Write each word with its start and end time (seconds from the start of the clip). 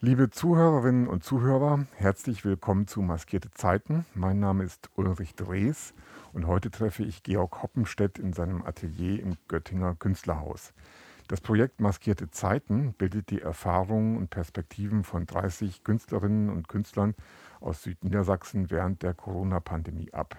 Liebe 0.00 0.30
Zuhörerinnen 0.30 1.08
und 1.08 1.24
Zuhörer, 1.24 1.84
herzlich 1.96 2.44
willkommen 2.44 2.86
zu 2.86 3.02
Maskierte 3.02 3.50
Zeiten. 3.50 4.06
Mein 4.14 4.38
Name 4.38 4.62
ist 4.62 4.90
Ulrich 4.94 5.34
Drees 5.34 5.92
und 6.32 6.46
heute 6.46 6.70
treffe 6.70 7.02
ich 7.02 7.24
Georg 7.24 7.64
Hoppenstedt 7.64 8.16
in 8.16 8.32
seinem 8.32 8.64
Atelier 8.64 9.20
im 9.20 9.36
Göttinger 9.48 9.96
Künstlerhaus. 9.96 10.72
Das 11.26 11.40
Projekt 11.40 11.80
Maskierte 11.80 12.30
Zeiten 12.30 12.94
bildet 12.96 13.30
die 13.30 13.42
Erfahrungen 13.42 14.16
und 14.18 14.30
Perspektiven 14.30 15.02
von 15.02 15.26
30 15.26 15.82
Künstlerinnen 15.82 16.48
und 16.48 16.68
Künstlern 16.68 17.16
aus 17.58 17.82
Südniedersachsen 17.82 18.70
während 18.70 19.02
der 19.02 19.14
Corona-Pandemie 19.14 20.12
ab. 20.12 20.36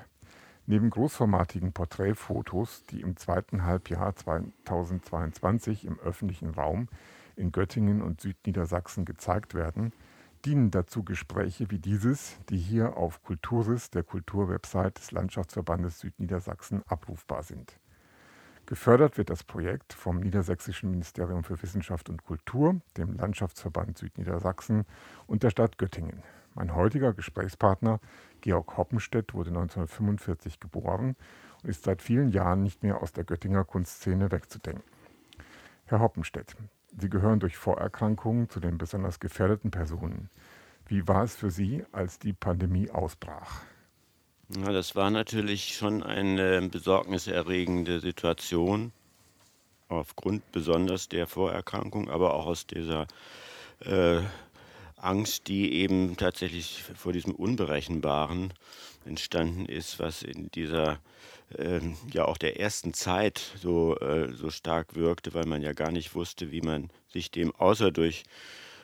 Neben 0.67 0.89
großformatigen 0.89 1.73
Porträtfotos, 1.73 2.85
die 2.85 3.01
im 3.01 3.17
zweiten 3.17 3.65
Halbjahr 3.65 4.15
2022 4.15 5.83
im 5.83 5.99
öffentlichen 5.99 6.51
Raum 6.51 6.87
in 7.39 7.51
Göttingen 7.51 8.01
und 8.01 8.21
Südniedersachsen 8.21 9.05
gezeigt 9.05 9.53
werden, 9.53 9.93
dienen 10.45 10.71
dazu 10.71 11.03
Gespräche 11.03 11.71
wie 11.71 11.79
dieses, 11.79 12.37
die 12.49 12.57
hier 12.57 12.97
auf 12.97 13.23
Kulturis, 13.23 13.89
der 13.89 14.03
Kulturwebsite 14.03 14.91
des 14.91 15.11
Landschaftsverbandes 15.11 15.99
Südniedersachsen, 15.99 16.83
abrufbar 16.87 17.43
sind. 17.43 17.79
Gefördert 18.65 19.17
wird 19.17 19.31
das 19.31 19.43
Projekt 19.43 19.93
vom 19.93 20.19
Niedersächsischen 20.19 20.91
Ministerium 20.91 21.43
für 21.43 21.61
Wissenschaft 21.61 22.07
und 22.07 22.23
Kultur, 22.23 22.79
dem 22.97 23.15
Landschaftsverband 23.15 23.97
Südniedersachsen 23.97 24.85
und 25.25 25.41
der 25.41 25.49
Stadt 25.49 25.77
Göttingen. 25.79 26.21
Mein 26.53 26.75
heutiger 26.75 27.13
Gesprächspartner, 27.13 27.99
Georg 28.41 28.77
Hoppenstedt, 28.77 29.33
wurde 29.33 29.49
1945 29.49 30.59
geboren 30.59 31.15
und 31.63 31.69
ist 31.69 31.83
seit 31.83 32.01
vielen 32.01 32.29
Jahren 32.29 32.61
nicht 32.61 32.83
mehr 32.83 33.01
aus 33.01 33.11
der 33.11 33.23
Göttinger 33.23 33.63
Kunstszene 33.63 34.31
wegzudenken. 34.31 34.83
Herr 35.85 35.99
Hoppenstedt, 35.99 36.55
Sie 36.99 37.09
gehören 37.09 37.39
durch 37.39 37.55
Vorerkrankungen 37.55 38.49
zu 38.49 38.59
den 38.59 38.77
besonders 38.77 39.19
gefährdeten 39.19 39.71
Personen. 39.71 40.29
Wie 40.85 41.07
war 41.07 41.23
es 41.23 41.35
für 41.35 41.49
Sie, 41.49 41.85
als 41.91 42.19
die 42.19 42.33
Pandemie 42.33 42.89
ausbrach? 42.89 43.61
Ja, 44.57 44.71
das 44.71 44.95
war 44.95 45.09
natürlich 45.11 45.75
schon 45.75 46.03
eine 46.03 46.61
besorgniserregende 46.67 47.99
Situation, 47.99 48.91
aufgrund 49.87 50.51
besonders 50.51 51.07
der 51.07 51.27
Vorerkrankung, 51.27 52.09
aber 52.09 52.33
auch 52.33 52.47
aus 52.47 52.65
dieser 52.65 53.07
äh, 53.81 54.21
Angst, 54.97 55.47
die 55.47 55.73
eben 55.73 56.17
tatsächlich 56.17 56.83
vor 56.83 57.13
diesem 57.13 57.35
Unberechenbaren 57.35 58.53
entstanden 59.05 59.65
ist, 59.65 59.99
was 59.99 60.23
in 60.23 60.49
dieser 60.51 60.99
äh, 61.57 61.81
ja 62.11 62.25
auch 62.25 62.37
der 62.37 62.59
ersten 62.59 62.93
Zeit 62.93 63.53
so, 63.57 63.97
äh, 63.97 64.33
so 64.33 64.49
stark 64.49 64.95
wirkte, 64.95 65.33
weil 65.33 65.45
man 65.45 65.61
ja 65.61 65.73
gar 65.73 65.91
nicht 65.91 66.15
wusste, 66.15 66.51
wie 66.51 66.61
man 66.61 66.89
sich 67.07 67.31
dem 67.31 67.55
außer 67.55 67.91
durch 67.91 68.23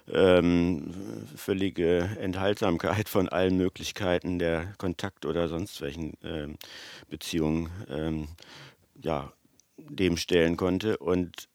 ähm, 0.07 0.94
völlige 1.35 2.09
Enthaltsamkeit 2.19 3.09
von 3.09 3.30
allen 3.30 3.57
Möglichkeiten 3.57 4.39
der 4.39 4.73
Kontakt 4.77 5.25
oder 5.25 5.47
sonst 5.47 5.81
welchen 5.81 6.13
ähm, 6.23 6.57
Beziehungen 7.09 7.69
ähm, 7.89 8.27
ja, 9.02 9.33
dem 9.77 10.17
stellen 10.17 10.57
konnte. 10.57 10.97
Und 10.97 11.50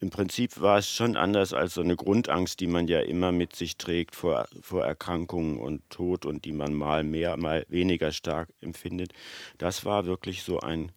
im 0.00 0.08
Prinzip 0.08 0.60
war 0.60 0.78
es 0.78 0.88
schon 0.90 1.16
anders 1.16 1.52
als 1.52 1.74
so 1.74 1.82
eine 1.82 1.94
Grundangst, 1.94 2.60
die 2.60 2.66
man 2.66 2.88
ja 2.88 3.00
immer 3.00 3.32
mit 3.32 3.54
sich 3.54 3.76
trägt 3.76 4.16
vor, 4.16 4.48
vor 4.62 4.84
Erkrankungen 4.84 5.58
und 5.58 5.88
Tod 5.90 6.24
und 6.24 6.46
die 6.46 6.52
man 6.52 6.72
mal 6.72 7.04
mehr, 7.04 7.36
mal 7.36 7.66
weniger 7.68 8.10
stark 8.10 8.48
empfindet. 8.62 9.12
Das 9.58 9.84
war 9.84 10.06
wirklich 10.06 10.42
so 10.42 10.58
ein 10.60 10.90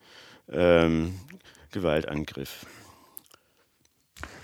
ähm, 0.49 1.19
Gewaltangriff. 1.71 2.65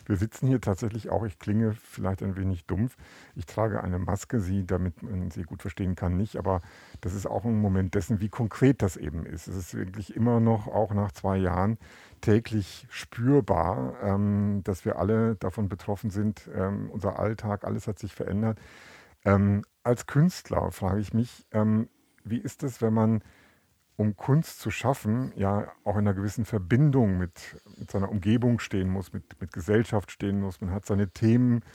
Wir 0.09 0.17
sitzen 0.17 0.47
hier 0.47 0.59
tatsächlich 0.59 1.09
auch, 1.11 1.23
ich 1.23 1.38
klinge 1.38 1.73
vielleicht 1.73 2.23
ein 2.23 2.35
wenig 2.35 2.66
dumpf. 2.66 2.97
Ich 3.35 3.45
trage 3.45 3.83
eine 3.83 3.99
Maske, 3.99 4.39
sie, 4.39 4.66
damit 4.66 5.03
man 5.03 5.29
sie 5.29 5.44
gut 5.44 5.61
verstehen 5.61 5.95
kann, 5.95 6.17
nicht. 6.17 6.35
Aber 6.35 6.61
das 6.99 7.13
ist 7.13 7.27
auch 7.27 7.45
ein 7.45 7.61
Moment 7.61 7.94
dessen, 7.94 8.19
wie 8.19 8.27
konkret 8.27 8.81
das 8.81 8.97
eben 8.97 9.27
ist. 9.27 9.47
Es 9.47 9.55
ist 9.55 9.75
wirklich 9.75 10.16
immer 10.16 10.39
noch, 10.39 10.66
auch 10.66 10.95
nach 10.95 11.11
zwei 11.11 11.38
Jahren, 11.38 11.78
täglich 12.22 12.88
spürbar, 12.90 13.96
ähm, 14.02 14.62
dass 14.63 14.85
wir 14.85 14.97
alle 14.97 15.35
davon 15.35 15.69
betroffen 15.69 16.09
sind. 16.09 16.50
Ähm, 16.53 16.90
unser 16.91 17.19
Alltag, 17.19 17.63
alles 17.63 17.88
hat 17.88 18.00
sich 18.00 18.13
verändert. 18.13 18.59
Ähm, 19.25 19.63
als 19.84 20.07
Künstler 20.07 20.72
frage 20.72 21.00
ich 21.00 21.13
mich, 21.13 21.46
ähm, 21.52 21.90
wie 22.24 22.38
ist 22.38 22.63
es, 22.63 22.81
wenn 22.81 22.94
man 22.94 23.24
um 23.96 24.16
Kunst 24.16 24.59
zu 24.59 24.72
schaffen, 24.72 25.34
ja 25.35 25.68
auch 25.84 25.96
in 25.96 26.08
einer 26.08 26.13
gewissen 26.13 26.46
Verbindung 26.46 27.18
mit, 27.18 27.62
mit 27.78 27.91
seiner 27.91 28.09
Umgebung 28.09 28.59
stehen 28.59 28.90
muss, 28.90 29.12
mit, 29.12 29.41
mit 29.41 29.52
Gesellschaft 29.52 30.12
stehen 30.12 30.40
muss. 30.40 30.62
Man 30.62 30.72
hat 30.72 30.85
seine 30.85 31.09
Themen. 31.09 31.66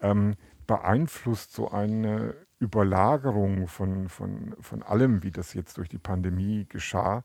Ähm, 0.00 0.36
beeinflusst 0.66 1.52
so 1.52 1.70
eine 1.70 2.34
Überlagerung 2.58 3.68
von, 3.68 4.08
von, 4.08 4.54
von 4.60 4.82
allem, 4.82 5.22
wie 5.22 5.30
das 5.30 5.54
jetzt 5.54 5.78
durch 5.78 5.88
die 5.88 5.98
Pandemie 5.98 6.66
geschah, 6.68 7.24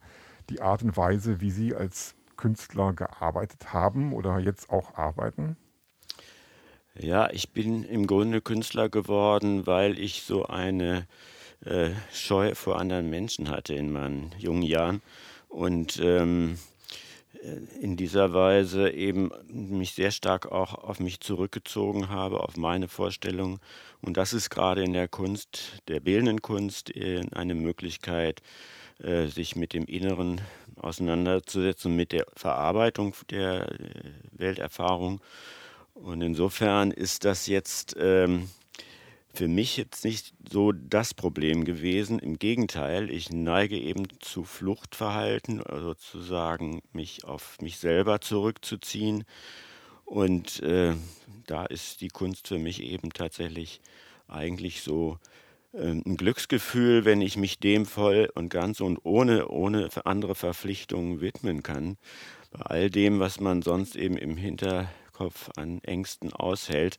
die 0.49 0.61
Art 0.61 0.83
und 0.83 0.95
Weise, 0.97 1.41
wie 1.41 1.51
Sie 1.51 1.75
als 1.75 2.15
Künstler 2.41 2.93
gearbeitet 2.93 3.71
haben 3.71 4.13
oder 4.13 4.39
jetzt 4.39 4.71
auch 4.71 4.95
arbeiten? 4.95 5.57
Ja, 6.99 7.29
ich 7.29 7.51
bin 7.51 7.83
im 7.83 8.07
Grunde 8.07 8.41
Künstler 8.41 8.89
geworden, 8.89 9.67
weil 9.67 9.99
ich 9.99 10.23
so 10.23 10.47
eine 10.47 11.07
äh, 11.63 11.91
Scheu 12.11 12.55
vor 12.55 12.79
anderen 12.79 13.11
Menschen 13.11 13.49
hatte 13.49 13.75
in 13.75 13.91
meinen 13.91 14.31
jungen 14.39 14.63
Jahren 14.63 15.03
und 15.49 15.99
ähm, 16.03 16.57
äh, 17.43 17.57
in 17.79 17.95
dieser 17.95 18.33
Weise 18.33 18.89
eben 18.89 19.29
mich 19.47 19.93
sehr 19.93 20.09
stark 20.09 20.51
auch 20.51 20.73
auf 20.73 20.99
mich 20.99 21.19
zurückgezogen 21.19 22.09
habe, 22.09 22.39
auf 22.39 22.57
meine 22.57 22.87
Vorstellungen. 22.87 23.59
Und 24.01 24.17
das 24.17 24.33
ist 24.33 24.49
gerade 24.49 24.83
in 24.83 24.93
der 24.93 25.07
Kunst, 25.07 25.83
der 25.87 25.99
bildenden 25.99 26.41
Kunst, 26.41 26.91
eine 27.33 27.53
Möglichkeit, 27.53 28.41
äh, 29.03 29.27
sich 29.27 29.55
mit 29.55 29.73
dem 29.73 29.85
Inneren 29.85 30.41
auseinanderzusetzen, 30.81 31.95
mit 31.95 32.11
der 32.11 32.25
Verarbeitung 32.35 33.15
der 33.29 33.67
Welterfahrung. 34.31 35.21
Und 35.93 36.21
insofern 36.21 36.91
ist 36.91 37.25
das 37.25 37.47
jetzt 37.47 37.95
ähm, 37.99 38.49
für 39.33 39.47
mich 39.47 39.77
jetzt 39.77 40.03
nicht 40.03 40.33
so 40.49 40.71
das 40.71 41.13
Problem 41.13 41.63
gewesen. 41.63 42.19
Im 42.19 42.39
Gegenteil, 42.39 43.09
ich 43.09 43.29
neige 43.29 43.77
eben 43.77 44.07
zu 44.19 44.43
Fluchtverhalten, 44.43 45.61
sozusagen 45.69 46.81
mich 46.91 47.23
auf 47.23 47.59
mich 47.61 47.77
selber 47.77 48.19
zurückzuziehen. 48.19 49.23
Und 50.05 50.61
äh, 50.63 50.95
da 51.47 51.65
ist 51.65 52.01
die 52.01 52.09
Kunst 52.09 52.47
für 52.47 52.57
mich 52.57 52.81
eben 52.81 53.11
tatsächlich 53.11 53.79
eigentlich 54.27 54.81
so 54.81 55.19
äh, 55.21 55.40
ein 55.73 56.17
Glücksgefühl, 56.17 57.05
wenn 57.05 57.21
ich 57.21 57.37
mich 57.37 57.59
dem 57.59 57.85
voll 57.85 58.29
und 58.35 58.49
ganz 58.49 58.81
und 58.81 58.99
ohne, 59.03 59.47
ohne 59.47 59.89
andere 60.03 60.35
Verpflichtungen 60.35 61.21
widmen 61.21 61.63
kann. 61.63 61.97
Bei 62.51 62.65
all 62.65 62.89
dem, 62.89 63.19
was 63.19 63.39
man 63.39 63.61
sonst 63.61 63.95
eben 63.95 64.17
im 64.17 64.35
Hinterkopf 64.35 65.49
an 65.55 65.81
Ängsten 65.83 66.33
aushält 66.33 66.97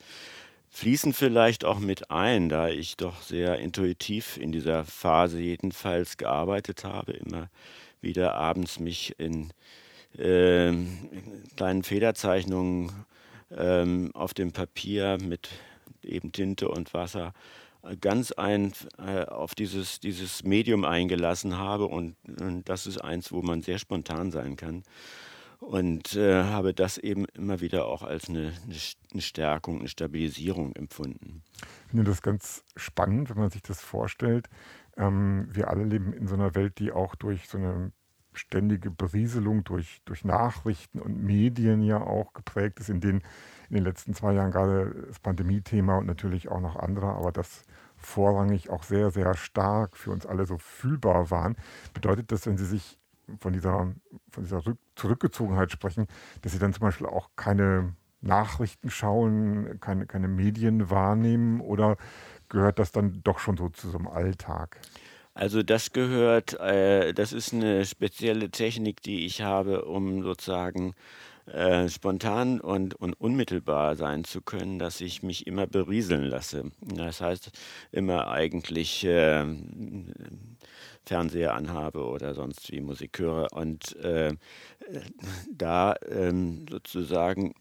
fließen 0.72 1.12
vielleicht 1.12 1.66
auch 1.66 1.78
mit 1.78 2.10
ein, 2.10 2.48
da 2.48 2.68
ich 2.68 2.96
doch 2.96 3.20
sehr 3.20 3.58
intuitiv 3.58 4.38
in 4.38 4.52
dieser 4.52 4.84
Phase 4.84 5.38
jedenfalls 5.38 6.16
gearbeitet 6.16 6.82
habe, 6.84 7.12
immer 7.12 7.50
wieder 8.00 8.34
abends 8.34 8.80
mich 8.80 9.14
in, 9.18 9.52
äh, 10.18 10.68
in 10.68 11.02
kleinen 11.56 11.82
Federzeichnungen 11.82 12.90
ähm, 13.54 14.10
auf 14.14 14.32
dem 14.32 14.52
Papier 14.52 15.18
mit 15.22 15.50
eben 16.02 16.32
Tinte 16.32 16.68
und 16.68 16.94
Wasser 16.94 17.34
ganz 18.00 18.32
ein 18.32 18.72
äh, 18.98 19.24
auf 19.24 19.54
dieses, 19.54 20.00
dieses 20.00 20.44
Medium 20.44 20.84
eingelassen 20.84 21.58
habe 21.58 21.86
und, 21.86 22.16
und 22.40 22.68
das 22.68 22.86
ist 22.86 22.98
eins, 22.98 23.32
wo 23.32 23.42
man 23.42 23.62
sehr 23.62 23.78
spontan 23.78 24.30
sein 24.30 24.56
kann 24.56 24.82
und 25.62 26.16
äh, 26.16 26.42
habe 26.42 26.74
das 26.74 26.98
eben 26.98 27.24
immer 27.34 27.60
wieder 27.60 27.86
auch 27.86 28.02
als 28.02 28.28
eine, 28.28 28.52
eine, 28.64 29.22
Stärkung, 29.22 29.78
eine 29.78 29.88
Stabilisierung 29.88 30.74
empfunden. 30.74 31.42
Ich 31.84 31.90
finde 31.90 32.04
das 32.04 32.20
ganz 32.20 32.64
spannend, 32.76 33.30
wenn 33.30 33.38
man 33.38 33.50
sich 33.50 33.62
das 33.62 33.80
vorstellt. 33.80 34.48
Ähm, 34.96 35.48
wir 35.52 35.68
alle 35.68 35.84
leben 35.84 36.12
in 36.12 36.26
so 36.26 36.34
einer 36.34 36.54
Welt, 36.56 36.78
die 36.78 36.90
auch 36.90 37.14
durch 37.14 37.48
so 37.48 37.58
eine 37.58 37.92
ständige 38.34 38.90
Berieselung 38.90 39.62
durch, 39.62 40.00
durch 40.04 40.24
Nachrichten 40.24 40.98
und 40.98 41.22
Medien 41.22 41.82
ja 41.82 42.00
auch 42.00 42.32
geprägt 42.32 42.80
ist, 42.80 42.88
in 42.88 43.00
denen 43.00 43.22
in 43.72 43.76
den 43.76 43.84
letzten 43.84 44.12
zwei 44.12 44.34
Jahren 44.34 44.50
gerade 44.50 45.06
das 45.08 45.18
Pandemie-Thema 45.18 45.96
und 45.96 46.06
natürlich 46.06 46.50
auch 46.50 46.60
noch 46.60 46.76
andere, 46.76 47.06
aber 47.06 47.32
das 47.32 47.62
vorrangig 47.96 48.68
auch 48.68 48.82
sehr, 48.82 49.10
sehr 49.10 49.34
stark 49.34 49.96
für 49.96 50.10
uns 50.10 50.26
alle 50.26 50.44
so 50.44 50.58
fühlbar 50.58 51.30
waren. 51.30 51.56
Bedeutet 51.94 52.30
das, 52.32 52.46
wenn 52.46 52.58
Sie 52.58 52.66
sich 52.66 52.98
von 53.40 53.54
dieser, 53.54 53.94
von 54.30 54.42
dieser 54.44 54.62
Zurückgezogenheit 54.94 55.72
sprechen, 55.72 56.06
dass 56.42 56.52
sie 56.52 56.58
dann 56.58 56.74
zum 56.74 56.82
Beispiel 56.82 57.06
auch 57.06 57.30
keine 57.34 57.94
Nachrichten 58.20 58.90
schauen, 58.90 59.80
keine, 59.80 60.06
keine 60.06 60.28
Medien 60.28 60.90
wahrnehmen 60.90 61.60
oder 61.62 61.96
gehört 62.50 62.78
das 62.78 62.92
dann 62.92 63.22
doch 63.24 63.38
schon 63.38 63.56
so 63.56 63.70
zu 63.70 63.88
so 63.88 63.96
einem 63.96 64.08
Alltag? 64.08 64.80
Also 65.34 65.62
das 65.62 65.92
gehört, 65.92 66.60
äh, 66.60 67.14
das 67.14 67.32
ist 67.32 67.54
eine 67.54 67.86
spezielle 67.86 68.50
Technik, 68.50 69.02
die 69.02 69.24
ich 69.24 69.40
habe, 69.40 69.86
um 69.86 70.22
sozusagen 70.22 70.92
äh, 71.46 71.88
spontan 71.88 72.60
und, 72.60 72.94
und 72.94 73.14
unmittelbar 73.14 73.96
sein 73.96 74.24
zu 74.24 74.40
können, 74.40 74.78
dass 74.78 75.00
ich 75.00 75.22
mich 75.22 75.46
immer 75.46 75.66
berieseln 75.66 76.24
lasse. 76.24 76.70
Das 76.80 77.20
heißt, 77.20 77.50
immer 77.90 78.28
eigentlich 78.28 79.04
äh, 79.04 79.44
Fernseher 81.04 81.54
anhabe 81.54 82.04
oder 82.04 82.34
sonst 82.34 82.70
wie 82.70 82.80
Musik 82.80 83.18
höre 83.18 83.52
und 83.52 83.96
äh, 83.96 84.34
da 85.50 85.96
ähm, 86.08 86.66
sozusagen 86.70 87.54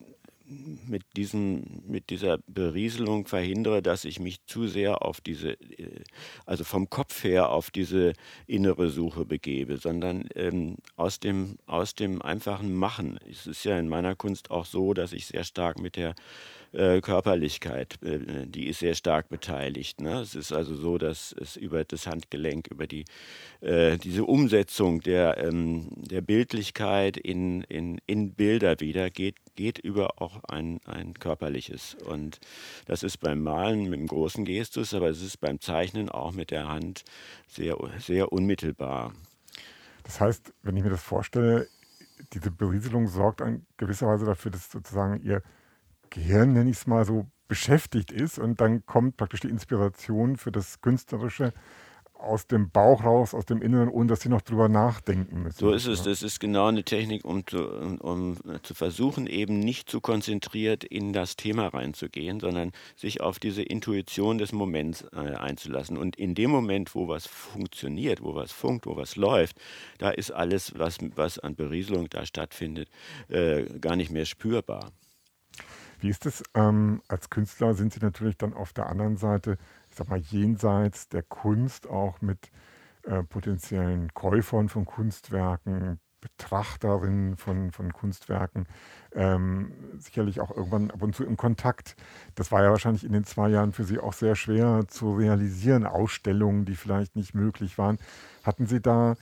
mit, 0.88 1.04
diesem, 1.16 1.64
mit 1.88 2.10
dieser 2.10 2.40
Berieselung 2.48 3.26
verhindere, 3.28 3.82
dass 3.82 4.06
ich 4.06 4.20
mich 4.20 4.46
zu 4.46 4.68
sehr 4.68 5.04
auf 5.04 5.22
diese, 5.22 5.54
äh, 5.54 6.04
also 6.46 6.64
vom 6.64 6.90
Kopf 6.90 7.24
her 7.24 7.50
auf 7.50 7.72
diese 7.72 8.14
innere 8.48 8.90
Suche 8.90 9.26
begebe, 9.26 9.78
sondern 9.78 10.28
ähm, 10.36 10.78
aus, 10.96 11.20
dem, 11.20 11.58
aus 11.66 11.96
dem 11.96 12.22
einfachen 12.22 12.74
Machen. 12.74 13.20
Es 13.30 13.48
ist 13.48 13.64
ja 13.64 13.80
in 13.80 13.90
meiner 13.90 14.16
Kunst 14.16 14.52
auch 14.52 14.66
so, 14.66 14.94
dass 14.94 15.14
ich 15.14 15.28
sehr 15.28 15.44
stark 15.44 15.80
mit 15.80 15.96
der 15.96 16.16
äh, 16.74 17.02
Körperlichkeit, 17.02 18.02
äh, 18.04 18.48
die 18.48 18.68
ist 18.68 18.80
sehr 18.80 18.96
stark 18.96 19.30
beteiligt. 19.30 20.02
Ne? 20.02 20.20
Es 20.22 20.36
ist 20.36 20.52
also 20.52 20.76
so, 20.76 20.98
dass 20.98 21.34
es 21.34 21.58
über 21.58 21.84
das 21.84 22.08
Handgelenk, 22.08 22.68
über 22.68 22.88
die, 22.88 23.06
äh, 23.62 23.98
diese 23.98 24.24
Umsetzung 24.26 25.02
der, 25.02 25.38
ähm, 25.38 25.88
der 25.92 26.22
Bildlichkeit 26.22 27.18
in, 27.18 27.62
in, 27.64 28.00
in 28.08 28.34
Bilder 28.34 28.80
wieder 28.80 29.10
geht, 29.10 29.36
geht 29.56 29.80
über 29.80 30.22
auch 30.22 30.44
ein, 30.46 30.80
ein 30.86 31.14
körperliches. 31.14 31.96
Und 32.06 32.40
das 32.86 33.04
ist 33.04 33.18
beim 33.18 33.42
Malen 33.42 33.90
mit 33.90 34.00
dem 34.00 34.08
großen 34.08 34.46
Gestus, 34.46 34.94
aber 34.94 35.10
es 35.10 35.22
ist 35.22 35.38
beim 35.38 35.60
Zeichnen 35.60 36.10
auch 36.10 36.32
mit 36.32 36.52
der 36.52 36.68
Hand 36.68 37.04
sehr, 37.48 37.78
sehr 38.00 38.32
unmittelbar. 38.32 39.14
Das 40.04 40.20
heißt, 40.20 40.54
wenn 40.64 40.78
ich 40.78 40.84
mir 40.84 40.90
das 40.90 41.04
vorstelle, 41.04 41.68
diese 42.34 42.52
Berieselung 42.52 43.08
sorgt 43.08 43.42
in 43.42 43.66
gewisser 43.78 44.08
Weise 44.08 44.26
dafür, 44.26 44.52
dass 44.52 44.72
sozusagen 44.72 45.22
ihr 45.24 45.42
Gehirn, 46.12 46.54
nenne 46.54 46.70
ich 46.70 46.78
es 46.78 46.88
mal 46.88 47.06
so, 47.06 47.26
beschäftigt 47.48 48.12
ist 48.12 48.40
und 48.40 48.62
dann 48.62 48.86
kommt 48.86 49.18
praktisch 49.18 49.42
die 49.42 49.50
Inspiration 49.50 50.38
für 50.38 50.54
das 50.54 50.80
Künstlerische 50.80 51.54
aus 52.22 52.48
dem 52.48 52.70
Bauch 52.70 53.04
raus, 53.04 53.34
aus 53.34 53.46
dem 53.46 53.62
Inneren, 53.62 53.90
ohne 53.90 54.08
dass 54.08 54.22
sie 54.22 54.30
noch 54.30 54.42
drüber 54.42 54.70
nachdenken 54.70 55.44
müssen. 55.44 55.58
So 55.58 55.72
ist 55.72 55.88
es. 55.88 56.04
Das 56.04 56.22
ist 56.22 56.40
genau 56.40 56.68
eine 56.68 56.84
Technik, 56.84 57.26
um 57.26 57.46
zu, 57.46 57.68
um, 58.00 58.38
zu 58.64 58.74
versuchen, 58.74 59.28
eben 59.28 59.60
nicht 59.60 59.90
zu 59.90 60.02
konzentriert 60.02 60.84
in 60.84 61.14
das 61.14 61.36
Thema 61.36 61.68
reinzugehen, 61.68 62.40
sondern 62.40 62.72
sich 62.96 63.22
auf 63.22 63.40
diese 63.40 63.64
Intuition 63.64 64.38
des 64.38 64.52
Moments 64.52 65.06
äh, 65.14 65.18
einzulassen. 65.18 65.98
Und 65.98 66.16
in 66.16 66.36
dem 66.36 66.52
Moment, 66.52 66.96
wo 66.96 67.08
was 67.08 67.28
funktioniert, 67.28 68.22
wo 68.22 68.36
was 68.36 68.52
funkt, 68.52 68.86
wo 68.86 68.96
was 68.96 69.16
läuft, 69.16 69.58
da 69.98 70.12
ist 70.12 70.32
alles, 70.32 70.74
was, 70.78 71.00
was 71.16 71.40
an 71.40 71.56
Berieselung 71.56 72.08
da 72.10 72.26
stattfindet, 72.26 72.90
äh, 73.30 73.64
gar 73.80 73.96
nicht 73.96 74.12
mehr 74.12 74.26
spürbar. 74.26 74.92
Wie 76.02 76.10
ist 76.10 76.26
es 76.26 76.44
ähm, 76.56 77.02
als 77.08 77.30
Künstler? 77.30 77.76
Sind 77.76 77.94
Sie 77.94 78.00
natürlich 78.00 78.38
dann 78.38 78.54
auf 78.54 78.74
der 78.74 78.88
anderen 78.88 79.18
Seite, 79.18 79.58
ich 79.88 79.96
sag 79.96 80.10
mal, 80.10 80.18
jenseits 80.20 81.10
der 81.10 81.22
Kunst 81.22 81.88
auch 81.88 82.22
mit 82.22 82.50
äh, 83.04 83.24
potenziellen 83.24 84.12
Käufern 84.14 84.68
von 84.68 84.86
Kunstwerken, 84.86 86.00
Betrachterinnen 86.20 87.38
von, 87.38 87.72
von 87.72 87.94
Kunstwerken, 87.94 88.68
ähm, 89.14 89.74
sicherlich 89.98 90.40
auch 90.40 90.50
irgendwann 90.50 90.90
ab 90.90 91.02
und 91.04 91.16
zu 91.16 91.24
im 91.24 91.38
Kontakt. 91.38 91.96
Das 92.34 92.52
war 92.52 92.64
ja 92.64 92.72
wahrscheinlich 92.72 93.04
in 93.04 93.14
den 93.14 93.24
zwei 93.24 93.50
Jahren 93.50 93.72
für 93.72 93.84
Sie 93.84 94.00
auch 94.00 94.14
sehr 94.14 94.36
schwer 94.36 94.86
zu 94.88 95.14
realisieren, 95.16 95.86
Ausstellungen, 95.86 96.66
die 96.66 96.76
vielleicht 96.76 97.16
nicht 97.16 97.36
möglich 97.36 97.78
waren. 97.78 98.00
Hatten 98.44 98.66
Sie 98.66 98.82
da 98.82 99.16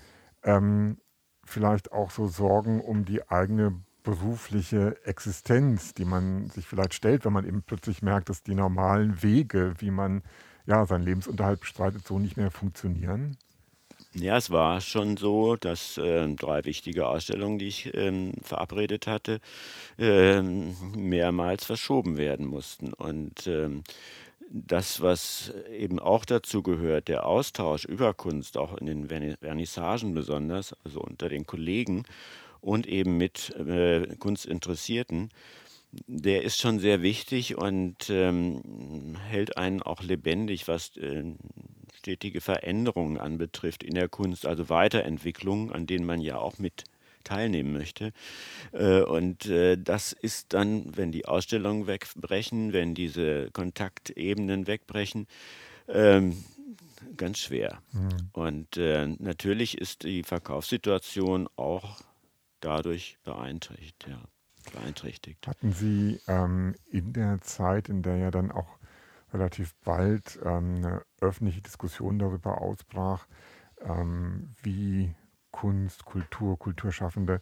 ähm, 0.44 0.98
vielleicht 1.46 1.92
auch 1.92 2.12
so 2.12 2.28
Sorgen 2.28 2.80
um 2.82 3.04
die 3.04 3.28
eigene 3.30 3.82
berufliche 4.04 4.98
Existenz, 5.06 5.94
die 5.94 6.06
man 6.06 6.50
sich 6.50 6.66
vielleicht 6.66 6.94
stellt, 6.94 7.26
wenn 7.26 7.34
man 7.34 7.46
eben 7.46 7.64
plötzlich 7.64 8.02
merkt, 8.02 8.30
dass 8.30 8.44
die 8.44 8.56
normalen 8.56 9.22
Wege, 9.22 9.74
wie 9.80 9.92
man 9.92 10.24
ja 10.66 10.86
seinen 10.86 11.04
Lebensunterhalt 11.04 11.60
bestreitet, 11.60 12.08
so 12.08 12.20
nicht 12.20 12.38
mehr 12.38 12.52
funktionieren? 12.52 13.38
Ja, 14.16 14.38
es 14.38 14.50
war 14.50 14.82
schon 14.82 15.18
so, 15.18 15.56
dass 15.56 15.98
äh, 15.98 16.28
drei 16.34 16.66
wichtige 16.66 17.08
Ausstellungen, 17.08 17.60
die 17.60 17.68
ich 17.68 17.94
ähm, 17.94 18.34
verabredet 18.42 19.06
hatte, 19.06 19.40
äh, 20.00 20.42
mehrmals 20.42 21.66
verschoben 21.66 22.18
werden 22.18 22.48
mussten. 22.48 22.92
Und 22.94 23.46
ähm, 23.46 23.84
das, 24.50 25.02
was 25.02 25.54
eben 25.72 26.00
auch 26.00 26.26
dazu 26.26 26.64
gehört, 26.64 27.08
der 27.08 27.28
Austausch 27.28 27.86
über 27.86 28.16
Kunst, 28.16 28.58
auch 28.58 28.76
in 28.78 28.88
den 28.88 29.38
Vernissagen 29.38 30.16
besonders, 30.16 30.76
also 30.84 31.02
unter 31.02 31.30
den 31.30 31.46
Kollegen 31.46 32.04
und 32.62 32.88
eben 32.88 33.18
mit 33.18 33.56
äh, 33.56 34.16
Kunstinteressierten, 34.18 35.30
der 36.08 36.44
ist 36.44 36.60
schon 36.60 36.80
sehr 36.80 37.02
wichtig 37.02 37.58
und 37.58 38.10
ähm, 38.10 39.16
hält 39.28 39.58
einen 39.58 39.82
auch 39.82 40.04
lebendig, 40.04 40.68
was 40.68 40.96
äh, 40.98 41.24
stetige 41.98 42.42
Veränderungen 42.42 43.18
anbetrifft 43.18 43.84
in 43.84 43.96
der 43.96 44.08
Kunst, 44.08 44.46
also 44.46 44.70
Weiterentwicklungen, 44.70 45.72
an 45.72 45.88
denen 45.88 46.06
man 46.06 46.22
ja 46.22 46.38
auch 46.38 46.60
mit 46.60 46.84
teilnehmen 47.24 47.74
möchte. 47.74 48.14
Äh, 48.72 49.02
und 49.02 49.46
äh, 49.48 49.78
das 49.78 50.14
ist 50.14 50.54
dann, 50.54 50.96
wenn 50.96 51.12
die 51.12 51.26
Ausstellungen 51.26 51.88
wegbrechen, 51.88 52.74
wenn 52.74 52.96
diese 52.96 53.50
Kontaktebenen 53.52 54.68
wegbrechen, 54.68 55.28
ähm, 55.88 56.44
ganz 57.18 57.40
schwer. 57.40 57.82
Mhm. 57.92 58.30
Und 58.34 58.78
äh, 58.78 59.08
natürlich 59.20 59.78
ist 59.78 60.04
die 60.04 60.24
Verkaufssituation 60.24 61.50
auch 61.56 62.02
dadurch 62.60 63.18
beeinträchtigt. 63.24 64.08
Ja, 64.08 64.22
beeinträchtigt. 64.72 65.48
Hatten 65.48 65.72
Sie 65.72 66.20
ähm, 66.28 66.76
in 66.90 67.14
der 67.14 67.42
Zeit, 67.42 67.90
in 67.90 68.02
der 68.02 68.18
ja 68.18 68.32
dann 68.32 68.52
auch 68.52 68.78
relativ 69.34 69.76
bald 69.84 70.40
ähm, 70.44 70.78
eine 70.78 71.02
öffentliche 71.22 71.62
Diskussion 71.62 72.20
darüber 72.20 72.62
ausbrach, 72.62 73.28
ähm, 73.82 74.56
wie 74.62 75.14
Kunst, 75.52 76.06
Kultur, 76.06 76.58
Kulturschaffende 76.58 77.42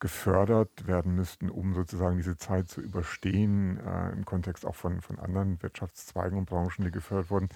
gefördert 0.00 0.86
werden 0.86 1.14
müssten, 1.14 1.50
um 1.50 1.74
sozusagen 1.74 2.18
diese 2.18 2.36
Zeit 2.36 2.68
zu 2.68 2.80
überstehen, 2.80 3.78
äh, 3.78 4.10
im 4.10 4.24
Kontext 4.24 4.64
auch 4.64 4.76
von, 4.76 5.00
von 5.00 5.18
anderen 5.18 5.60
Wirtschaftszweigen 5.62 6.38
und 6.38 6.46
Branchen, 6.46 6.84
die 6.84 6.90
gefördert 6.90 7.30
wurden. 7.30 7.48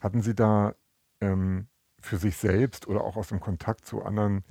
Hatten 0.00 0.22
Sie 0.22 0.34
da 0.34 0.74
ähm, 1.20 1.66
für 2.00 2.16
sich 2.16 2.36
selbst 2.36 2.86
oder 2.86 3.02
auch 3.02 3.16
aus 3.16 3.28
dem 3.28 3.40
Kontakt 3.40 3.86
zu 3.86 4.02
anderen 4.02 4.44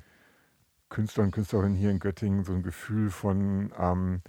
Künstler 0.90 1.24
und 1.24 1.32
Künstlerinnen 1.32 1.76
hier 1.76 1.92
in 1.92 2.00
Göttingen 2.00 2.44
so 2.44 2.54
ein 2.54 2.64
Gefühl 2.64 3.10
von, 3.10 3.72
ähm, 3.80 4.22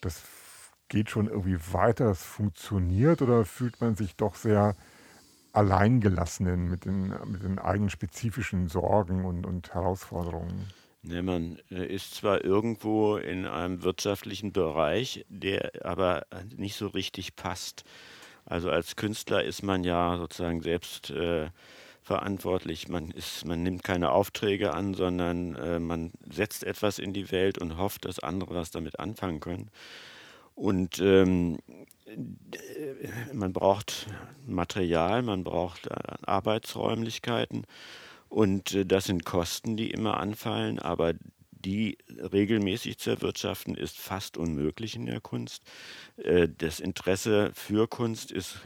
das 0.00 0.22
geht 0.88 1.10
schon 1.10 1.28
irgendwie 1.28 1.58
weiter, 1.72 2.10
es 2.10 2.22
funktioniert 2.22 3.22
oder 3.22 3.44
fühlt 3.44 3.80
man 3.80 3.96
sich 3.96 4.16
doch 4.16 4.34
sehr 4.34 4.76
alleingelassenen 5.52 6.68
mit 6.68 6.84
den, 6.84 7.14
mit 7.26 7.42
den 7.42 7.58
eigenen 7.58 7.90
spezifischen 7.90 8.68
Sorgen 8.68 9.24
und, 9.24 9.46
und 9.46 9.72
Herausforderungen? 9.72 10.68
Ne, 11.02 11.22
man 11.22 11.58
äh, 11.70 11.86
ist 11.86 12.14
zwar 12.14 12.44
irgendwo 12.44 13.16
in 13.16 13.46
einem 13.46 13.82
wirtschaftlichen 13.82 14.52
Bereich, 14.52 15.24
der 15.28 15.84
aber 15.84 16.26
nicht 16.56 16.76
so 16.76 16.86
richtig 16.88 17.36
passt. 17.36 17.84
Also 18.46 18.70
als 18.70 18.96
Künstler 18.96 19.44
ist 19.44 19.62
man 19.62 19.84
ja 19.84 20.16
sozusagen 20.16 20.60
selbst 20.60 21.10
äh, 21.10 21.48
verantwortlich. 22.04 22.88
Man, 22.88 23.10
ist, 23.10 23.44
man 23.46 23.62
nimmt 23.62 23.82
keine 23.82 24.12
Aufträge 24.12 24.74
an, 24.74 24.94
sondern 24.94 25.56
äh, 25.56 25.78
man 25.80 26.12
setzt 26.30 26.62
etwas 26.62 26.98
in 26.98 27.12
die 27.12 27.32
Welt 27.32 27.58
und 27.58 27.78
hofft, 27.78 28.04
dass 28.04 28.20
andere 28.20 28.54
was 28.54 28.70
damit 28.70 29.00
anfangen 29.00 29.40
können. 29.40 29.70
Und 30.54 31.00
ähm, 31.00 31.58
man 33.32 33.52
braucht 33.52 34.06
Material, 34.46 35.22
man 35.22 35.42
braucht 35.42 35.86
äh, 35.86 35.94
Arbeitsräumlichkeiten 36.22 37.66
und 38.28 38.74
äh, 38.74 38.86
das 38.86 39.06
sind 39.06 39.24
Kosten, 39.24 39.76
die 39.76 39.90
immer 39.90 40.18
anfallen, 40.18 40.78
aber 40.78 41.14
die 41.64 41.96
regelmäßig 42.08 42.98
zu 42.98 43.10
erwirtschaften, 43.10 43.74
ist 43.74 43.96
fast 43.96 44.36
unmöglich 44.36 44.96
in 44.96 45.06
der 45.06 45.20
Kunst. 45.20 45.62
Äh, 46.16 46.48
das 46.58 46.80
Interesse 46.80 47.50
für 47.54 47.88
Kunst 47.88 48.30
ist 48.30 48.60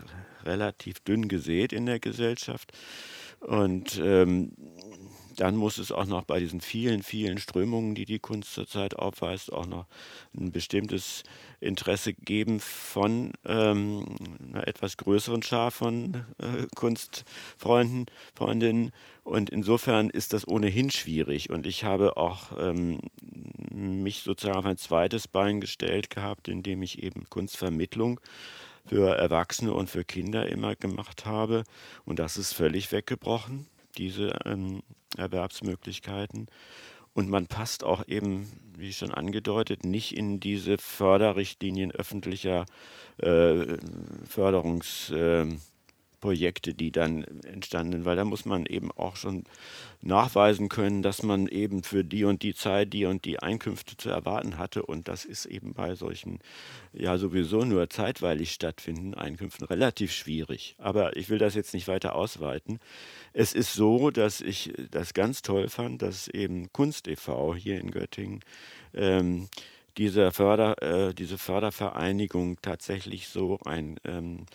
relativ 0.44 1.00
dünn 1.00 1.28
gesät 1.28 1.72
in 1.72 1.86
der 1.86 2.00
Gesellschaft. 2.00 2.72
Und 3.40 4.00
ähm, 4.02 4.52
dann 5.38 5.54
muss 5.54 5.78
es 5.78 5.92
auch 5.92 6.06
noch 6.06 6.24
bei 6.24 6.40
diesen 6.40 6.60
vielen, 6.60 7.04
vielen 7.04 7.38
Strömungen, 7.38 7.94
die 7.94 8.04
die 8.04 8.18
Kunst 8.18 8.52
zurzeit 8.54 8.96
aufweist, 8.96 9.52
auch 9.52 9.66
noch 9.66 9.86
ein 10.36 10.50
bestimmtes 10.50 11.22
Interesse 11.60 12.12
geben 12.12 12.58
von 12.58 13.32
ähm, 13.44 14.04
einer 14.48 14.66
etwas 14.66 14.96
größeren 14.96 15.42
Schar 15.44 15.70
von 15.70 16.24
äh, 16.38 16.66
Kunstfreunden, 16.74 18.06
Freundinnen. 18.34 18.90
Und 19.22 19.50
insofern 19.50 20.10
ist 20.10 20.32
das 20.32 20.46
ohnehin 20.48 20.90
schwierig. 20.90 21.50
Und 21.50 21.66
ich 21.66 21.84
habe 21.84 22.16
auch 22.16 22.58
ähm, 22.58 22.98
mich 23.70 24.22
sozusagen 24.22 24.58
auf 24.58 24.66
ein 24.66 24.76
zweites 24.76 25.28
Bein 25.28 25.60
gestellt 25.60 26.10
gehabt, 26.10 26.48
indem 26.48 26.82
ich 26.82 27.02
eben 27.02 27.28
Kunstvermittlung 27.30 28.20
für 28.88 29.16
Erwachsene 29.16 29.72
und 29.72 29.90
für 29.90 30.04
Kinder 30.04 30.48
immer 30.48 30.74
gemacht 30.76 31.26
habe. 31.26 31.64
Und 32.04 32.18
das 32.18 32.36
ist 32.36 32.52
völlig 32.52 32.90
weggebrochen, 32.92 33.66
diese 33.96 34.36
ähm, 34.44 34.82
Erwerbsmöglichkeiten. 35.16 36.46
und 37.14 37.28
man 37.28 37.46
passt 37.48 37.82
auch 37.82 38.06
eben, 38.06 38.48
wie 38.76 38.92
schon 38.92 39.12
angedeutet, 39.12 39.84
nicht 39.84 40.16
in 40.16 40.38
diese 40.38 40.78
Förderrichtlinien 40.78 41.92
öffentlicher 41.92 42.66
äh, 43.18 43.76
Förderungs... 44.28 45.10
Äh, 45.10 45.46
Projekte, 46.20 46.74
die 46.74 46.90
dann 46.90 47.24
entstanden, 47.44 48.04
weil 48.04 48.16
da 48.16 48.24
muss 48.24 48.44
man 48.44 48.66
eben 48.66 48.90
auch 48.92 49.16
schon 49.16 49.44
nachweisen 50.00 50.68
können, 50.68 51.02
dass 51.02 51.22
man 51.22 51.48
eben 51.48 51.82
für 51.82 52.04
die 52.04 52.24
und 52.24 52.42
die 52.42 52.54
Zeit 52.54 52.92
die 52.92 53.04
und 53.04 53.24
die 53.24 53.40
Einkünfte 53.40 53.96
zu 53.96 54.10
erwarten 54.10 54.58
hatte. 54.58 54.82
Und 54.82 55.08
das 55.08 55.24
ist 55.24 55.46
eben 55.46 55.74
bei 55.74 55.94
solchen 55.94 56.38
ja 56.92 57.18
sowieso 57.18 57.64
nur 57.64 57.88
zeitweilig 57.90 58.52
stattfindenden 58.52 59.14
Einkünften 59.14 59.66
relativ 59.66 60.12
schwierig. 60.12 60.76
Aber 60.78 61.16
ich 61.16 61.28
will 61.28 61.38
das 61.38 61.54
jetzt 61.54 61.74
nicht 61.74 61.88
weiter 61.88 62.14
ausweiten. 62.14 62.78
Es 63.32 63.52
ist 63.52 63.74
so, 63.74 64.10
dass 64.10 64.40
ich 64.40 64.72
das 64.90 65.14
ganz 65.14 65.42
toll 65.42 65.68
fand, 65.68 66.02
dass 66.02 66.28
eben 66.28 66.72
Kunst 66.72 67.08
e.V. 67.08 67.54
hier 67.54 67.80
in 67.80 67.90
Göttingen 67.90 68.40
ähm, 68.94 69.48
diese, 69.96 70.30
Förder, 70.30 70.80
äh, 70.82 71.14
diese 71.14 71.38
Fördervereinigung 71.38 72.60
tatsächlich 72.62 73.28
so 73.28 73.58
ein 73.64 73.98
ähm, 74.04 74.46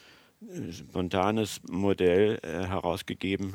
spontanes 0.72 1.62
Modell 1.70 2.40
äh, 2.44 2.66
herausgegeben, 2.68 3.54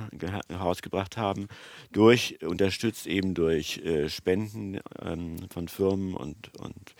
herausgebracht 0.48 1.16
haben, 1.16 1.48
durch, 1.92 2.38
unterstützt 2.42 3.06
eben 3.06 3.34
durch 3.34 3.78
äh, 3.78 4.08
Spenden 4.08 4.80
ähm, 5.02 5.36
von 5.50 5.68
Firmen 5.68 6.14
und, 6.14 6.56
und 6.58 6.94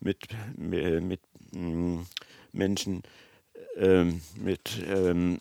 mit, 0.00 0.28
mit 0.56 1.20
äh, 1.54 1.98
Menschen, 2.52 3.02
ähm, 3.76 4.20
mit 4.36 4.82
ähm, 4.86 5.40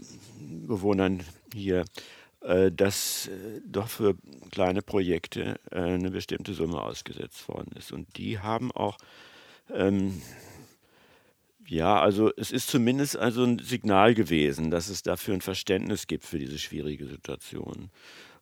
Bewohnern 0.68 1.24
hier, 1.54 1.86
äh, 2.42 2.72
dass 2.72 3.28
äh, 3.28 3.62
doch 3.66 3.90
für 3.90 4.16
kleine 4.52 4.82
Projekte 4.82 5.60
äh, 5.72 5.80
eine 5.80 6.12
bestimmte 6.12 6.54
Summe 6.54 6.82
ausgesetzt 6.82 7.48
worden 7.50 7.72
ist. 7.78 7.92
Und 7.92 8.18
die 8.18 8.40
haben 8.40 8.72
auch 8.72 8.98
ähm, 9.74 10.22
ja, 11.70 12.00
also 12.02 12.32
es 12.36 12.52
ist 12.52 12.68
zumindest 12.68 13.18
also 13.18 13.44
ein 13.44 13.60
Signal 13.60 14.16
gewesen, 14.16 14.72
dass 14.72 14.90
es 14.90 15.04
dafür 15.04 15.36
ein 15.36 15.42
Verständnis 15.42 16.08
gibt 16.08 16.26
für 16.26 16.40
diese 16.40 16.58
schwierige 16.58 17.06
Situation. 17.06 17.92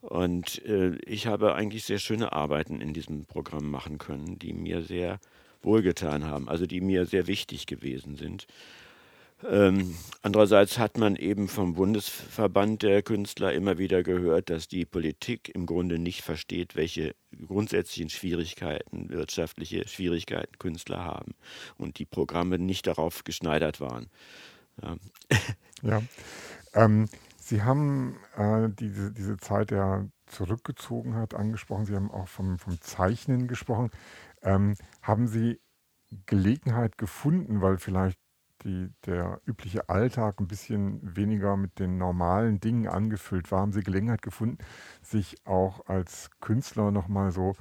Und 0.01 0.63
äh, 0.65 0.95
ich 1.05 1.27
habe 1.27 1.55
eigentlich 1.55 1.83
sehr 1.83 1.99
schöne 1.99 2.31
Arbeiten 2.31 2.79
in 2.79 2.93
diesem 2.93 3.25
Programm 3.25 3.69
machen 3.69 3.97
können, 3.97 4.39
die 4.39 4.53
mir 4.53 4.81
sehr 4.81 5.19
wohlgetan 5.61 6.25
haben, 6.25 6.47
also 6.47 6.65
die 6.65 6.79
mir 6.79 7.05
sehr 7.05 7.27
wichtig 7.27 7.65
gewesen 7.65 8.15
sind. 8.15 8.47
Ähm, 9.43 9.95
andererseits 10.23 10.79
hat 10.79 10.97
man 10.97 11.15
eben 11.15 11.47
vom 11.47 11.75
Bundesverband 11.75 12.81
der 12.81 13.03
Künstler 13.03 13.53
immer 13.53 13.77
wieder 13.77 14.01
gehört, 14.01 14.49
dass 14.49 14.67
die 14.67 14.85
Politik 14.85 15.53
im 15.53 15.67
Grunde 15.67 15.99
nicht 15.99 16.23
versteht, 16.23 16.75
welche 16.75 17.15
grundsätzlichen 17.45 18.09
Schwierigkeiten, 18.09 19.09
wirtschaftliche 19.09 19.87
Schwierigkeiten 19.87 20.57
Künstler 20.57 21.03
haben 21.03 21.35
und 21.77 21.99
die 21.99 22.05
Programme 22.05 22.57
nicht 22.57 22.87
darauf 22.87 23.23
geschneidert 23.23 23.79
waren. 23.79 24.09
Ja, 24.81 24.95
ja. 25.83 26.01
Ähm, 26.73 27.07
Sie 27.37 27.61
haben 27.61 28.17
äh, 28.35 28.67
diese, 28.77 29.13
diese 29.13 29.37
Zeit 29.37 29.73
zurückgezogen 30.25 31.15
hat, 31.15 31.33
angesprochen. 31.33 31.85
Sie 31.85 31.95
haben 31.95 32.11
auch 32.11 32.27
vom, 32.27 32.59
vom 32.59 32.81
Zeichnen 32.81 33.47
gesprochen. 33.47 33.91
Ähm, 34.41 34.75
haben 35.01 35.27
Sie 35.27 35.61
Gelegenheit 36.25 36.97
gefunden, 36.97 37.61
weil 37.61 37.77
vielleicht 37.77 38.19
die, 38.67 38.89
der 39.05 39.41
übliche 39.45 39.89
Alltag 39.89 40.39
ein 40.39 40.47
bisschen 40.47 40.99
weniger 41.15 41.57
mit 41.57 41.79
den 41.79 41.97
normalen 41.97 42.59
Dingen 42.59 42.87
angefüllt 42.87 43.51
war, 43.51 43.61
haben 43.61 43.71
Sie 43.71 43.81
Gelegenheit 43.81 44.21
gefunden, 44.21 44.57
sich 45.01 45.37
auch 45.45 45.87
als 45.87 46.29
Künstler 46.41 46.91
nochmal 46.91 47.31
so, 47.31 47.53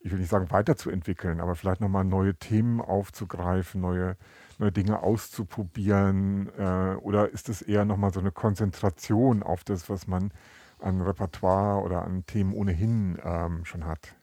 ich 0.00 0.10
will 0.10 0.18
nicht 0.18 0.30
sagen 0.30 0.50
weiterzuentwickeln, 0.50 1.40
aber 1.40 1.54
vielleicht 1.54 1.80
nochmal 1.80 2.04
neue 2.04 2.34
Themen 2.34 2.80
aufzugreifen, 2.80 3.80
neue, 3.80 4.16
neue 4.58 4.72
Dinge 4.72 5.02
auszuprobieren? 5.02 6.50
Äh, 6.58 6.96
oder 6.96 7.28
ist 7.30 7.48
es 7.48 7.62
eher 7.62 7.84
nochmal 7.84 8.12
so 8.12 8.20
eine 8.20 8.32
Konzentration 8.32 9.42
auf 9.42 9.64
das, 9.64 9.90
was 9.90 10.06
man 10.06 10.32
an 10.80 11.00
Repertoire 11.02 11.82
oder 11.82 12.02
an 12.02 12.24
Themen 12.26 12.54
ohnehin 12.54 13.18
ähm, 13.22 13.64
schon 13.64 13.84
hat? 13.84 14.17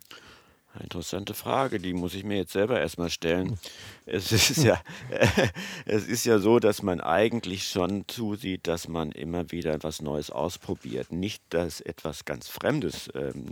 Interessante 0.81 1.33
Frage, 1.33 1.79
die 1.79 1.93
muss 1.93 2.13
ich 2.13 2.23
mir 2.23 2.37
jetzt 2.37 2.51
selber 2.53 2.79
erstmal 2.79 3.09
stellen. 3.09 3.57
Es 4.05 4.31
ist 4.31 4.63
ja, 4.63 4.81
es 5.85 6.07
ist 6.07 6.25
ja 6.25 6.39
so, 6.39 6.59
dass 6.59 6.83
man 6.83 7.01
eigentlich 7.01 7.67
schon 7.67 8.05
zusieht, 8.07 8.67
dass 8.67 8.87
man 8.87 9.11
immer 9.11 9.51
wieder 9.51 9.73
etwas 9.73 10.01
Neues 10.01 10.29
ausprobiert. 10.29 11.11
Nicht, 11.11 11.43
dass 11.49 11.81
etwas 11.81 12.25
ganz 12.25 12.47
Fremdes 12.47 13.09
ähm, 13.15 13.45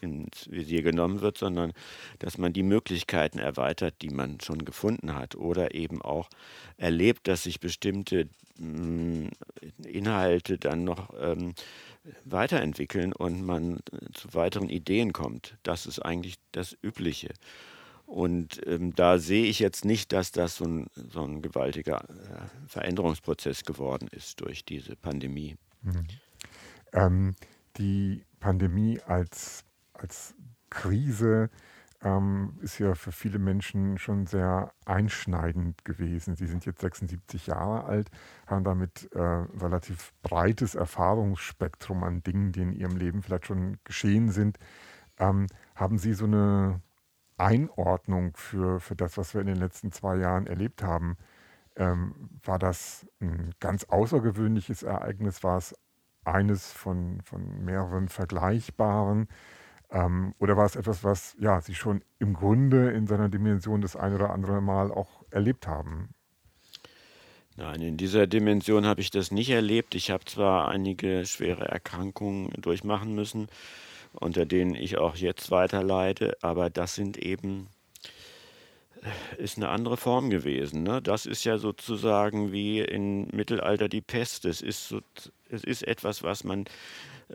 ins 0.00 0.50
Visier 0.50 0.82
genommen 0.82 1.20
wird, 1.20 1.38
sondern 1.38 1.72
dass 2.18 2.38
man 2.38 2.52
die 2.52 2.62
Möglichkeiten 2.62 3.38
erweitert, 3.38 3.94
die 4.02 4.10
man 4.10 4.40
schon 4.40 4.64
gefunden 4.64 5.14
hat. 5.14 5.34
Oder 5.34 5.74
eben 5.74 6.00
auch 6.00 6.28
erlebt, 6.76 7.26
dass 7.26 7.42
sich 7.42 7.60
bestimmte 7.60 8.28
mh, 8.58 8.68
mm, 8.68 9.30
Inhalte 9.84 10.58
dann 10.58 10.84
noch 10.84 11.10
ähm, 11.20 11.54
weiterentwickeln 12.24 13.12
und 13.12 13.44
man 13.44 13.80
zu 14.14 14.32
weiteren 14.34 14.68
Ideen 14.68 15.12
kommt. 15.12 15.56
Das 15.62 15.86
ist 15.86 16.00
eigentlich 16.00 16.36
das 16.52 16.76
Übliche. 16.82 17.32
Und 18.06 18.60
ähm, 18.66 18.92
da 18.94 19.18
sehe 19.18 19.46
ich 19.46 19.60
jetzt 19.60 19.84
nicht, 19.84 20.12
dass 20.12 20.32
das 20.32 20.56
so 20.56 20.64
ein, 20.64 20.86
so 20.94 21.22
ein 21.22 21.42
gewaltiger 21.42 22.02
äh, 22.08 22.66
Veränderungsprozess 22.66 23.64
geworden 23.64 24.08
ist 24.10 24.40
durch 24.40 24.64
diese 24.64 24.96
Pandemie. 24.96 25.56
Mhm. 25.82 26.06
Ähm, 26.92 27.36
die 27.76 28.24
Pandemie 28.40 28.98
als, 29.06 29.64
als 29.92 30.34
Krise 30.70 31.50
ähm, 32.02 32.58
ist 32.62 32.78
ja 32.78 32.94
für 32.94 33.12
viele 33.12 33.38
Menschen 33.38 33.98
schon 33.98 34.26
sehr 34.26 34.72
einschneidend 34.86 35.84
gewesen. 35.84 36.34
Sie 36.34 36.46
sind 36.46 36.64
jetzt 36.64 36.80
76 36.80 37.48
Jahre 37.48 37.84
alt, 37.84 38.10
haben 38.46 38.64
damit 38.64 39.10
äh, 39.12 39.20
relativ 39.20 40.12
breites 40.22 40.74
Erfahrungsspektrum 40.74 42.02
an 42.02 42.22
Dingen, 42.22 42.52
die 42.52 42.62
in 42.62 42.72
ihrem 42.72 42.96
Leben 42.96 43.22
vielleicht 43.22 43.46
schon 43.46 43.78
geschehen 43.84 44.30
sind. 44.30 44.58
Ähm, 45.18 45.46
haben 45.74 45.98
Sie 45.98 46.14
so 46.14 46.24
eine 46.24 46.80
Einordnung 47.36 48.32
für, 48.36 48.80
für 48.80 48.96
das, 48.96 49.18
was 49.18 49.34
wir 49.34 49.42
in 49.42 49.48
den 49.48 49.56
letzten 49.56 49.92
zwei 49.92 50.16
Jahren 50.16 50.46
erlebt 50.46 50.82
haben? 50.82 51.16
Ähm, 51.76 52.30
war 52.44 52.58
das 52.58 53.06
ein 53.20 53.54
ganz 53.60 53.84
außergewöhnliches 53.84 54.82
Ereignis? 54.82 55.44
War 55.44 55.58
es 55.58 55.74
eines 56.24 56.72
von, 56.72 57.20
von 57.22 57.64
mehreren 57.64 58.08
vergleichbaren? 58.08 59.28
Ähm, 59.90 60.34
oder 60.38 60.56
war 60.56 60.66
es 60.66 60.76
etwas, 60.76 61.02
was 61.04 61.36
ja, 61.40 61.60
Sie 61.60 61.74
schon 61.74 62.02
im 62.18 62.34
Grunde 62.34 62.90
in 62.90 63.06
seiner 63.06 63.28
Dimension 63.28 63.80
das 63.80 63.96
ein 63.96 64.14
oder 64.14 64.30
andere 64.30 64.60
Mal 64.60 64.90
auch 64.90 65.24
erlebt 65.30 65.66
haben? 65.66 66.10
Nein, 67.56 67.82
in 67.82 67.96
dieser 67.96 68.26
Dimension 68.26 68.86
habe 68.86 69.00
ich 69.00 69.10
das 69.10 69.30
nicht 69.30 69.50
erlebt. 69.50 69.94
Ich 69.94 70.10
habe 70.10 70.24
zwar 70.24 70.68
einige 70.68 71.26
schwere 71.26 71.66
Erkrankungen 71.66 72.50
durchmachen 72.60 73.14
müssen, 73.14 73.48
unter 74.12 74.46
denen 74.46 74.74
ich 74.74 74.96
auch 74.96 75.16
jetzt 75.16 75.50
weiter 75.50 75.82
leide, 75.82 76.36
aber 76.40 76.70
das 76.70 76.94
sind 76.94 77.18
eben 77.18 77.68
äh, 79.02 79.42
ist 79.42 79.56
eine 79.56 79.68
andere 79.68 79.96
Form 79.96 80.30
gewesen. 80.30 80.84
Ne? 80.84 81.02
Das 81.02 81.26
ist 81.26 81.44
ja 81.44 81.58
sozusagen 81.58 82.52
wie 82.52 82.80
im 82.80 83.26
Mittelalter 83.32 83.88
die 83.88 84.00
Pest. 84.00 84.44
Es 84.44 84.62
ist, 84.62 84.88
so, 84.88 85.00
es 85.50 85.64
ist 85.64 85.86
etwas, 85.86 86.22
was 86.22 86.44
man 86.44 86.64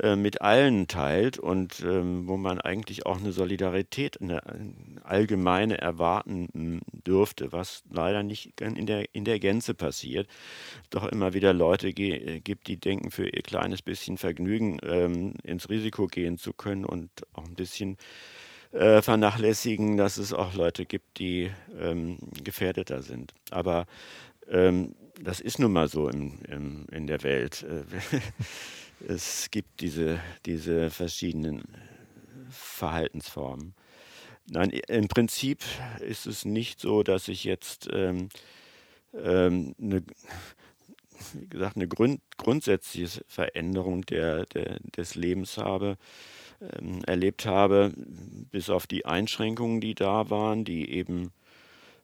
äh, 0.01 0.17
mit 0.17 0.41
allen 0.41 0.87
teilt 0.87 1.39
und 1.39 1.81
ähm, 1.85 2.27
wo 2.27 2.35
man 2.35 2.59
eigentlich 2.59 3.05
auch 3.05 3.17
eine 3.17 3.31
Solidarität, 3.31 4.19
eine, 4.19 4.45
eine 4.45 4.73
allgemeine 5.03 5.77
erwarten 5.77 6.49
hm, 6.51 6.81
dürfte, 6.91 7.53
was 7.53 7.83
leider 7.89 8.21
nicht 8.21 8.59
in 8.59 8.85
der, 8.87 9.05
in 9.15 9.23
der 9.23 9.39
Gänze 9.39 9.73
passiert. 9.73 10.27
Doch 10.89 11.07
immer 11.07 11.33
wieder 11.33 11.53
Leute 11.53 11.93
ge 11.93 12.41
gibt, 12.41 12.67
die 12.67 12.75
denken, 12.77 13.09
für 13.09 13.29
ihr 13.29 13.41
kleines 13.41 13.81
bisschen 13.81 14.17
Vergnügen 14.17 14.79
ähm, 14.83 15.35
ins 15.43 15.69
Risiko 15.69 16.07
gehen 16.07 16.37
zu 16.37 16.51
können 16.51 16.83
und 16.83 17.09
auch 17.31 17.45
ein 17.45 17.55
bisschen 17.55 17.97
äh, 18.73 19.01
vernachlässigen, 19.01 19.95
dass 19.95 20.17
es 20.17 20.33
auch 20.33 20.55
Leute 20.55 20.85
gibt, 20.85 21.19
die 21.19 21.51
ähm, 21.79 22.17
gefährdeter 22.43 23.01
sind. 23.01 23.33
Aber 23.49 23.85
ähm, 24.49 24.93
das 25.21 25.39
ist 25.39 25.59
nun 25.59 25.71
mal 25.71 25.87
so 25.87 26.09
im, 26.09 26.39
im, 26.49 26.85
in 26.91 27.07
der 27.07 27.23
Welt. 27.23 27.65
Es 29.07 29.51
gibt 29.51 29.81
diese, 29.81 30.19
diese 30.47 30.89
verschiedenen 30.89 31.63
Verhaltensformen. 32.49 33.75
Nein, 34.47 34.71
im 34.71 35.07
Prinzip 35.07 35.63
ist 35.99 36.25
es 36.25 36.43
nicht 36.43 36.79
so, 36.79 37.03
dass 37.03 37.27
ich 37.27 37.43
jetzt 37.43 37.87
ähm, 37.91 38.29
ähm, 39.13 39.75
eine, 39.79 40.03
wie 41.33 41.47
gesagt, 41.47 41.75
eine 41.75 41.87
Grund, 41.87 42.21
grundsätzliche 42.37 43.23
Veränderung 43.27 44.05
der, 44.05 44.45
der, 44.47 44.79
des 44.97 45.13
Lebens 45.13 45.57
habe, 45.57 45.97
ähm, 46.61 47.03
erlebt 47.05 47.45
habe, 47.45 47.93
bis 47.95 48.71
auf 48.71 48.87
die 48.87 49.05
Einschränkungen, 49.05 49.81
die 49.81 49.93
da 49.93 50.31
waren, 50.31 50.65
die 50.65 50.89
eben 50.89 51.31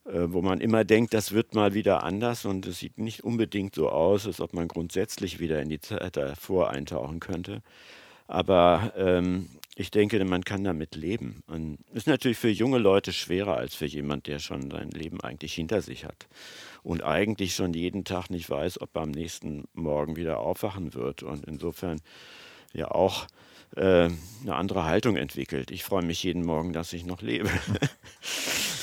wo 0.06 0.42
man 0.42 0.62
immer 0.62 0.84
denkt, 0.84 1.14
das 1.14 1.32
wird 1.32 1.54
mal 1.54 1.74
wieder 1.74 2.04
anders 2.04 2.46
und 2.46 2.66
es 2.66 2.80
sieht 2.80 2.98
nicht 2.98 3.24
unbedingt 3.24 3.76
so 3.76 3.90
aus, 3.90 4.26
als 4.26 4.42
ob 4.42 4.54
man 4.54 4.68
grundsätzlich 4.68 5.40
wieder 5.40 5.62
in 5.62 5.70
die 5.70 5.80
Zeit 5.80 6.18
davor 6.18 6.70
eintauchen 6.72 7.20
könnte. 7.20 7.62
Aber 8.28 8.94
ähm, 8.96 9.50
ich 9.76 9.92
denke, 9.92 10.24
man 10.26 10.44
kann 10.44 10.64
damit 10.64 10.96
leben. 10.96 11.44
Und 11.48 11.80
ist 11.94 12.08
natürlich 12.08 12.38
für 12.38 12.50
junge 12.50 12.78
Leute 12.78 13.14
schwerer 13.14 13.58
als 13.58 13.76
für 13.76 13.86
jemand, 13.86 14.28
der 14.28 14.40
schon 14.40 14.72
sein 14.72 14.90
Leben 14.90 15.22
eigentlich 15.22 15.54
hinter 15.54 15.82
sich 15.82 16.06
hat 16.06 16.28
und 16.84 17.04
eigentlich 17.04 17.56
schon 17.56 17.74
jeden 17.74 18.04
Tag 18.04 18.30
nicht 18.30 18.50
weiß, 18.50 18.82
ob 18.82 18.96
er 18.96 19.04
am 19.04 19.12
nächsten 19.12 19.66
Morgen 19.74 20.16
wieder 20.16 20.40
aufwachen 20.40 20.94
wird. 20.94 21.24
Und 21.24 21.46
insofern 21.46 22.00
ja 22.74 22.90
auch 22.92 23.28
äh, 23.76 24.10
eine 24.42 24.56
andere 24.56 24.86
Haltung 24.86 25.16
entwickelt. 25.16 25.72
Ich 25.72 25.84
freue 25.84 26.04
mich 26.04 26.24
jeden 26.24 26.44
Morgen, 26.44 26.74
dass 26.74 26.94
ich 26.94 27.06
noch 27.06 27.22
lebe. 27.22 27.50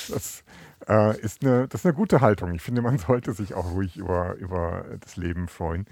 das, 0.09 0.43
äh, 0.87 1.19
ist 1.19 1.43
eine, 1.45 1.67
das 1.67 1.81
ist 1.81 1.85
eine 1.85 1.95
gute 1.95 2.21
Haltung. 2.21 2.53
Ich 2.53 2.61
finde, 2.61 2.81
man 2.81 2.97
sollte 2.99 3.33
sich 3.33 3.53
auch 3.53 3.71
ruhig 3.71 3.97
über, 3.97 4.35
über 4.35 4.85
das 4.99 5.17
Leben 5.17 5.47
freuen. 5.47 5.85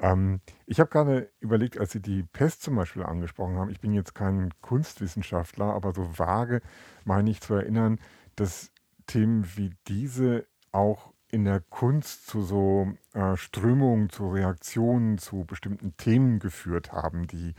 Ähm, 0.00 0.40
ich 0.66 0.80
habe 0.80 0.90
gerade 0.90 1.30
überlegt, 1.40 1.78
als 1.78 1.92
Sie 1.92 2.00
die 2.00 2.22
Pest 2.22 2.62
zum 2.62 2.76
Beispiel 2.76 3.02
angesprochen 3.02 3.56
haben, 3.56 3.70
ich 3.70 3.80
bin 3.80 3.92
jetzt 3.92 4.14
kein 4.14 4.50
Kunstwissenschaftler, 4.60 5.66
aber 5.66 5.92
so 5.92 6.18
vage 6.18 6.60
meine 7.04 7.30
ich 7.30 7.40
zu 7.40 7.54
erinnern, 7.54 7.98
dass 8.36 8.70
Themen 9.06 9.46
wie 9.56 9.70
diese 9.88 10.46
auch 10.70 11.12
in 11.30 11.44
der 11.44 11.60
Kunst 11.60 12.26
zu 12.26 12.42
so 12.42 12.92
äh, 13.12 13.36
Strömungen, 13.36 14.08
zu 14.08 14.30
Reaktionen, 14.30 15.18
zu 15.18 15.44
bestimmten 15.44 15.96
Themen 15.96 16.38
geführt 16.38 16.92
haben, 16.92 17.26
die, 17.26 17.54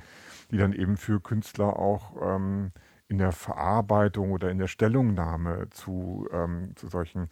die 0.50 0.57
dann 0.57 0.74
eben 0.74 0.98
für 0.98 1.19
Künstler 1.19 1.77
auch 1.77 2.15
ähm, 2.21 2.71
in 3.09 3.17
der 3.17 3.31
Verarbeitung 3.31 4.31
oder 4.31 4.49
in 4.49 4.59
der 4.59 4.67
Stellungnahme 4.67 5.67
zu, 5.71 6.27
ähm, 6.31 6.73
zu 6.75 6.87
solchen 6.87 7.29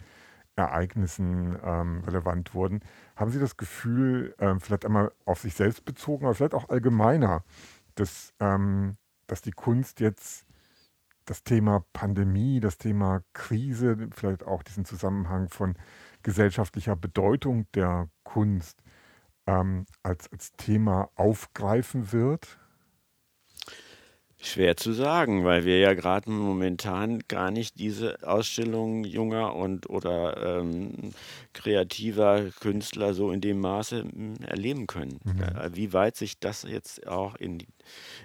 Ereignissen 0.56 1.58
ähm, 1.64 2.02
relevant 2.06 2.54
wurden. 2.56 2.82
Haben 3.16 3.32
Sie 3.32 3.40
das 3.40 3.58
Gefühl, 3.58 4.36
ähm, 4.40 4.60
vielleicht 4.60 4.86
einmal 4.86 5.12
auf 5.26 5.40
sich 5.40 5.54
selbst 5.54 5.86
bezogen, 5.86 6.26
aber 6.26 6.34
vielleicht 6.34 6.56
auch 6.56 6.70
allgemeiner, 6.70 7.44
dass, 7.96 8.34
ähm, 8.40 8.98
dass 9.28 9.42
die 9.42 9.52
Kunst 9.52 10.00
jetzt 10.00 10.46
das 11.26 11.44
Thema 11.44 11.86
Pandemie, 11.94 12.60
das 12.60 12.78
Thema 12.78 13.22
Krise, 13.34 14.10
vielleicht 14.12 14.44
auch 14.44 14.64
diesen 14.64 14.86
Zusammenhang 14.86 15.50
von 15.50 15.76
gesellschaftlicher 16.24 16.96
Bedeutung 16.96 17.68
der 17.74 18.10
Kunst 18.24 18.82
ähm, 19.46 19.86
als, 20.02 20.32
als 20.32 20.54
Thema 20.54 21.10
aufgreifen 21.16 22.12
wird? 22.12 22.60
Schwer 24.40 24.78
zu 24.78 24.94
sagen, 24.94 25.46
weil 25.46 25.66
wir 25.66 25.80
ja 25.80 25.96
gerade 25.96 26.30
momentan 26.30 27.22
gar 27.28 27.50
nicht 27.50 27.80
diese 27.80 28.20
Ausstellung 28.22 29.04
junger 29.04 29.56
und 29.56 29.90
oder 29.90 30.60
ähm, 30.60 31.12
kreativer 31.54 32.44
Künstler 32.60 33.16
so 33.16 33.32
in 33.32 33.42
dem 33.42 33.60
Maße 33.60 34.04
hm, 34.04 34.36
erleben 34.46 34.86
können. 34.86 35.20
Mhm. 35.24 35.42
Äh, 35.42 35.76
wie 35.76 35.92
weit 35.92 36.18
sich 36.18 36.40
das 36.40 36.64
jetzt 36.64 37.08
auch 37.08 37.34
in, 37.36 37.64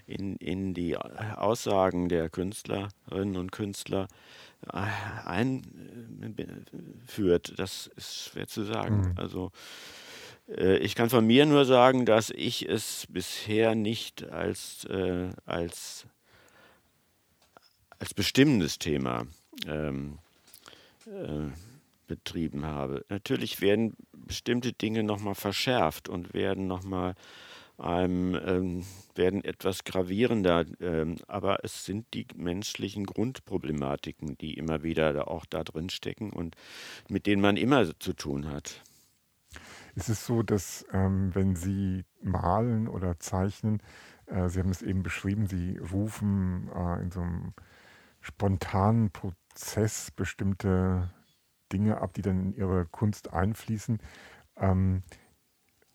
in, 0.07 0.37
in 0.37 0.75
die 0.75 0.99
Aussagen 0.99 2.11
der 2.11 2.29
Künstlerinnen 2.29 3.37
und 3.37 3.51
Künstler 3.51 4.07
äh, 4.71 4.87
einführt, 5.25 5.65
das 7.57 7.91
ist 7.97 8.29
schwer 8.31 8.47
zu 8.47 8.65
sagen. 8.65 9.01
Mhm. 9.01 9.15
Also 9.17 9.47
äh, 9.47 9.51
ich 10.47 10.95
kann 10.95 11.09
von 11.09 11.27
mir 11.27 11.47
nur 11.47 11.65
sagen, 11.65 12.05
dass 12.05 12.31
ich 12.31 12.69
es 12.69 13.07
bisher 13.09 13.75
nicht 13.75 14.25
als, 14.31 14.85
äh, 14.85 15.31
als, 15.47 16.07
als 17.99 18.13
bestimmendes 18.13 18.79
Thema 18.79 19.27
ähm, 19.67 20.19
äh, 21.07 21.51
betrieben 22.07 22.67
habe. 22.67 23.05
Natürlich 23.09 23.61
werden 23.61 23.97
bestimmte 24.13 24.73
Dinge 24.73 25.03
nochmal 25.03 25.35
verschärft 25.35 26.09
und 26.09 26.35
werden 26.35 26.67
nochmal 26.67 27.15
einem, 27.79 28.35
ähm, 28.47 28.85
werden 29.15 29.43
etwas 29.45 29.85
gravierender, 29.85 30.65
ähm, 30.81 31.17
aber 31.27 31.65
es 31.65 31.85
sind 31.85 32.07
die 32.15 32.27
menschlichen 32.37 33.07
Grundproblematiken, 33.07 34.37
die 34.39 34.55
immer 34.55 34.83
wieder 34.83 35.29
auch 35.29 35.47
da 35.47 35.65
drin 35.65 35.91
stecken 35.91 36.31
und 36.31 36.55
mit 37.09 37.27
denen 37.27 37.43
man 37.43 37.57
immer 37.57 37.99
zu 37.99 38.13
tun 38.13 38.51
hat. 38.51 38.83
Ist 39.95 40.09
es 40.09 40.25
so, 40.25 40.43
dass 40.43 40.87
ähm, 40.93 41.35
wenn 41.35 41.55
Sie 41.55 42.05
malen 42.23 42.89
oder 42.89 43.19
zeichnen, 43.19 43.83
äh, 44.27 44.49
Sie 44.49 44.59
haben 44.59 44.71
es 44.71 44.83
eben 44.83 45.03
beschrieben, 45.03 45.47
Sie 45.47 45.77
rufen 45.79 46.71
äh, 46.75 47.03
in 47.03 47.11
so 47.11 47.21
einem 47.21 47.53
spontanen 48.21 49.11
Prozess 49.11 50.11
bestimmte 50.11 51.11
Dinge 51.73 52.01
ab, 52.01 52.15
die 52.15 52.23
dann 52.23 52.41
in 52.41 52.53
Ihre 52.55 52.87
Kunst 52.87 53.33
einfließen. 53.33 53.99
Ähm, 54.57 55.03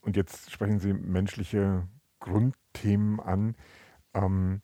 und 0.02 0.16
jetzt 0.16 0.52
sprechen 0.52 0.80
Sie 0.80 0.94
menschliche 0.94 1.88
Grundthemen 2.20 3.20
an. 3.20 3.56
Ähm, 4.14 4.62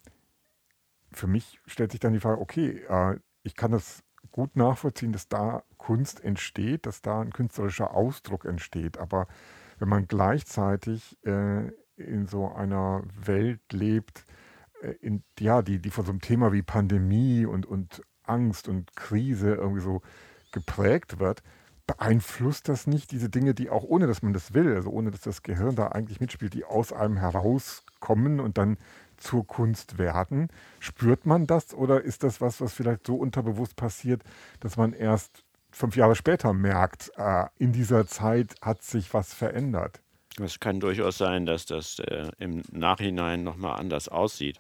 für 1.12 1.28
mich 1.28 1.60
stellt 1.66 1.92
sich 1.92 2.00
dann 2.00 2.14
die 2.14 2.20
Frage, 2.20 2.40
okay, 2.40 2.84
äh, 2.88 3.20
ich 3.44 3.56
kann 3.56 3.72
das 3.72 4.03
gut 4.34 4.58
nachvollziehen, 4.58 5.14
dass 5.14 5.30
da 5.30 5.64
Kunst 5.78 6.22
entsteht, 6.22 6.86
dass 6.86 7.02
da 7.02 7.22
ein 7.22 7.32
künstlerischer 7.32 7.94
Ausdruck 7.94 8.44
entsteht. 8.44 8.98
Aber 8.98 9.28
wenn 9.80 9.88
man 9.88 10.08
gleichzeitig 10.08 11.18
äh, 11.24 11.70
in 11.96 12.28
so 12.28 12.52
einer 12.52 13.04
Welt 13.24 13.62
lebt, 13.72 14.26
äh, 14.82 14.92
in, 15.02 15.24
ja, 15.40 15.62
die, 15.62 15.80
die 15.80 15.92
von 15.92 16.04
so 16.04 16.12
einem 16.12 16.20
Thema 16.20 16.52
wie 16.52 16.64
Pandemie 16.64 17.46
und, 17.46 17.66
und 17.66 18.02
Angst 18.24 18.68
und 18.68 18.96
Krise 18.96 19.54
irgendwie 19.54 19.82
so 19.82 20.02
geprägt 20.52 21.20
wird, 21.20 21.44
beeinflusst 21.86 22.70
das 22.70 22.88
nicht 22.88 23.12
diese 23.12 23.30
Dinge, 23.30 23.54
die 23.54 23.70
auch 23.70 23.84
ohne 23.84 24.08
dass 24.08 24.24
man 24.24 24.34
das 24.34 24.54
will, 24.54 24.74
also 24.74 24.90
ohne 24.90 25.12
dass 25.12 25.22
das 25.22 25.44
Gehirn 25.44 25.76
da 25.76 25.90
eigentlich 25.90 26.20
mitspielt, 26.20 26.54
die 26.54 26.66
aus 26.66 26.92
einem 26.92 27.18
herauskommen 27.18 28.40
und 28.40 28.58
dann 28.58 28.78
zur 29.24 29.48
Kunst 29.48 29.98
werden. 29.98 30.50
Spürt 30.80 31.26
man 31.26 31.48
das 31.48 31.74
oder 31.74 32.02
ist 32.02 32.24
das 32.24 32.42
was, 32.42 32.62
was 32.62 32.74
vielleicht 32.74 33.08
so 33.08 33.16
unterbewusst 33.16 33.76
passiert, 33.76 34.22
dass 34.60 34.78
man 34.78 34.94
erst 34.94 35.44
fünf 35.72 35.96
Jahre 35.96 36.16
später 36.16 36.54
merkt, 36.54 37.12
äh, 37.18 37.46
in 37.58 37.72
dieser 37.72 38.06
Zeit 38.08 38.56
hat 38.62 38.84
sich 38.84 39.14
was 39.14 39.34
verändert? 39.34 40.02
Es 40.42 40.60
kann 40.60 40.80
durchaus 40.80 41.18
sein, 41.18 41.46
dass 41.46 41.66
das 41.66 42.00
äh, 42.00 42.30
im 42.40 42.64
Nachhinein 42.72 43.44
nochmal 43.44 43.80
anders 43.80 44.08
aussieht. 44.08 44.60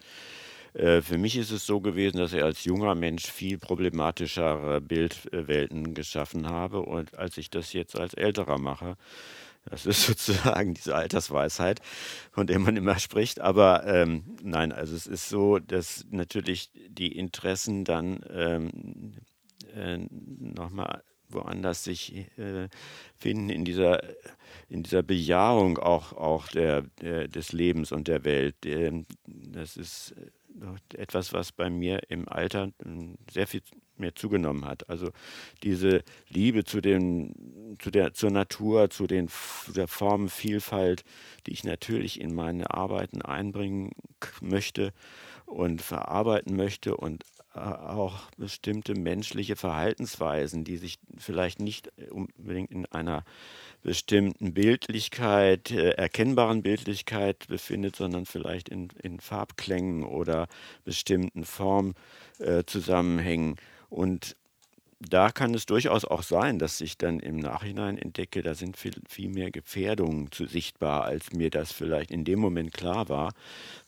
Äh, 0.74 1.02
für 1.02 1.18
mich 1.18 1.38
ist 1.38 1.52
es 1.52 1.66
so 1.66 1.82
gewesen, 1.82 2.18
dass 2.18 2.34
ich 2.34 2.44
als 2.44 2.64
junger 2.64 2.96
Mensch 2.96 3.26
viel 3.26 3.58
problematischere 3.58 4.82
Bildwelten 4.82 5.94
geschaffen 5.94 6.48
habe 6.48 6.82
und 6.82 7.18
als 7.18 7.38
ich 7.38 7.50
das 7.50 7.74
jetzt 7.74 7.98
als 7.98 8.14
älterer 8.14 8.60
mache, 8.60 8.98
das 9.66 9.86
ist 9.86 10.04
sozusagen 10.08 10.74
diese 10.74 10.96
Altersweisheit, 10.96 11.82
von 12.32 12.48
der 12.48 12.60
man 12.60 12.78
immer 12.78 13.00
spricht. 13.00 13.40
Aber 13.40 13.86
ähm, 13.86 14.24
nein, 14.42 14.72
also 14.72 14.96
es 14.96 15.08
ist 15.08 15.30
so, 15.30 15.60
dass 15.60 16.06
natürlich 16.12 16.72
die 16.88 17.18
Interessen 17.18 17.86
dann 17.86 18.24
ähm, 18.30 19.14
äh, 19.76 19.98
nochmal 19.98 21.04
woanders 21.30 21.84
sich 21.84 22.28
äh, 22.38 22.68
finden 23.16 23.50
in 23.50 23.66
dieser, 23.66 24.04
in 24.70 24.84
dieser 24.84 25.04
Bejahung 25.04 25.80
auch, 25.80 26.14
auch 26.14 26.48
der, 26.48 26.84
der, 27.02 27.28
des 27.28 27.54
Lebens 27.54 27.92
und 27.92 28.08
der 28.08 28.24
Welt. 28.24 28.66
Ähm, 28.66 29.06
das 29.26 29.78
ist 29.78 30.14
etwas, 30.94 31.34
was 31.34 31.52
bei 31.52 31.70
mir 31.70 32.02
im 32.10 32.28
Alter 32.28 32.72
ähm, 32.86 33.18
sehr 33.32 33.48
viel 33.48 33.62
mehr 33.98 34.16
zugenommen 34.16 34.66
hat. 34.66 34.90
Also 34.90 35.12
diese 35.62 36.04
Liebe 36.28 36.64
zu, 36.64 36.82
den, 36.82 37.78
zu 37.80 37.92
der, 37.92 38.14
zur 38.14 38.32
Natur, 38.32 38.90
zu 38.90 39.08
den, 39.08 39.30
der 39.76 39.88
Formenvielfalt, 39.88 41.04
die 41.46 41.52
ich 41.52 41.64
natürlich 41.64 42.20
in 42.20 42.34
meine 42.34 42.72
Arbeiten 42.72 43.22
einbringen 43.22 43.92
möchte 44.42 44.94
und 45.46 45.82
verarbeiten 45.82 46.56
möchte 46.56 46.98
und 46.98 47.24
äh, 47.54 47.60
auch 47.60 48.32
bestimmte 48.38 48.96
menschliche 48.96 49.56
Verhaltensweisen, 49.56 50.64
die 50.64 50.78
sich 50.78 50.98
vielleicht 51.18 51.60
nicht 51.60 51.92
unbedingt 52.10 52.72
in 52.72 52.86
einer 52.88 53.24
bestimmten 53.84 54.54
Bildlichkeit, 54.54 55.72
äh, 55.72 55.92
erkennbaren 55.92 56.62
Bildlichkeit 56.64 57.48
befindet, 57.48 57.96
sondern 57.96 58.26
vielleicht 58.26 58.70
in, 58.70 58.90
in 59.02 59.20
Farbklängen 59.20 60.04
oder 60.04 60.48
bestimmten 60.86 61.46
Formzusammenhängen. 61.46 63.56
Äh, 63.58 63.62
Und 63.90 64.36
da 65.10 65.32
kann 65.32 65.54
es 65.54 65.66
durchaus 65.66 66.06
auch 66.06 66.24
sein, 66.24 66.60
dass 66.60 66.80
ich 66.80 66.98
dann 66.98 67.20
im 67.20 67.38
Nachhinein 67.38 67.98
entdecke, 67.98 68.42
da 68.42 68.54
sind 68.54 68.78
viel, 68.78 68.94
viel 69.08 69.28
mehr 69.28 69.52
Gefährdungen 69.52 70.32
zu 70.32 70.46
sichtbar, 70.46 71.04
als 71.04 71.34
mir 71.34 71.50
das 71.50 71.74
vielleicht 71.74 72.10
in 72.10 72.24
dem 72.24 72.40
Moment 72.40 72.74
klar 72.74 73.10
war, 73.10 73.34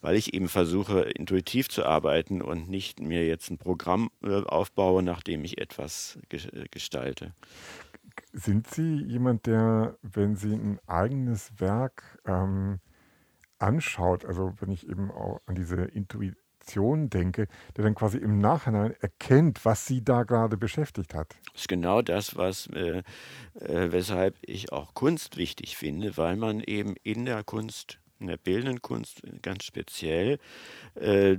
weil 0.02 0.16
ich 0.16 0.34
eben 0.34 0.48
versuche, 0.48 1.00
intuitiv 1.00 1.70
zu 1.70 1.86
arbeiten 1.86 2.42
und 2.42 2.68
nicht 2.68 3.00
mir 3.00 3.26
jetzt 3.26 3.50
ein 3.50 3.56
Programm 3.56 4.10
äh, 4.22 4.42
aufbaue, 4.42 5.02
nachdem 5.02 5.44
ich 5.44 5.58
etwas 5.58 6.18
gestalte. 6.70 7.32
Sind 8.32 8.68
Sie 8.68 8.96
jemand, 9.04 9.46
der, 9.46 9.96
wenn 10.02 10.36
Sie 10.36 10.54
ein 10.54 10.78
eigenes 10.86 11.60
Werk 11.60 12.18
ähm, 12.26 12.80
anschaut, 13.58 14.24
also 14.24 14.54
wenn 14.60 14.70
ich 14.70 14.88
eben 14.88 15.10
auch 15.10 15.40
an 15.46 15.54
diese 15.54 15.76
Intuition 15.82 17.10
denke, 17.10 17.48
der 17.76 17.84
dann 17.84 17.94
quasi 17.94 18.18
im 18.18 18.38
Nachhinein 18.38 18.94
erkennt, 19.00 19.64
was 19.64 19.86
Sie 19.86 20.04
da 20.04 20.24
gerade 20.24 20.56
beschäftigt 20.56 21.14
hat? 21.14 21.36
Das 21.52 21.62
ist 21.62 21.68
genau 21.68 22.02
das, 22.02 22.36
was, 22.36 22.66
äh, 22.68 23.02
äh, 23.60 23.92
weshalb 23.92 24.36
ich 24.42 24.72
auch 24.72 24.94
Kunst 24.94 25.36
wichtig 25.36 25.76
finde, 25.76 26.16
weil 26.16 26.36
man 26.36 26.60
eben 26.60 26.94
in 27.02 27.24
der 27.24 27.44
Kunst 27.44 27.98
in 28.18 28.28
der 28.28 28.36
bildenden 28.36 28.82
Kunst 28.82 29.22
ganz 29.42 29.64
speziell, 29.64 30.38
äh, 30.94 31.36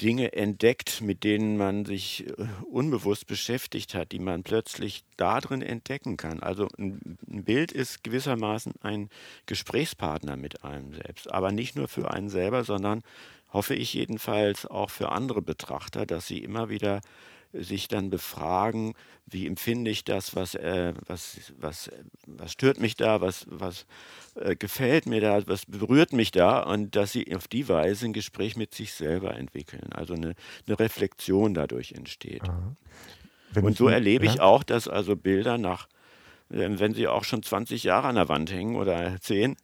Dinge 0.00 0.32
entdeckt, 0.32 1.00
mit 1.00 1.24
denen 1.24 1.56
man 1.56 1.84
sich 1.84 2.26
äh, 2.26 2.46
unbewusst 2.70 3.26
beschäftigt 3.26 3.94
hat, 3.94 4.12
die 4.12 4.18
man 4.18 4.42
plötzlich 4.42 5.04
darin 5.16 5.62
entdecken 5.62 6.16
kann. 6.16 6.40
Also 6.40 6.68
ein, 6.78 7.18
ein 7.28 7.44
Bild 7.44 7.72
ist 7.72 8.02
gewissermaßen 8.04 8.74
ein 8.82 9.10
Gesprächspartner 9.46 10.36
mit 10.36 10.64
einem 10.64 10.94
selbst, 10.94 11.30
aber 11.30 11.52
nicht 11.52 11.76
nur 11.76 11.88
für 11.88 12.10
einen 12.10 12.28
selber, 12.28 12.64
sondern 12.64 13.02
hoffe 13.52 13.74
ich 13.74 13.94
jedenfalls 13.94 14.66
auch 14.66 14.90
für 14.90 15.10
andere 15.10 15.42
Betrachter, 15.42 16.06
dass 16.06 16.26
sie 16.26 16.38
immer 16.38 16.68
wieder 16.70 17.00
sich 17.52 17.88
dann 17.88 18.10
befragen, 18.10 18.94
wie 19.26 19.46
empfinde 19.46 19.90
ich 19.90 20.04
das, 20.04 20.36
was, 20.36 20.54
äh, 20.54 20.94
was, 21.06 21.52
was, 21.58 21.90
was 22.26 22.52
stört 22.52 22.80
mich 22.80 22.96
da, 22.96 23.20
was, 23.20 23.46
was 23.48 23.86
äh, 24.36 24.54
gefällt 24.56 25.06
mir 25.06 25.20
da, 25.20 25.46
was 25.46 25.66
berührt 25.66 26.12
mich 26.12 26.30
da 26.30 26.60
und 26.60 26.94
dass 26.96 27.12
sie 27.12 27.34
auf 27.34 27.48
die 27.48 27.68
Weise 27.68 28.06
ein 28.06 28.12
Gespräch 28.12 28.56
mit 28.56 28.74
sich 28.74 28.92
selber 28.92 29.36
entwickeln, 29.36 29.92
also 29.92 30.14
eine, 30.14 30.34
eine 30.66 30.78
Reflexion 30.78 31.54
dadurch 31.54 31.92
entsteht. 31.92 32.42
Und 33.60 33.76
so 33.76 33.88
erlebe 33.88 34.26
ja? 34.26 34.32
ich 34.32 34.40
auch, 34.40 34.62
dass 34.62 34.86
also 34.86 35.16
Bilder 35.16 35.58
nach, 35.58 35.88
äh, 36.50 36.68
wenn 36.70 36.94
sie 36.94 37.08
auch 37.08 37.24
schon 37.24 37.42
20 37.42 37.82
Jahre 37.84 38.08
an 38.08 38.14
der 38.14 38.28
Wand 38.28 38.52
hängen 38.52 38.76
oder 38.76 39.20
10, 39.20 39.56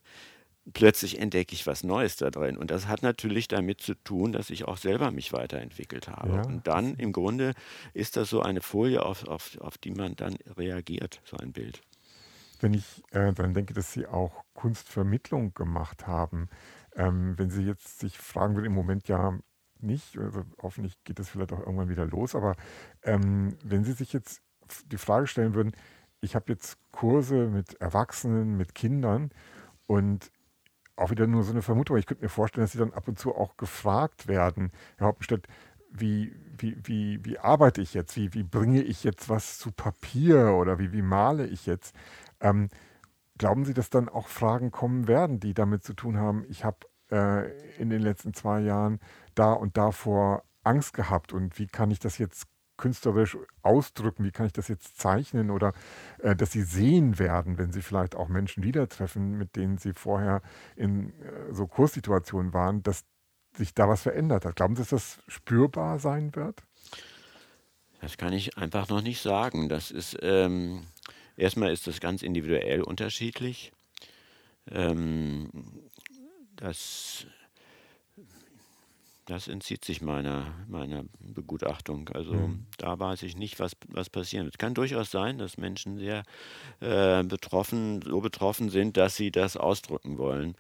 plötzlich 0.73 1.19
entdecke 1.21 1.55
ich 1.55 1.67
was 1.67 1.85
Neues 1.85 2.17
da 2.17 2.31
drin. 2.31 2.57
Und 2.57 2.71
das 2.71 2.89
hat 2.89 3.03
natürlich 3.03 3.49
damit 3.49 3.81
zu 3.81 3.95
tun, 3.95 4.33
dass 4.33 4.51
ich 4.51 4.65
auch 4.65 4.77
selber 4.77 5.11
mich 5.11 5.33
weiterentwickelt 5.33 6.09
habe. 6.09 6.37
Ja. 6.37 6.43
Und 6.43 6.67
dann 6.67 6.95
im 6.97 7.13
Grunde 7.13 7.53
ist 7.95 8.17
das 8.17 8.31
so 8.31 8.43
eine 8.43 8.61
Folie, 8.61 9.05
auf, 9.05 9.27
auf, 9.27 9.59
auf 9.61 9.79
die 9.79 9.93
man 9.93 10.17
dann 10.17 10.35
reagiert, 10.57 11.21
so 11.25 11.37
ein 11.37 11.53
Bild. 11.53 11.83
Wenn 12.61 12.75
ich 12.75 13.03
äh, 13.11 13.33
daran 13.33 13.55
denke, 13.55 13.75
dass 13.75 13.93
Sie 13.93 14.07
auch 14.07 14.45
Kunstvermittlung 14.55 15.55
gemacht 15.55 16.07
haben, 16.07 16.49
ähm, 16.95 17.39
wenn 17.39 17.51
Sie 17.51 17.63
jetzt 17.63 18.01
sich 18.01 18.19
fragen 18.19 18.55
würden, 18.55 18.67
im 18.67 18.75
Moment 18.75 19.09
ja 19.09 19.39
nicht, 19.79 20.17
also 20.19 20.43
hoffentlich 20.63 20.95
geht 21.05 21.19
das 21.19 21.29
vielleicht 21.29 21.53
auch 21.53 21.61
irgendwann 21.61 21.91
wieder 21.91 22.07
los, 22.07 22.35
aber 22.35 22.57
ähm, 23.03 23.57
wenn 23.63 23.85
Sie 23.85 23.93
sich 23.93 24.13
jetzt 24.15 24.41
die 24.87 24.97
Frage 24.97 25.27
stellen 25.27 25.55
würden, 25.55 25.73
ich 26.23 26.35
habe 26.35 26.51
jetzt 26.51 26.79
Kurse 26.93 27.47
mit 27.49 27.75
Erwachsenen, 27.75 28.57
mit 28.57 28.75
Kindern 28.75 29.31
und 29.87 30.33
auch 30.97 31.11
wieder 31.11 31.27
nur 31.27 31.45
so 31.45 31.53
eine 31.53 31.63
Vermutung, 31.63 31.97
ich 31.97 32.07
könnte 32.07 32.25
mir 32.25 32.31
vorstellen, 32.31 32.65
dass 32.65 32.73
sie 32.73 32.79
dann 32.79 32.93
ab 32.93 33.07
und 33.07 33.19
zu 33.19 33.35
auch 33.35 33.57
gefragt 33.57 34.29
werden, 34.29 34.73
Herr 34.97 35.09
Hauptenstedt, 35.09 35.47
wie, 35.91 36.35
wie, 36.59 36.77
wie, 36.85 37.25
wie 37.25 37.39
arbeite 37.39 37.81
ich 37.81 37.95
jetzt? 37.95 38.17
Wie, 38.17 38.35
wie 38.35 38.43
bringe 38.43 38.83
ich 38.83 39.05
jetzt 39.05 39.29
was 39.29 39.59
zu 39.59 39.73
Papier 39.73 40.55
oder 40.55 40.79
wie, 40.79 40.93
wie 40.93 41.03
male 41.03 41.47
ich 41.47 41.67
jetzt? 41.67 41.95
Ähm, 42.41 42.69
glauben 43.39 43.65
Sie, 43.65 43.75
dass 43.75 43.91
dann 43.91 44.09
auch 44.09 44.29
Fragen 44.29 44.71
kommen 44.71 45.09
werden, 45.09 45.41
die 45.41 45.55
damit 45.55 45.85
zu 45.85 45.95
tun 45.95 46.19
haben, 46.19 46.45
ich 46.49 46.65
habe 46.65 46.79
äh, 47.11 47.51
in 47.79 47.91
den 47.91 48.03
letzten 48.03 48.35
zwei 48.35 48.61
Jahren 48.61 49.01
da 49.35 49.53
und 49.53 49.77
davor 49.77 50.43
Angst 50.65 50.95
gehabt 50.95 51.33
und 51.33 51.59
wie 51.59 51.67
kann 51.67 51.91
ich 51.91 51.99
das 51.99 52.19
jetzt 52.19 52.47
künstlerisch 52.77 53.37
ausdrücken? 53.63 54.25
Wie 54.25 54.31
kann 54.31 54.47
ich 54.47 54.53
das 54.53 54.69
jetzt 54.69 54.99
zeichnen 54.99 55.51
oder 55.51 55.73
äh, 56.19 56.37
dass 56.37 56.53
sie 56.53 56.63
sehen 56.63 57.19
werden, 57.19 57.59
wenn 57.59 57.73
sie 57.73 57.83
vielleicht 57.83 58.15
auch 58.15 58.29
Menschen 58.29 58.63
wieder 58.63 58.89
treffen, 58.89 59.39
mit 59.39 59.57
denen 59.57 59.79
sie 59.79 59.93
vorher 59.93 60.43
in 60.77 61.11
äh, 61.11 61.53
so 61.53 61.67
Kurssituationen 61.67 62.53
waren, 62.53 62.83
dass 62.83 63.05
sich 63.57 63.75
da 63.75 63.89
was 63.89 64.03
verändert 64.03 64.45
hat? 64.45 64.57
Glauben 64.57 64.77
Sie, 64.77 64.83
dass 64.83 64.91
das 64.91 65.19
spürbar 65.29 65.99
sein 65.99 66.35
wird? 66.35 66.63
Das 68.01 68.19
kann 68.19 68.33
ich 68.33 68.59
einfach 68.59 68.89
noch 68.89 69.03
nicht 69.03 69.23
sagen. 69.23 69.69
Das 69.69 69.91
ist 69.91 70.19
ähm, 70.21 70.85
erstmal 71.37 71.73
ist 71.73 71.87
das 71.87 72.01
ganz 72.01 72.23
individuell 72.23 72.83
unterschiedlich. 72.83 73.73
Ähm, 74.71 75.51
das 76.57 77.27
das 79.27 79.49
entzieht 79.49 79.85
sich 79.85 80.01
meiner, 80.01 80.55
meiner 80.69 81.05
Begutachtung. 81.21 82.09
Also 82.11 82.33
mhm. 82.33 82.67
da 82.79 82.99
weiß 82.99 83.25
ich 83.25 83.37
nicht, 83.37 83.59
was, 83.59 83.73
was 83.89 84.09
passieren 84.09 84.47
wird. 84.47 84.55
Es 84.55 84.59
kann 84.59 84.75
durchaus 84.75 85.11
sein, 85.11 85.39
dass 85.39 85.59
Menschen 85.59 85.99
sehr 85.99 86.23
äh, 86.81 87.23
betroffen, 87.25 88.01
so 88.03 88.21
betroffen 88.21 88.71
sind, 88.71 88.97
dass 88.97 89.17
sie 89.17 89.31
das 89.31 89.57
ausdrücken 89.57 90.17
wollen. 90.17 90.57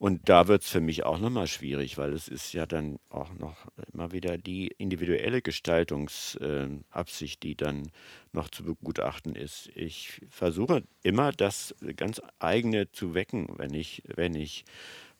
Und 0.00 0.30
da 0.30 0.48
wird 0.48 0.62
es 0.62 0.70
für 0.70 0.80
mich 0.80 1.04
auch 1.04 1.18
nochmal 1.18 1.46
schwierig, 1.46 1.98
weil 1.98 2.14
es 2.14 2.26
ist 2.26 2.54
ja 2.54 2.64
dann 2.64 2.98
auch 3.10 3.34
noch 3.34 3.66
immer 3.92 4.12
wieder 4.12 4.38
die 4.38 4.68
individuelle 4.68 5.42
Gestaltungsabsicht, 5.42 7.44
äh, 7.44 7.48
die 7.48 7.54
dann 7.54 7.90
noch 8.32 8.48
zu 8.48 8.64
begutachten 8.64 9.34
ist. 9.34 9.68
Ich 9.74 10.22
versuche 10.30 10.84
immer, 11.02 11.32
das 11.32 11.74
ganz 11.96 12.22
eigene 12.38 12.90
zu 12.92 13.12
wecken, 13.12 13.48
wenn 13.58 13.74
ich, 13.74 14.02
wenn 14.06 14.34
ich 14.34 14.64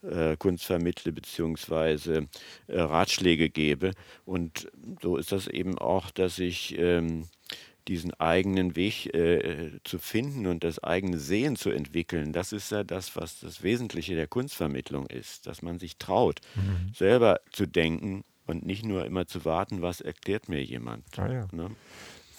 äh, 0.02 0.36
Kunst 0.36 0.64
vermittle 0.64 1.12
beziehungsweise 1.12 2.28
äh, 2.66 2.80
Ratschläge 2.80 3.50
gebe. 3.50 3.92
Und 4.24 4.70
so 5.02 5.16
ist 5.16 5.32
das 5.32 5.46
eben 5.46 5.78
auch, 5.78 6.10
dass 6.10 6.38
ich 6.38 6.78
ähm, 6.78 7.24
diesen 7.88 8.14
eigenen 8.14 8.76
Weg 8.76 9.12
äh, 9.14 9.72
zu 9.84 9.98
finden 9.98 10.46
und 10.46 10.64
das 10.64 10.82
eigene 10.82 11.18
Sehen 11.18 11.56
zu 11.56 11.70
entwickeln, 11.70 12.32
das 12.32 12.52
ist 12.52 12.70
ja 12.70 12.84
das, 12.84 13.16
was 13.16 13.40
das 13.40 13.62
Wesentliche 13.62 14.14
der 14.14 14.28
Kunstvermittlung 14.28 15.06
ist, 15.06 15.46
dass 15.46 15.62
man 15.62 15.78
sich 15.78 15.96
traut, 15.96 16.40
mhm. 16.54 16.92
selber 16.94 17.40
zu 17.50 17.66
denken 17.66 18.24
und 18.46 18.64
nicht 18.64 18.84
nur 18.84 19.06
immer 19.06 19.26
zu 19.26 19.44
warten, 19.44 19.82
was 19.82 20.00
erklärt 20.00 20.48
mir 20.48 20.62
jemand. 20.62 21.04
Ah, 21.18 21.32
ja. 21.32 21.48
ne? 21.52 21.70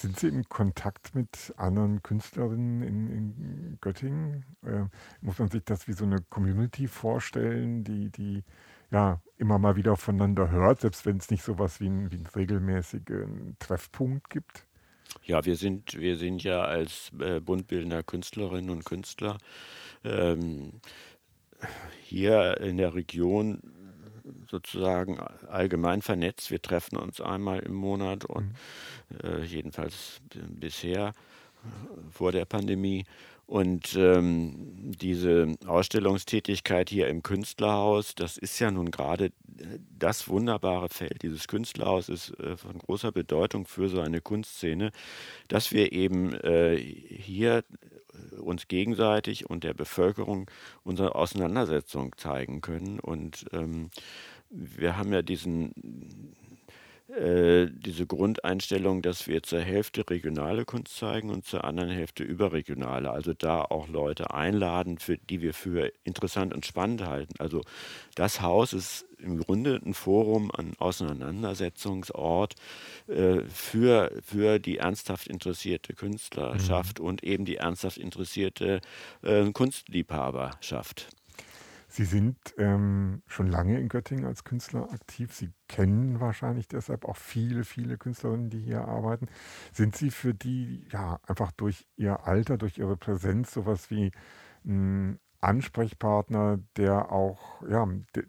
Sind 0.02 0.20
Sie 0.20 0.30
im 0.30 0.50
Kontakt 0.50 1.14
mit 1.14 1.54
anderen 1.58 2.02
Künstlerinnen 2.02 2.82
in, 2.82 3.08
in 3.12 3.78
Göttingen? 3.82 4.44
Äh, 4.66 4.86
muss 5.22 5.38
man 5.38 5.48
sich 5.50 5.64
das 5.64 5.88
wie 5.88 5.94
so 5.94 6.06
eine 6.06 6.24
Community 6.28 6.88
vorstellen, 6.88 7.84
die, 7.84 8.10
die 8.10 8.44
ja 8.90 9.22
immer 9.38 9.60
mal 9.60 9.76
wieder 9.76 9.96
voneinander 9.98 10.50
hört, 10.50 10.82
selbst 10.82 11.06
wenn 11.06 11.18
es 11.18 11.30
nicht 11.30 11.44
so 11.44 11.52
etwas 11.52 11.80
wie, 11.82 11.88
ein, 11.88 12.10
einen 12.12 12.26
regelmäßigen 12.26 13.58
Treffpunkt 13.60 14.32
gibt? 14.32 14.66
Ja, 15.24 15.46
wir 15.46 15.56
sind, 15.56 15.94
wir 15.94 16.18
sind 16.18 16.42
ja 16.42 16.64
als 16.64 17.12
äh, 17.20 17.40
bundbildender 17.40 18.02
Künstlerinnen 18.02 18.72
und 18.72 18.86
Künstler 18.86 19.38
ähm, 20.04 20.82
hier 22.02 22.60
in 22.60 22.78
der 22.78 22.96
Region 22.96 23.62
sozusagen 24.52 25.20
allgemein 25.50 26.02
vernetzt. 26.02 26.52
Wir 26.52 26.62
treffen 26.62 26.98
uns 26.98 27.20
einmal 27.22 27.60
im 27.60 27.74
Monat 27.74 28.26
und 28.26 28.54
mhm. 29.10 29.20
äh, 29.24 29.44
jedenfalls 29.44 30.22
bisher 30.50 31.08
äh, 31.08 32.12
vor 32.12 32.32
der 32.32 32.46
Pandemie. 32.46 33.06
Und 33.48 33.98
ähm, 33.98 34.54
diese 34.98 35.58
Ausstellungstätigkeit 35.66 36.90
hier 36.90 37.10
im 37.10 37.22
Künstlerhaus, 37.22 38.16
das 38.16 38.38
ist 38.38 38.60
ja 38.60 38.72
nun 38.72 38.92
gerade 38.92 39.26
äh, 39.26 39.32
das 40.00 40.30
wunderbare 40.30 40.88
Feld. 40.88 41.22
Dieses 41.24 41.50
Künstlerhaus 41.50 42.08
ist 42.08 42.40
äh, 42.40 42.56
von 42.56 42.80
großer 42.80 43.12
Bedeutung 43.12 43.66
für 43.66 43.90
so 43.90 44.00
eine 44.00 44.22
Kunstszene, 44.22 44.92
dass 45.50 45.74
wir 45.74 45.92
eben 45.92 46.34
äh, 46.34 46.78
hier 46.78 47.66
uns 48.40 48.68
gegenseitig 48.68 49.50
und 49.50 49.64
der 49.64 49.74
Bevölkerung 49.74 50.50
unsere 50.84 51.16
Auseinandersetzung 51.16 52.16
zeigen 52.18 52.62
können. 52.62 53.00
Und 53.00 53.46
ähm, 53.52 53.90
wir 54.52 54.98
haben 54.98 55.14
ja 55.14 55.22
diesen, 55.22 55.74
äh, 57.08 57.68
diese 57.70 58.06
Grundeinstellung, 58.06 59.02
dass 59.02 59.28
wir 59.28 59.44
zur 59.44 59.60
Hälfte 59.60 60.10
regionale 60.10 60.64
Kunst 60.64 60.96
zeigen 60.96 61.30
und 61.30 61.46
zur 61.46 61.64
anderen 61.64 61.90
Hälfte 61.90 62.24
überregionale. 62.24 63.12
Also 63.12 63.34
da 63.34 63.64
auch 63.64 63.88
Leute 63.88 64.34
einladen, 64.34 64.98
für, 64.98 65.18
die 65.18 65.42
wir 65.42 65.54
für 65.54 65.92
interessant 66.04 66.54
und 66.54 66.66
spannend 66.66 67.06
halten. 67.06 67.34
Also 67.40 67.62
das 68.16 68.42
Haus 68.42 68.74
ist 68.74 69.06
im 69.18 69.40
Grunde 69.40 69.82
ein 69.86 69.94
Forum, 69.94 70.52
ein 70.58 70.74
Auseinandersetzungsort 70.80 72.56
äh, 73.08 73.42
für, 73.42 74.12
für 74.24 74.60
die 74.60 74.78
ernsthaft 74.78 75.28
interessierte 75.28 75.94
Künstlerschaft 75.94 77.00
mhm. 77.00 77.06
und 77.06 77.24
eben 77.24 77.46
die 77.46 77.58
ernsthaft 77.58 77.98
interessierte 77.98 78.80
äh, 79.22 79.52
Kunstliebhaberschaft. 79.52 81.10
Sie 81.92 82.06
sind 82.06 82.38
ähm, 82.58 83.22
schon 83.28 83.48
lange 83.48 83.78
in 83.78 83.90
Göttingen 83.90 84.24
als 84.24 84.46
Künstler 84.46 84.94
aktiv. 84.94 85.34
Sie 85.34 85.52
kennen 85.68 86.22
wahrscheinlich 86.22 86.70
deshalb 86.70 87.04
auch 87.04 87.18
viele, 87.18 87.66
viele 87.66 87.98
Künstlerinnen, 87.98 88.50
die 88.50 88.62
hier 88.62 88.88
arbeiten. 88.88 89.28
Sind 89.74 89.98
Sie 89.98 90.10
für 90.10 90.34
die 90.34 90.88
ja 90.90 91.20
einfach 91.28 91.52
durch 91.52 91.86
Ihr 91.98 92.26
Alter, 92.26 92.58
durch 92.58 92.78
Ihre 92.78 92.96
Präsenz 92.96 93.52
sowas 93.52 93.92
wie 93.92 94.14
ein 94.64 95.20
Ansprechpartner, 95.42 96.60
der 96.78 97.12
auch, 97.12 97.62
ja, 97.68 97.86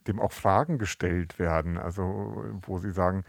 dem 0.09 0.18
auch 0.18 0.33
Fragen 0.33 0.79
gestellt 0.79 1.38
werden? 1.38 1.79
Also, 1.79 2.03
wo 2.62 2.79
Sie 2.81 2.90
sagen, 2.90 3.22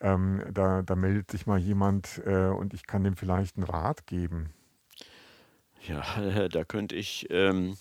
ähm, 0.00 0.42
da, 0.50 0.80
da, 0.80 0.96
meldet 0.96 1.30
sich 1.30 1.46
mal 1.46 1.58
jemand 1.58 2.22
äh, 2.24 2.46
und 2.46 2.72
ich 2.72 2.86
kann 2.86 3.04
dem 3.04 3.16
vielleicht 3.16 3.58
einen 3.58 3.66
Rat 3.66 4.06
geben. 4.06 4.54
Ja, 5.86 6.48
da 6.48 6.64
könnte 6.64 6.96
ich. 6.96 7.26
Ähm 7.28 7.76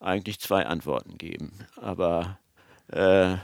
eigentlich 0.00 0.40
zwei 0.40 0.66
Antworten 0.66 1.18
geben. 1.18 1.52
Aber 1.76 2.38
äh, 2.88 3.36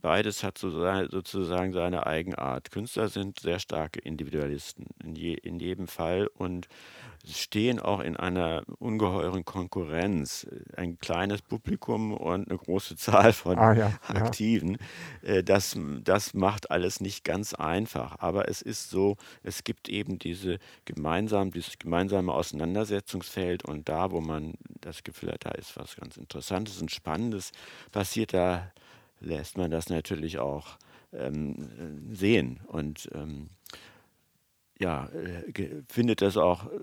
beides 0.00 0.42
hat 0.42 0.58
so, 0.58 0.70
sozusagen 0.70 1.72
seine 1.72 2.06
Eigenart. 2.06 2.70
Künstler 2.70 3.08
sind 3.08 3.40
sehr 3.40 3.58
starke 3.58 4.00
Individualisten 4.00 4.86
in, 5.02 5.14
je, 5.14 5.34
in 5.34 5.58
jedem 5.58 5.88
Fall 5.88 6.26
und 6.26 6.68
stehen 7.26 7.78
auch 7.80 8.00
in 8.00 8.16
einer 8.16 8.62
ungeheuren 8.78 9.44
Konkurrenz. 9.44 10.46
Ein 10.76 10.98
kleines 10.98 11.42
Publikum 11.42 12.12
und 12.12 12.48
eine 12.48 12.58
große 12.58 12.96
Zahl 12.96 13.32
von 13.32 13.58
ah, 13.58 13.72
ja, 13.74 13.92
Aktiven. 14.08 14.78
Ja. 15.22 15.34
Äh, 15.34 15.44
das, 15.44 15.76
das 16.02 16.34
macht 16.34 16.70
alles 16.70 17.00
nicht 17.00 17.24
ganz 17.24 17.54
einfach. 17.54 18.16
Aber 18.18 18.48
es 18.48 18.62
ist 18.62 18.90
so, 18.90 19.16
es 19.42 19.64
gibt 19.64 19.88
eben 19.88 20.18
diese 20.18 20.58
gemeinsam, 20.84 21.50
dieses 21.50 21.78
gemeinsame 21.78 22.32
Auseinandersetzungsfeld 22.32 23.64
und 23.64 23.88
da, 23.88 24.10
wo 24.10 24.20
man 24.20 24.54
das 24.80 25.02
Gefühl 25.02 25.32
hat, 25.32 25.44
da 25.44 25.50
ist 25.50 25.76
was 25.76 25.96
ganz 25.96 26.16
Interessantes 26.16 26.80
und 26.80 26.90
Spannendes 26.90 27.52
passiert, 27.92 28.32
da 28.34 28.72
lässt 29.20 29.58
man 29.58 29.70
das 29.70 29.90
natürlich 29.90 30.38
auch 30.38 30.78
ähm, 31.12 32.08
sehen. 32.12 32.60
Und 32.66 33.08
ähm, 33.14 33.50
ja, 34.80 35.08
äh, 35.08 35.82
findet 35.88 36.22
es 36.22 36.36
auch 36.36 36.66
äh, 36.66 36.78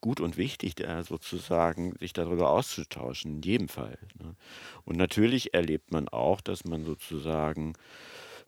gut 0.00 0.20
und 0.20 0.36
wichtig, 0.36 0.76
sozusagen 1.02 1.96
sich 1.98 2.12
darüber 2.12 2.50
auszutauschen, 2.50 3.36
in 3.36 3.42
jedem 3.42 3.68
Fall. 3.68 3.98
Ne? 4.22 4.36
Und 4.84 4.96
natürlich 4.96 5.52
erlebt 5.52 5.90
man 5.90 6.08
auch, 6.08 6.40
dass 6.40 6.64
man 6.64 6.84
sozusagen 6.84 7.72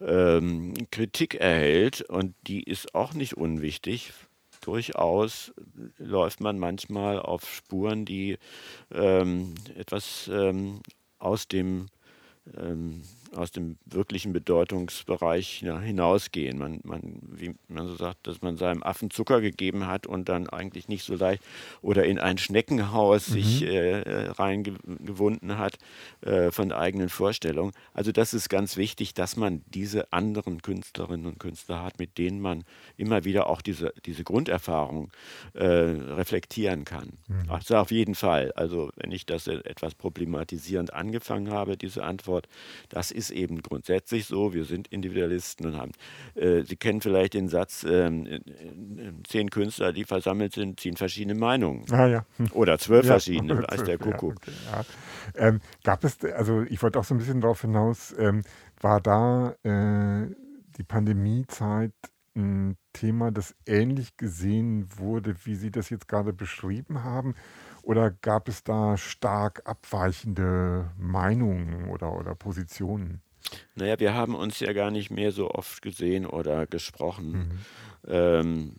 ähm, 0.01 0.75
Kritik 0.93 1.35
erhält 1.35 2.03
und 2.03 2.35
die 2.47 2.63
ist 2.63 2.95
auch 2.95 3.13
nicht 3.13 3.37
unwichtig. 3.37 4.13
Durchaus 4.61 5.53
läuft 5.99 6.41
man 6.41 6.59
manchmal 6.59 7.21
auf 7.21 7.49
Spuren, 7.49 8.05
die 8.05 8.39
ähm, 8.93 9.55
etwas 9.77 10.31
ähm, 10.33 10.81
aus 11.19 11.49
dem 11.49 11.87
ähm, 12.57 13.03
aus 13.35 13.51
dem 13.51 13.77
wirklichen 13.85 14.33
Bedeutungsbereich 14.33 15.65
hinausgehen. 15.83 16.59
Man, 16.59 16.81
man, 16.85 17.21
wie 17.23 17.55
man 17.69 17.87
so 17.87 17.95
sagt, 17.95 18.27
dass 18.27 18.43
man 18.43 18.57
seinem 18.57 18.83
Affen 18.83 19.11
Zucker 19.11 19.41
gegeben 19.41 19.87
hat 19.87 20.07
und 20.07 20.29
dann 20.29 20.49
eigentlich 20.49 20.89
nicht 20.89 21.05
so 21.05 21.15
leicht 21.15 21.43
oder 21.83 22.05
in 22.05 22.19
ein 22.19 22.39
Schneckenhaus 22.39 23.29
mhm. 23.29 23.33
sich 23.35 23.63
äh, 23.63 24.29
reingewunden 24.31 25.59
hat 25.59 25.79
äh, 26.23 26.51
von 26.51 26.73
eigenen 26.73 27.09
Vorstellungen. 27.09 27.73
Also 27.93 28.13
das 28.13 28.35
ist 28.35 28.49
ganz 28.49 28.77
wichtig, 28.77 29.15
dass 29.15 29.37
man 29.37 29.63
diese 29.67 30.13
anderen 30.13 30.63
Künstlerinnen 30.63 31.27
und 31.27 31.39
Künstler 31.39 31.83
hat, 31.83 31.99
mit 31.99 32.19
denen 32.19 32.41
man 32.41 32.65
immer 32.97 33.25
wieder 33.25 33.49
auch 33.49 33.61
diese, 33.61 33.93
diese 34.07 34.25
Grunderfahrung 34.25 35.11
äh, 35.55 35.65
reflektieren 35.65 36.85
kann. 36.85 37.19
Mhm. 37.29 37.51
Also 37.51 37.77
auf 37.77 37.91
jeden 37.91 38.15
Fall. 38.15 38.53
Also 38.53 38.91
wenn 38.97 39.13
ich 39.13 39.27
das 39.27 39.47
etwas 39.47 39.95
problematisierend 39.95 40.93
angefangen 40.93 41.51
habe, 41.51 41.77
diese 41.77 42.05
Antwort, 42.05 42.49
das 42.89 43.11
ist 43.19 43.31
eben 43.31 43.61
grundsätzlich 43.61 44.27
so. 44.27 44.55
Wir 44.55 44.65
sind 44.65 44.89
Individualisten 44.89 45.67
und 45.67 45.77
haben, 45.77 45.93
äh, 46.35 46.63
Sie 46.63 46.77
kennen 46.77 47.01
vielleicht 47.01 47.35
den 47.35 47.49
Satz, 47.49 47.85
ähm, 47.89 48.27
äh, 48.27 48.41
zehn 49.29 49.51
Künstler, 49.51 49.93
die 49.93 50.05
versammelt 50.05 50.55
sind, 50.55 50.81
ziehen 50.81 50.97
verschiedene 50.97 51.39
Meinungen. 51.39 51.85
Ah, 51.91 52.07
ja. 52.07 52.25
Oder 52.53 52.79
zwölf 52.79 53.05
ja, 53.05 53.13
verschiedene, 53.13 53.69
als 53.69 53.85
der 53.85 53.99
Kuckuck. 53.99 54.37
Ja, 54.47 54.81
okay, 54.81 54.87
ähm, 55.35 55.61
gab 55.85 56.05
es, 56.05 56.25
also 56.25 56.63
ich 56.63 56.83
wollte 56.83 56.99
auch 56.99 57.05
so 57.05 57.15
ein 57.15 57.19
bisschen 57.19 57.41
darauf 57.41 57.61
hinaus, 57.61 58.15
ähm, 58.19 58.43
war 58.81 59.01
da 59.01 59.55
äh, 59.65 60.29
die 60.79 60.85
Pandemiezeit 60.85 61.93
ein 62.37 62.77
Thema, 62.93 63.33
das 63.33 63.55
ähnlich 63.67 64.17
gesehen 64.17 64.89
wurde, 64.97 65.35
wie 65.45 65.57
Sie 65.57 65.71
das 65.71 65.91
jetzt 65.91 66.09
gerade 66.09 66.33
beschrieben 66.33 67.03
haben? 67.03 67.35
Oder 67.89 68.11
gab 68.11 68.49
es 68.49 68.63
da 68.65 68.99
stark 68.99 69.63
abweichende 69.65 70.91
Meinungen 70.99 71.89
oder, 71.89 72.15
oder 72.15 72.35
Positionen? 72.35 73.23
Naja, 73.77 73.99
wir 73.99 74.13
haben 74.13 74.35
uns 74.35 74.61
ja 74.61 74.75
gar 74.75 74.91
nicht 74.91 75.11
mehr 75.11 75.33
so 75.33 75.51
oft 75.51 75.81
gesehen 75.81 76.27
oder 76.27 76.67
gesprochen. 76.67 77.33
Mhm. 77.33 77.59
Ähm, 78.07 78.73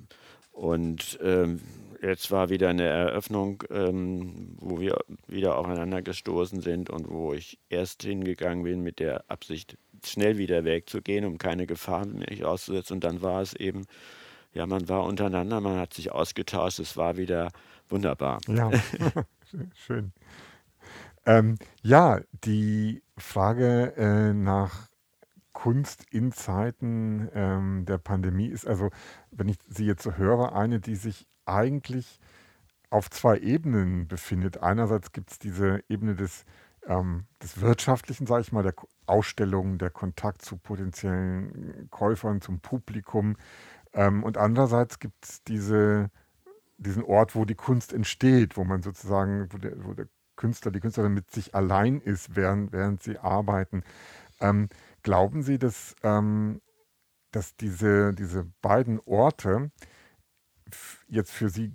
und 0.51 1.17
ähm, 1.23 1.59
jetzt 2.03 2.29
war 2.29 2.49
wieder 2.51 2.69
eine 2.69 2.83
Eröffnung, 2.83 3.63
ähm, 3.71 4.55
wo 4.59 4.79
wir 4.79 4.99
wieder 5.25 5.57
aufeinander 5.57 6.03
gestoßen 6.03 6.61
sind 6.61 6.91
und 6.91 7.09
wo 7.09 7.33
ich 7.33 7.57
erst 7.67 8.03
hingegangen 8.03 8.63
bin 8.63 8.83
mit 8.83 8.99
der 8.99 9.23
Absicht, 9.27 9.75
schnell 10.05 10.37
wieder 10.37 10.65
wegzugehen, 10.65 11.25
um 11.25 11.39
keine 11.39 11.65
Gefahr 11.65 12.05
mich 12.05 12.45
auszusetzen. 12.45 12.97
Und 12.97 13.03
dann 13.03 13.23
war 13.23 13.41
es 13.41 13.55
eben, 13.55 13.87
ja, 14.53 14.67
man 14.67 14.87
war 14.87 15.03
untereinander, 15.03 15.61
man 15.61 15.79
hat 15.79 15.95
sich 15.95 16.11
ausgetauscht, 16.11 16.77
es 16.77 16.95
war 16.95 17.17
wieder 17.17 17.49
Wunderbar. 17.89 18.39
Ja, 18.47 18.71
schön. 19.73 20.13
Ähm, 21.25 21.55
ja, 21.81 22.21
die 22.43 23.03
Frage 23.17 23.93
äh, 23.97 24.33
nach 24.33 24.87
Kunst 25.53 26.05
in 26.11 26.31
Zeiten 26.31 27.29
ähm, 27.33 27.85
der 27.85 27.97
Pandemie 27.97 28.47
ist 28.47 28.65
also, 28.65 28.89
wenn 29.31 29.49
ich 29.49 29.57
sie 29.67 29.85
jetzt 29.85 30.03
so 30.03 30.13
höre, 30.13 30.55
eine, 30.55 30.79
die 30.79 30.95
sich 30.95 31.27
eigentlich 31.45 32.19
auf 32.89 33.09
zwei 33.09 33.37
Ebenen 33.37 34.07
befindet. 34.07 34.61
Einerseits 34.61 35.11
gibt 35.11 35.31
es 35.31 35.39
diese 35.39 35.83
Ebene 35.89 36.15
des, 36.15 36.45
ähm, 36.87 37.25
des 37.41 37.59
Wirtschaftlichen, 37.61 38.25
sage 38.25 38.41
ich 38.41 38.51
mal, 38.51 38.63
der 38.63 38.73
Ausstellungen, 39.05 39.77
der 39.77 39.89
Kontakt 39.89 40.43
zu 40.43 40.57
potenziellen 40.57 41.89
Käufern, 41.91 42.41
zum 42.41 42.59
Publikum. 42.61 43.35
Ähm, 43.93 44.23
und 44.23 44.37
andererseits 44.37 44.99
gibt 44.99 45.25
es 45.25 45.43
diese 45.43 46.09
diesen 46.79 47.03
Ort, 47.03 47.35
wo 47.35 47.45
die 47.45 47.55
Kunst 47.55 47.93
entsteht, 47.93 48.57
wo 48.57 48.63
man 48.63 48.81
sozusagen, 48.81 49.47
wo 49.51 49.57
der, 49.57 49.83
wo 49.85 49.93
der 49.93 50.07
Künstler, 50.35 50.71
die 50.71 50.79
Künstlerin 50.79 51.13
mit 51.13 51.29
sich 51.31 51.53
allein 51.53 51.99
ist, 51.99 52.35
während, 52.35 52.71
während 52.71 53.03
sie 53.03 53.17
arbeiten. 53.17 53.83
Ähm, 54.39 54.69
glauben 55.03 55.43
Sie, 55.43 55.59
dass, 55.59 55.95
ähm, 56.03 56.61
dass 57.31 57.55
diese, 57.57 58.13
diese 58.13 58.45
beiden 58.61 58.99
Orte 59.05 59.71
jetzt 61.07 61.31
für 61.31 61.49
Sie 61.49 61.73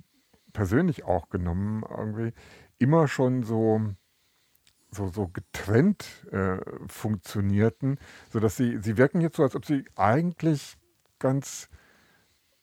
persönlich 0.53 1.05
auch 1.05 1.29
genommen 1.29 1.85
irgendwie 1.89 2.33
immer 2.79 3.07
schon 3.07 3.43
so, 3.43 3.83
so, 4.91 5.09
so 5.09 5.29
getrennt 5.29 6.27
äh, 6.33 6.59
funktionierten, 6.87 7.99
sodass 8.31 8.57
sie, 8.57 8.79
sie 8.79 8.97
wirken 8.97 9.21
jetzt 9.21 9.37
so, 9.37 9.43
als 9.43 9.57
ob 9.57 9.67
sie 9.67 9.85
eigentlich 9.97 10.77
ganz 11.19 11.69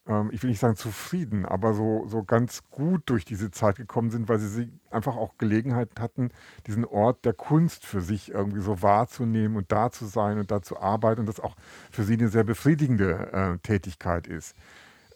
ähm, 0.06 0.30
ich 0.32 0.42
will 0.42 0.50
nicht 0.50 0.60
sagen 0.60 0.76
zufrieden, 0.76 1.46
aber 1.46 1.74
so, 1.74 2.06
so 2.08 2.24
ganz 2.24 2.62
gut 2.70 3.02
durch 3.06 3.24
diese 3.24 3.50
Zeit 3.50 3.76
gekommen 3.76 4.10
sind, 4.10 4.28
weil 4.28 4.38
sie, 4.38 4.48
sie 4.48 4.72
einfach 4.90 5.16
auch 5.16 5.38
Gelegenheit 5.38 5.90
hatten, 6.00 6.30
diesen 6.66 6.84
Ort 6.84 7.24
der 7.24 7.34
Kunst 7.34 7.86
für 7.86 8.00
sich 8.00 8.30
irgendwie 8.30 8.60
so 8.60 8.82
wahrzunehmen 8.82 9.56
und 9.56 9.70
da 9.72 9.90
zu 9.90 10.06
sein 10.06 10.38
und 10.38 10.50
da 10.50 10.62
zu 10.62 10.80
arbeiten 10.80 11.20
und 11.20 11.28
das 11.28 11.40
auch 11.40 11.56
für 11.90 12.04
sie 12.04 12.14
eine 12.14 12.28
sehr 12.28 12.44
befriedigende 12.44 13.32
äh, 13.32 13.58
Tätigkeit 13.58 14.26
ist. 14.26 14.56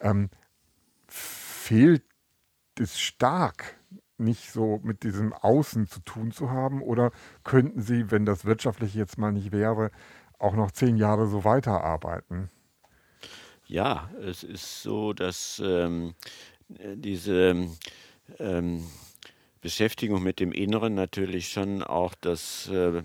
Ähm, 0.01 0.31
fehlt 1.09 2.05
es 2.79 3.01
stark, 3.01 3.77
nicht 4.19 4.53
so 4.53 4.81
mit 4.83 5.03
diesem 5.03 5.33
Außen 5.33 5.87
zu 5.89 6.01
tun 6.01 6.33
zu 6.33 6.51
haben? 6.51 6.83
Oder 6.83 7.11
könnten 7.45 7.83
Sie, 7.83 8.11
wenn 8.11 8.25
das 8.25 8.45
wirtschaftlich 8.45 8.95
jetzt 8.95 9.19
mal 9.19 9.33
nicht 9.33 9.53
wäre, 9.53 9.91
auch 10.39 10.55
noch 10.55 10.71
zehn 10.73 10.97
Jahre 10.97 11.27
so 11.27 11.45
weiterarbeiten? 11.45 12.51
Ja, 13.69 14.11
es 14.23 14.45
ist 14.45 14.83
so, 14.83 15.13
dass 15.13 15.61
ähm, 15.65 16.15
diese 16.69 17.69
ähm, 18.39 18.85
Beschäftigung 19.61 20.23
mit 20.23 20.39
dem 20.39 20.53
Inneren 20.53 20.95
natürlich 20.95 21.49
schon 21.49 21.83
auch 21.83 22.15
das 22.21 22.69
äh, 22.69 23.03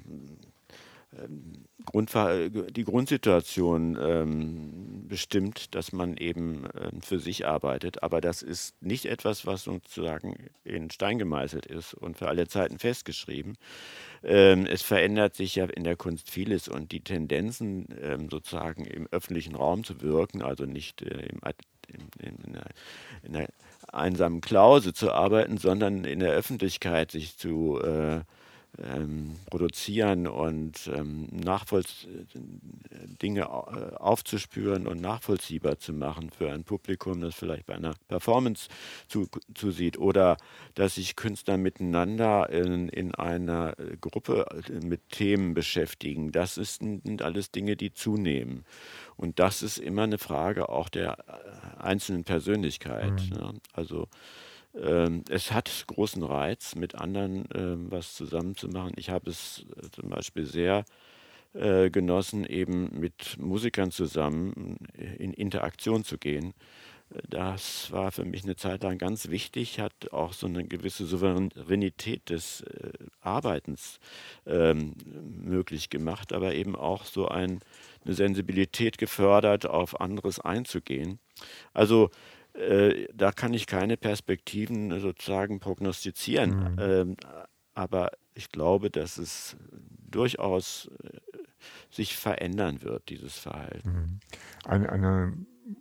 Grund, 1.86 2.12
die 2.13 2.84
Grundsituation 2.86 3.97
ähm, 4.02 5.08
bestimmt, 5.08 5.76
dass 5.76 5.91
man 5.91 6.15
eben 6.15 6.65
äh, 6.67 6.91
für 7.02 7.19
sich 7.19 7.45
arbeitet. 7.45 8.02
Aber 8.02 8.21
das 8.21 8.41
ist 8.41 8.82
nicht 8.82 9.06
etwas, 9.06 9.45
was 9.45 9.63
sozusagen 9.63 10.50
in 10.63 10.89
Stein 10.89 11.17
gemeißelt 11.17 11.65
ist 11.65 11.93
und 11.93 12.17
für 12.17 12.30
alle 12.30 12.47
Zeiten 12.47 12.80
festgeschrieben. 12.80 13.58
Ähm, 14.24 14.65
es 14.65 14.84
verändert 14.84 15.36
sich 15.36 15.56
ja 15.56 15.65
in 15.65 15.84
der 15.84 15.97
Kunst 15.97 16.30
vieles 16.30 16.69
und 16.69 16.91
die 16.93 17.02
Tendenzen 17.02 17.88
ähm, 18.02 18.30
sozusagen 18.30 18.86
im 18.86 19.08
öffentlichen 19.12 19.56
Raum 19.56 19.84
zu 19.84 20.02
wirken, 20.02 20.41
also 20.41 20.65
nicht 20.65 21.02
äh, 21.02 21.28
im, 21.28 21.41
in, 21.88 22.08
in, 22.19 22.56
einer, 22.56 22.65
in, 23.24 23.36
einer, 23.36 23.47
einsamen 23.91 24.39
Klause 24.39 24.93
zu 24.93 25.12
arbeiten, 25.12 25.58
sondern 25.58 26.06
in 26.06 26.19
der 26.19 26.32
Öffentlichkeit 26.32 27.12
sich 27.12 27.38
zu 27.38 27.82
äh, 27.82 28.21
ähm, 28.78 29.36
produzieren 29.50 30.28
und 30.28 30.90
ähm, 30.94 31.28
Dinge 33.22 33.42
äh, 33.42 33.96
aufzuspüren 33.96 34.88
und 34.88 35.02
nachvollziehbar 35.02 35.78
zu 35.78 35.94
machen 35.94 36.30
für 36.30 36.52
ein 36.52 36.64
Publikum, 36.64 37.22
das 37.22 37.36
vielleicht 37.36 37.66
bei 37.66 37.76
einer 37.76 37.94
Performance 38.08 38.70
zu, 39.08 39.28
zusieht 39.54 39.98
oder 39.98 40.38
dass 40.76 40.96
sich 40.96 41.16
Künstler 41.16 41.58
miteinander 41.58 42.50
in, 42.50 42.88
in 42.90 43.14
einer 43.14 43.76
Gruppe 44.00 44.46
äh, 44.68 44.86
mit 44.86 45.10
Themen 45.10 45.54
beschäftigen. 45.54 46.32
Das 46.32 46.58
ist, 46.58 46.80
sind 46.80 47.22
alles 47.22 47.52
Dinge, 47.52 47.76
die 47.76 47.94
zunehmen. 47.94 48.66
Und 49.18 49.40
das 49.40 49.62
ist 49.62 49.78
immer 49.78 50.04
eine 50.04 50.18
Frage 50.18 50.70
auch 50.70 50.90
der 50.90 51.18
äh, 51.28 51.82
einzelnen 51.82 52.24
Persönlichkeit. 52.24 53.22
Mhm. 53.30 53.38
Ne? 53.38 53.54
Also 53.74 54.08
es 54.74 55.52
hat 55.52 55.86
großen 55.88 56.24
Reiz, 56.24 56.76
mit 56.76 56.96
anderen 56.96 57.46
ähm, 57.54 57.92
was 57.92 58.14
zusammen 58.14 58.56
zu 58.56 58.70
machen. 58.70 58.94
Ich 58.96 59.10
habe 59.10 59.30
es 59.30 59.66
äh, 59.76 59.90
zum 59.92 60.10
Beispiel 60.10 60.46
sehr 60.46 60.86
äh, 61.54 61.90
genossen, 61.90 62.46
eben 62.46 62.98
mit 63.00 63.38
Musikern 63.38 63.92
zusammen 63.92 64.78
in 65.18 65.34
Interaktion 65.34 66.04
zu 66.06 66.18
gehen. 66.18 66.54
Das 67.30 67.92
war 67.92 68.12
für 68.12 68.24
mich 68.24 68.44
eine 68.44 68.56
Zeit 68.56 68.84
lang 68.84 68.98
ganz 68.98 69.30
wichtig, 69.30 69.80
hat 69.80 70.12
auch 70.12 70.32
so 70.34 70.48
eine 70.48 70.64
gewisse 70.64 71.06
Souveränität 71.06 72.30
des 72.30 72.62
äh, 72.62 72.92
Arbeitens 73.20 74.00
ähm, 74.46 74.94
möglich 75.44 75.90
gemacht, 75.90 76.32
aber 76.32 76.56
eben 76.56 76.76
auch 76.76 77.04
so 77.04 77.28
ein, 77.28 77.60
eine 78.06 78.14
Sensibilität 78.14 78.98
gefördert, 78.98 79.66
auf 79.66 80.00
anderes 80.00 80.40
einzugehen. 80.40 81.20
Also 81.74 82.12
äh, 82.54 83.08
da 83.14 83.32
kann 83.32 83.54
ich 83.54 83.68
keine 83.68 83.98
Perspektiven 83.98 85.00
sozusagen 85.00 85.60
prognostizieren, 85.60 86.74
mhm. 86.74 86.80
ähm, 86.80 87.18
aber 87.74 88.12
ich 88.34 88.52
glaube, 88.52 88.90
dass 88.90 89.18
es 89.18 89.56
durchaus 90.10 90.90
äh, 91.04 91.18
sich 91.90 92.18
verändern 92.18 92.82
wird, 92.82 93.10
dieses 93.10 93.38
Verhalten. 93.38 93.90
Mhm. 93.90 94.20
Eine, 94.66 94.90
eine 94.90 95.34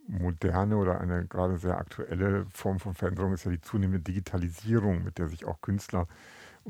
moderne 0.07 0.77
oder 0.77 1.01
eine 1.01 1.27
gerade 1.27 1.59
sehr 1.59 1.79
aktuelle 1.79 2.47
Form 2.53 2.79
von 2.79 2.95
Veränderung 2.95 3.33
ist 3.33 3.45
ja 3.45 3.51
die 3.51 3.61
zunehmende 3.61 4.01
Digitalisierung, 4.01 5.03
mit 5.03 5.19
der 5.19 5.29
sich 5.29 5.45
auch 5.45 5.61
Künstler 5.61 6.07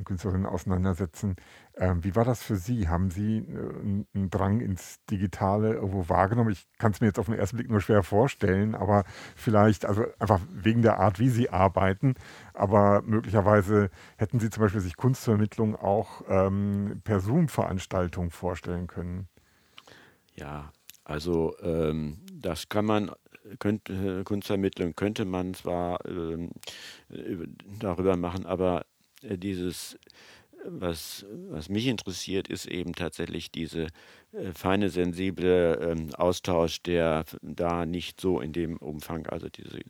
Künstlerinnen 0.04 0.46
auseinandersetzen. 0.46 1.36
Ähm, 1.76 2.04
wie 2.04 2.14
war 2.16 2.24
das 2.24 2.42
für 2.42 2.56
Sie? 2.56 2.88
Haben 2.88 3.10
Sie 3.10 3.38
äh, 3.38 4.04
einen 4.14 4.30
Drang 4.30 4.60
ins 4.60 5.04
Digitale 5.10 5.74
irgendwo 5.74 6.08
wahrgenommen? 6.08 6.50
Ich 6.50 6.66
kann 6.78 6.92
es 6.92 7.00
mir 7.00 7.08
jetzt 7.08 7.18
auf 7.18 7.26
den 7.26 7.34
ersten 7.34 7.56
Blick 7.56 7.70
nur 7.70 7.80
schwer 7.80 8.02
vorstellen, 8.02 8.74
aber 8.74 9.04
vielleicht, 9.36 9.84
also 9.84 10.04
einfach 10.18 10.40
wegen 10.52 10.82
der 10.82 10.98
Art, 10.98 11.18
wie 11.18 11.28
Sie 11.28 11.50
arbeiten, 11.50 12.14
aber 12.54 13.02
möglicherweise 13.02 13.90
hätten 14.16 14.40
Sie 14.40 14.50
zum 14.50 14.62
Beispiel 14.62 14.80
sich 14.80 14.96
Kunstvermittlung 14.96 15.76
auch 15.76 16.22
ähm, 16.28 17.00
per 17.04 17.20
Zoom-Veranstaltung 17.20 18.30
vorstellen 18.30 18.86
können. 18.86 19.28
Ja, 20.34 20.72
also 21.04 21.54
ähm, 21.62 22.18
das 22.32 22.68
kann 22.68 22.84
man 22.84 23.10
könnte, 23.58 24.24
Kunstvermittlung 24.24 24.94
könnte 24.94 25.24
man 25.24 25.54
zwar 25.54 26.04
ähm, 26.06 26.50
darüber 27.78 28.16
machen, 28.16 28.46
aber 28.46 28.86
dieses, 29.22 29.98
was, 30.64 31.26
was 31.48 31.68
mich 31.68 31.87
interessiert, 31.87 32.48
ist 32.48 32.66
eben 32.66 32.94
tatsächlich 32.94 33.50
diese 33.50 33.88
äh, 34.33 34.52
feine, 34.54 34.90
sensible 34.90 35.78
ähm, 35.80 36.14
Austausch, 36.14 36.83
der 36.83 37.24
da 37.42 37.87
nicht 37.87 38.20
so 38.20 38.40
in 38.40 38.52
dem 38.52 38.76
Umfang, 38.76 39.26
also 39.26 39.48
diese, 39.48 39.80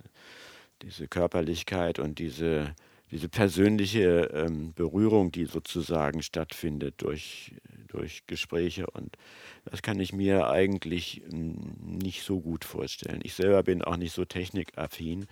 diese 0.82 1.08
Körperlichkeit 1.08 1.98
und 1.98 2.18
diese, 2.18 2.74
diese 3.10 3.28
persönliche 3.28 4.30
ähm, 4.32 4.72
Berührung, 4.74 5.32
die 5.32 5.46
sozusagen 5.46 6.22
stattfindet 6.22 6.94
durch, 6.98 7.54
durch 7.88 8.26
Gespräche 8.26 8.86
und 8.86 9.16
das 9.64 9.82
kann 9.82 10.00
ich 10.00 10.12
mir 10.12 10.48
eigentlich 10.48 11.22
nicht 11.30 12.22
so 12.22 12.40
gut 12.40 12.64
vorstellen. 12.64 13.20
Ich 13.22 13.34
selber 13.34 13.62
bin 13.62 13.82
auch 13.82 13.96
nicht 13.96 14.14
so 14.14 14.24
technikaffin. 14.24 15.26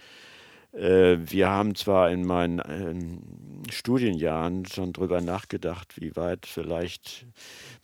Äh, 0.73 1.17
wir 1.21 1.49
haben 1.49 1.75
zwar 1.75 2.11
in 2.11 2.27
meinen 2.27 2.61
ähm, 2.69 3.23
Studienjahren 3.71 4.67
schon 4.67 4.93
darüber 4.93 5.21
nachgedacht, 5.21 6.01
wie 6.01 6.17
weit 6.17 6.47
vielleicht 6.47 7.27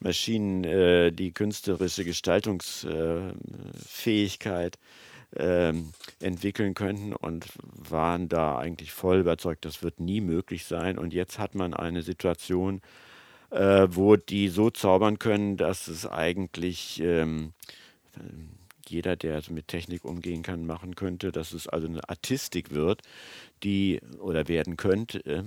Maschinen 0.00 0.64
äh, 0.64 1.12
die 1.12 1.32
künstlerische 1.32 2.04
Gestaltungsfähigkeit 2.04 4.78
ähm, 5.36 5.92
entwickeln 6.20 6.74
könnten 6.74 7.12
und 7.12 7.46
waren 7.88 8.28
da 8.28 8.58
eigentlich 8.58 8.92
voll 8.92 9.18
überzeugt, 9.18 9.64
das 9.64 9.82
wird 9.82 10.00
nie 10.00 10.20
möglich 10.20 10.64
sein. 10.64 10.98
Und 10.98 11.12
jetzt 11.12 11.38
hat 11.38 11.54
man 11.54 11.74
eine 11.74 12.02
Situation, 12.02 12.80
äh, 13.50 13.88
wo 13.90 14.16
die 14.16 14.48
so 14.48 14.70
zaubern 14.70 15.18
können, 15.18 15.56
dass 15.56 15.88
es 15.88 16.06
eigentlich 16.06 17.00
ähm, 17.00 17.52
jeder, 18.90 19.16
der 19.16 19.42
mit 19.50 19.68
Technik 19.68 20.04
umgehen 20.04 20.42
kann, 20.42 20.66
machen 20.66 20.94
könnte, 20.94 21.32
dass 21.32 21.52
es 21.52 21.66
also 21.66 21.86
eine 21.86 22.08
Artistik 22.08 22.70
wird, 22.70 23.02
die 23.62 24.00
oder 24.18 24.48
werden 24.48 24.76
könnte, 24.76 25.24
äh, 25.26 25.42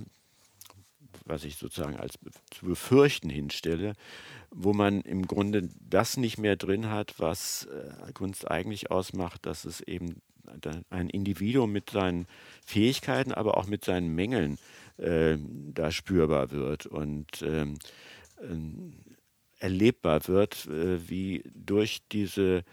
was 1.24 1.44
ich 1.44 1.56
sozusagen 1.56 1.96
als 1.96 2.14
zu 2.50 2.66
befürchten 2.66 3.30
hinstelle, 3.30 3.94
wo 4.50 4.72
man 4.72 5.02
im 5.02 5.26
Grunde 5.26 5.68
das 5.80 6.16
nicht 6.16 6.38
mehr 6.38 6.56
drin 6.56 6.90
hat, 6.90 7.14
was 7.18 7.66
äh, 7.66 8.12
Kunst 8.12 8.50
eigentlich 8.50 8.90
ausmacht, 8.90 9.46
dass 9.46 9.64
es 9.64 9.80
eben 9.80 10.22
ein 10.90 11.10
Individuum 11.10 11.72
mit 11.72 11.90
seinen 11.90 12.26
Fähigkeiten, 12.64 13.32
aber 13.32 13.58
auch 13.58 13.66
mit 13.66 13.84
seinen 13.84 14.14
Mängeln 14.14 14.58
äh, 14.96 15.36
da 15.74 15.90
spürbar 15.92 16.50
wird 16.50 16.86
und 16.86 17.42
ähm, 17.42 17.78
äh, 18.40 19.64
erlebbar 19.64 20.26
wird, 20.28 20.66
äh, 20.66 21.08
wie 21.08 21.44
durch 21.54 22.00
diese 22.10 22.64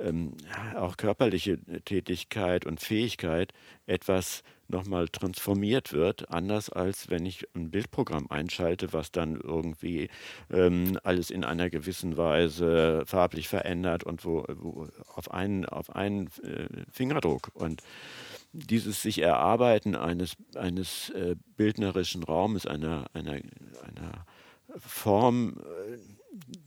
ähm, 0.00 0.32
auch 0.74 0.96
körperliche 0.96 1.58
Tätigkeit 1.84 2.66
und 2.66 2.80
Fähigkeit 2.80 3.52
etwas 3.86 4.42
nochmal 4.70 5.08
transformiert 5.08 5.92
wird, 5.92 6.30
anders 6.30 6.70
als 6.70 7.10
wenn 7.10 7.26
ich 7.26 7.46
ein 7.54 7.70
Bildprogramm 7.70 8.30
einschalte, 8.30 8.92
was 8.92 9.10
dann 9.12 9.36
irgendwie 9.36 10.08
ähm, 10.50 10.98
alles 11.02 11.30
in 11.30 11.44
einer 11.44 11.70
gewissen 11.70 12.16
Weise 12.16 13.02
farblich 13.06 13.48
verändert 13.48 14.04
und 14.04 14.24
wo, 14.24 14.44
wo 14.48 14.88
auf 15.14 15.30
einen, 15.30 15.66
auf 15.66 15.94
einen 15.94 16.28
äh, 16.42 16.84
Fingerdruck. 16.90 17.50
Und 17.54 17.82
dieses 18.52 19.02
sich 19.02 19.20
Erarbeiten 19.20 19.96
eines, 19.96 20.36
eines 20.54 21.10
äh, 21.10 21.36
bildnerischen 21.56 22.22
Raumes, 22.22 22.66
einer, 22.66 23.06
einer, 23.12 23.32
einer 23.32 24.26
Form, 24.78 25.56
äh, 25.58 25.98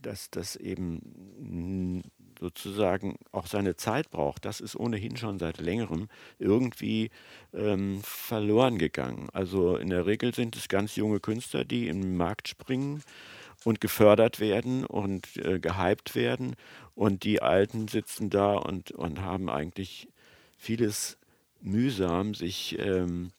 dass 0.02 0.30
das 0.30 0.56
eben 0.56 2.02
sozusagen 2.44 3.16
auch 3.32 3.46
seine 3.46 3.74
Zeit 3.74 4.10
braucht, 4.10 4.44
das 4.44 4.60
ist 4.60 4.76
ohnehin 4.76 5.16
schon 5.16 5.38
seit 5.38 5.56
längerem 5.58 6.08
irgendwie 6.38 7.10
ähm, 7.54 8.02
verloren 8.02 8.76
gegangen. 8.76 9.30
Also 9.32 9.78
in 9.78 9.88
der 9.88 10.04
Regel 10.04 10.34
sind 10.34 10.54
es 10.54 10.68
ganz 10.68 10.94
junge 10.94 11.20
Künstler, 11.20 11.64
die 11.64 11.88
im 11.88 12.18
Markt 12.18 12.48
springen 12.48 13.02
und 13.64 13.80
gefördert 13.80 14.40
werden 14.40 14.84
und 14.84 15.38
äh, 15.38 15.58
gehypt 15.58 16.14
werden 16.14 16.54
und 16.94 17.24
die 17.24 17.40
Alten 17.40 17.88
sitzen 17.88 18.28
da 18.28 18.56
und, 18.56 18.90
und 18.90 19.22
haben 19.22 19.48
eigentlich 19.48 20.08
vieles 20.58 21.16
mühsam 21.62 22.34
sich 22.34 22.78
ähm, 22.78 23.30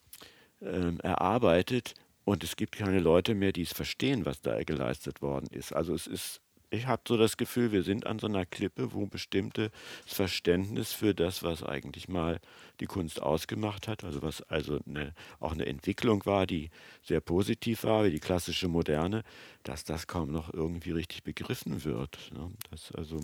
ähm, 0.64 1.00
erarbeitet 1.02 1.94
und 2.24 2.44
es 2.44 2.56
gibt 2.56 2.76
keine 2.76 3.00
Leute 3.00 3.36
mehr, 3.36 3.52
die 3.52 3.62
es 3.62 3.74
verstehen, 3.74 4.26
was 4.26 4.42
da 4.42 4.64
geleistet 4.64 5.22
worden 5.22 5.48
ist. 5.52 5.74
Also 5.74 5.94
es 5.94 6.08
ist 6.08 6.42
ich 6.70 6.88
habe 6.88 7.02
so 7.08 7.18
das 7.18 7.38
Gefühl, 7.38 7.72
wir 7.72 7.84
sind 7.84 8.06
an 8.06 8.20
so 8.20 8.28
einer 8.28 8.46
Klippe, 8.46 8.94
wo 8.94 9.04
ein 9.04 9.10
bestimmtes 9.10 9.70
Verständnis 10.06 10.94
für 10.94 11.14
das, 11.14 11.44
was 11.44 11.64
eigentlich 11.64 12.08
mal 12.08 12.40
die 12.80 12.86
Kunst 12.86 13.22
ausgemacht 13.22 13.88
hat, 13.88 14.04
also 14.04 14.22
was 14.22 14.42
also 14.44 14.80
eine, 14.88 15.14
auch 15.40 15.54
eine 15.54 15.66
Entwicklung 15.66 16.26
war, 16.26 16.46
die 16.46 16.70
sehr 17.04 17.22
positiv 17.22 17.84
war, 17.84 18.06
wie 18.06 18.12
die 18.12 18.20
klassische 18.20 18.68
Moderne, 18.68 19.24
dass 19.64 19.84
das 19.84 20.08
kaum 20.08 20.32
noch 20.32 20.54
irgendwie 20.54 20.92
richtig 20.92 21.24
begriffen 21.24 21.84
wird. 21.84 22.32
Ne? 22.34 22.52
Das 22.70 22.92
also 22.94 23.20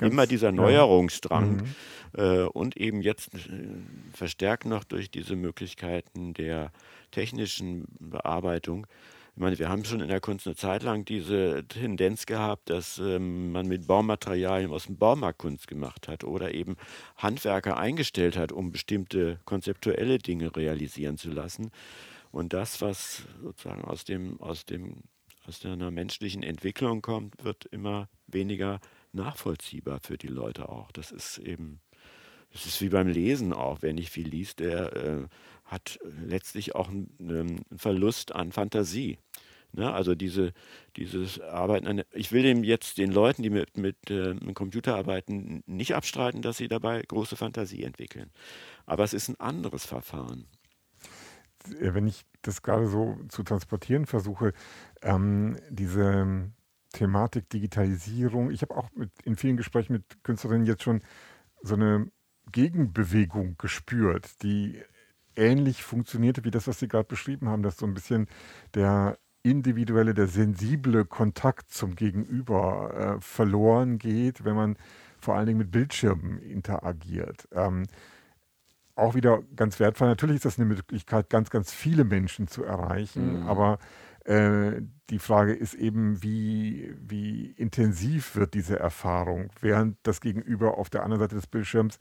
immer 0.00 0.26
dieser 0.26 0.52
Neuerungsdrang 0.52 1.64
ja. 2.16 2.24
mhm. 2.24 2.42
äh, 2.42 2.44
und 2.44 2.76
eben 2.76 3.00
jetzt 3.00 3.34
äh, 3.34 3.38
verstärkt 4.12 4.66
noch 4.66 4.84
durch 4.84 5.10
diese 5.10 5.36
Möglichkeiten 5.36 6.34
der 6.34 6.72
technischen 7.10 7.86
Bearbeitung 7.98 8.86
ich 9.34 9.40
meine, 9.40 9.58
wir 9.58 9.70
haben 9.70 9.84
schon 9.84 10.00
in 10.00 10.08
der 10.08 10.20
Kunst 10.20 10.46
eine 10.46 10.56
Zeit 10.56 10.82
lang 10.82 11.06
diese 11.06 11.64
Tendenz 11.66 12.26
gehabt, 12.26 12.68
dass 12.68 12.98
ähm, 12.98 13.52
man 13.52 13.66
mit 13.66 13.86
Baumaterialien 13.86 14.70
aus 14.70 14.86
dem 14.86 14.98
Baumarkt 14.98 15.38
Kunst 15.38 15.68
gemacht 15.68 16.06
hat 16.06 16.22
oder 16.22 16.52
eben 16.52 16.76
Handwerker 17.16 17.78
eingestellt 17.78 18.36
hat, 18.36 18.52
um 18.52 18.72
bestimmte 18.72 19.40
konzeptuelle 19.46 20.18
Dinge 20.18 20.54
realisieren 20.54 21.16
zu 21.16 21.30
lassen. 21.30 21.70
Und 22.30 22.52
das, 22.52 22.82
was 22.82 23.22
sozusagen 23.42 23.82
aus 23.84 24.04
dem, 24.04 24.38
aus 24.40 24.66
dem, 24.66 25.02
aus 25.46 25.64
einer 25.64 25.90
menschlichen 25.90 26.42
Entwicklung 26.42 27.00
kommt, 27.00 27.42
wird 27.42 27.64
immer 27.66 28.10
weniger 28.26 28.80
nachvollziehbar 29.12 30.00
für 30.00 30.18
die 30.18 30.28
Leute 30.28 30.68
auch. 30.68 30.92
Das 30.92 31.10
ist 31.10 31.38
eben, 31.38 31.80
das 32.52 32.66
ist 32.66 32.80
wie 32.80 32.90
beim 32.90 33.08
Lesen 33.08 33.52
auch. 33.52 33.78
Wer 33.80 33.94
nicht 33.94 34.10
viel 34.10 34.28
liest, 34.28 34.60
der 34.60 34.96
äh, 34.96 35.26
hat 35.64 35.98
letztlich 36.24 36.74
auch 36.74 36.88
einen, 36.90 37.64
Verlust 37.76 38.34
an 38.34 38.52
Fantasie. 38.52 39.18
Ne? 39.72 39.90
Also 39.92 40.14
diese, 40.14 40.52
dieses 40.96 41.40
Arbeiten, 41.40 41.86
an, 41.86 42.02
ich 42.12 42.30
will 42.30 42.42
dem 42.42 42.62
jetzt 42.62 42.98
den 42.98 43.10
Leuten, 43.10 43.42
die 43.42 43.50
mit, 43.50 43.78
mit, 43.78 43.96
äh, 44.10 44.34
mit 44.34 44.54
Computer 44.54 44.96
arbeiten, 44.96 45.62
nicht 45.66 45.94
abstreiten, 45.94 46.42
dass 46.42 46.58
sie 46.58 46.68
dabei 46.68 47.00
große 47.00 47.36
Fantasie 47.36 47.84
entwickeln. 47.84 48.30
Aber 48.84 49.02
es 49.02 49.14
ist 49.14 49.28
ein 49.28 49.40
anderes 49.40 49.86
Verfahren. 49.86 50.46
Wenn 51.78 52.06
ich 52.06 52.22
das 52.42 52.62
gerade 52.62 52.86
so 52.88 53.18
zu 53.28 53.44
transportieren 53.44 54.04
versuche, 54.04 54.52
ähm, 55.00 55.56
diese 55.70 56.50
Thematik 56.92 57.48
Digitalisierung, 57.48 58.50
ich 58.50 58.62
habe 58.62 58.76
auch 58.76 58.90
mit, 58.94 59.10
in 59.24 59.36
vielen 59.36 59.56
Gesprächen 59.56 59.94
mit 59.94 60.22
Künstlerinnen 60.22 60.66
jetzt 60.66 60.82
schon 60.82 61.02
so 61.62 61.76
eine 61.76 62.10
Gegenbewegung 62.52 63.56
gespürt, 63.58 64.42
die 64.42 64.82
ähnlich 65.36 65.82
funktionierte 65.82 66.44
wie 66.44 66.50
das, 66.50 66.68
was 66.68 66.78
Sie 66.78 66.88
gerade 66.88 67.08
beschrieben 67.08 67.48
haben, 67.48 67.62
dass 67.62 67.78
so 67.78 67.86
ein 67.86 67.94
bisschen 67.94 68.28
der 68.74 69.18
individuelle, 69.42 70.14
der 70.14 70.28
sensible 70.28 71.04
Kontakt 71.04 71.70
zum 71.70 71.96
Gegenüber 71.96 73.16
äh, 73.16 73.20
verloren 73.20 73.98
geht, 73.98 74.44
wenn 74.44 74.54
man 74.54 74.76
vor 75.18 75.34
allen 75.34 75.46
Dingen 75.46 75.58
mit 75.58 75.70
Bildschirmen 75.70 76.38
interagiert. 76.38 77.48
Ähm, 77.52 77.84
auch 78.94 79.14
wieder 79.14 79.42
ganz 79.56 79.80
wertvoll. 79.80 80.08
Natürlich 80.08 80.36
ist 80.36 80.44
das 80.44 80.58
eine 80.58 80.66
Möglichkeit, 80.66 81.30
ganz, 81.30 81.50
ganz 81.50 81.72
viele 81.72 82.04
Menschen 82.04 82.46
zu 82.46 82.62
erreichen, 82.62 83.40
mhm. 83.40 83.48
aber 83.48 83.78
äh, 84.24 84.82
die 85.10 85.18
Frage 85.18 85.52
ist 85.52 85.74
eben, 85.74 86.22
wie, 86.22 86.94
wie 86.98 87.46
intensiv 87.56 88.36
wird 88.36 88.54
diese 88.54 88.78
Erfahrung, 88.78 89.50
während 89.60 89.96
das 90.04 90.20
Gegenüber 90.20 90.78
auf 90.78 90.90
der 90.90 91.02
anderen 91.02 91.20
Seite 91.20 91.34
des 91.34 91.46
Bildschirms 91.46 91.98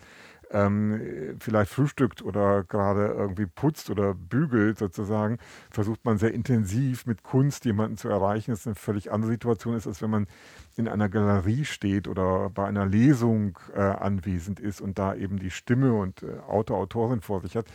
ähm, 0.51 1.37
vielleicht 1.39 1.71
frühstückt 1.71 2.21
oder 2.21 2.63
gerade 2.63 3.07
irgendwie 3.07 3.45
putzt 3.45 3.89
oder 3.89 4.13
bügelt 4.13 4.77
sozusagen, 4.77 5.37
versucht 5.69 6.03
man 6.05 6.17
sehr 6.17 6.33
intensiv 6.33 7.05
mit 7.05 7.23
Kunst 7.23 7.65
jemanden 7.65 7.97
zu 7.97 8.09
erreichen. 8.09 8.51
Das 8.51 8.61
ist 8.61 8.67
eine 8.67 8.75
völlig 8.75 9.11
andere 9.11 9.31
Situation 9.31 9.75
ist, 9.75 9.87
als 9.87 10.01
wenn 10.01 10.09
man 10.09 10.27
in 10.75 10.87
einer 10.87 11.09
Galerie 11.09 11.65
steht 11.65 12.07
oder 12.07 12.49
bei 12.49 12.65
einer 12.65 12.85
Lesung 12.85 13.57
äh, 13.73 13.79
anwesend 13.81 14.59
ist 14.59 14.81
und 14.81 14.99
da 14.99 15.15
eben 15.15 15.39
die 15.39 15.51
Stimme 15.51 15.93
und 15.93 16.23
äh, 16.23 16.39
Autor, 16.47 16.77
Autorin 16.77 17.21
vor 17.21 17.41
sich 17.41 17.55
hat. 17.55 17.65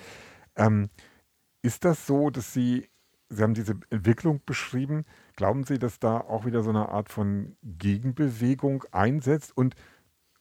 Ähm, 0.57 0.89
ist 1.62 1.85
das 1.85 2.07
so, 2.07 2.31
dass 2.31 2.53
Sie, 2.53 2.89
Sie 3.29 3.43
haben 3.43 3.55
diese 3.55 3.74
Entwicklung 3.91 4.41
beschrieben, 4.47 5.05
glauben 5.35 5.64
Sie, 5.64 5.79
dass 5.79 5.99
da 5.99 6.18
auch 6.18 6.47
wieder 6.47 6.62
so 6.62 6.70
eine 6.70 6.89
Art 6.91 7.09
von 7.09 7.57
Gegenbewegung 7.62 8.85
einsetzt 8.93 9.57
und 9.57 9.74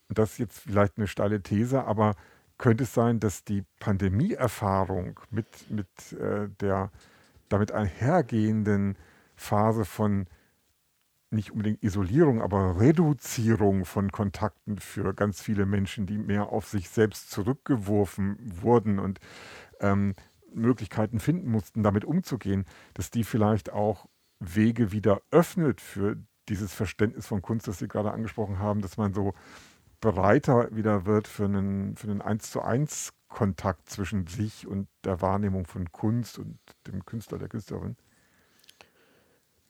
das 0.10 0.34
ist 0.34 0.38
jetzt 0.40 0.60
vielleicht 0.60 0.98
eine 0.98 1.08
steile 1.08 1.42
These, 1.42 1.84
aber 1.86 2.16
könnte 2.58 2.84
es 2.84 2.94
sein, 2.94 3.20
dass 3.20 3.44
die 3.44 3.64
Pandemieerfahrung 3.80 5.20
mit, 5.30 5.70
mit 5.70 5.88
äh, 6.14 6.50
der 6.62 6.92
damit 7.50 7.72
einhergehenden 7.72 8.98
Phase 9.36 9.86
von 9.86 10.28
nicht 11.32 11.52
unbedingt 11.52 11.84
Isolierung, 11.84 12.42
aber 12.42 12.80
Reduzierung 12.80 13.84
von 13.86 14.12
Kontakten 14.12 14.78
für 14.78 15.14
ganz 15.14 15.42
viele 15.42 15.66
Menschen, 15.66 16.06
die 16.06 16.18
mehr 16.18 16.50
auf 16.50 16.68
sich 16.68 16.90
selbst 16.90 17.30
zurückgeworfen 17.30 18.38
wurden 18.62 19.00
und 19.00 19.20
ähm, 19.82 20.14
Möglichkeiten 20.54 21.20
finden 21.20 21.52
mussten, 21.52 21.84
damit 21.84 22.06
umzugehen, 22.06 22.66
dass 22.94 23.12
die 23.12 23.26
vielleicht 23.26 23.72
auch 23.72 24.08
Wege 24.40 24.92
wieder 24.92 25.22
öffnet 25.32 25.82
für 25.82 26.18
dieses 26.48 26.74
Verständnis 26.74 27.28
von 27.28 27.42
Kunst, 27.42 27.68
das 27.68 27.80
Sie 27.80 27.88
gerade 27.88 28.12
angesprochen 28.12 28.60
haben, 28.60 28.82
dass 28.82 28.98
man 28.98 29.14
so 29.14 29.34
bereiter 30.06 30.70
wieder 30.76 31.06
wird 31.06 31.28
für 31.28 31.46
einen, 31.46 31.96
für 31.98 32.08
einen 32.08 32.22
1 32.22 32.52
zu 32.52 32.62
1 32.62 33.14
Kontakt 33.28 33.90
zwischen 33.90 34.28
sich 34.28 34.68
und 34.68 34.88
der 35.04 35.20
Wahrnehmung 35.22 35.66
von 35.66 35.92
Kunst 35.92 36.38
und 36.38 36.60
dem 36.86 37.04
Künstler, 37.06 37.40
der 37.40 37.50
Künstlerin? 37.50 37.98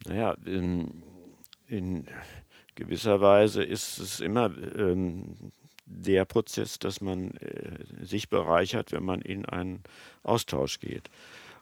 Naja, 0.06 0.36
in, 0.44 1.02
in 1.66 2.06
gewisser 2.74 3.22
Weise 3.22 3.64
ist 3.64 3.98
es 3.98 4.20
immer 4.20 4.50
ähm, 4.76 5.52
der 5.86 6.26
Prozess, 6.26 6.78
dass 6.78 7.00
man 7.00 7.30
äh, 7.38 8.04
sich 8.04 8.28
bereichert, 8.28 8.92
wenn 8.92 9.04
man 9.04 9.22
in 9.22 9.46
einen 9.46 9.82
Austausch 10.22 10.80
geht. 10.80 11.10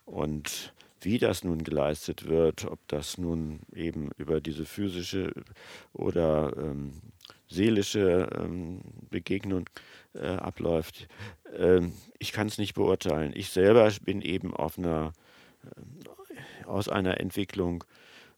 Und 0.04 0.74
wie 1.00 1.18
das 1.18 1.44
nun 1.44 1.62
geleistet 1.62 2.26
wird, 2.26 2.64
ob 2.64 2.80
das 2.88 3.18
nun 3.18 3.60
eben 3.72 4.10
über 4.16 4.40
diese 4.40 4.64
physische 4.64 5.32
oder 5.92 6.56
ähm, 6.56 6.92
seelische 7.48 8.28
ähm, 8.38 8.80
Begegnung 9.10 9.68
äh, 10.14 10.26
abläuft. 10.26 11.08
Ähm, 11.56 11.92
ich 12.18 12.32
kann 12.32 12.46
es 12.46 12.58
nicht 12.58 12.74
beurteilen. 12.74 13.32
Ich 13.34 13.50
selber 13.50 13.90
bin 14.02 14.22
eben 14.22 14.54
auf 14.54 14.78
einer, 14.78 15.12
äh, 15.64 16.66
aus 16.66 16.88
einer 16.88 17.20
Entwicklung, 17.20 17.84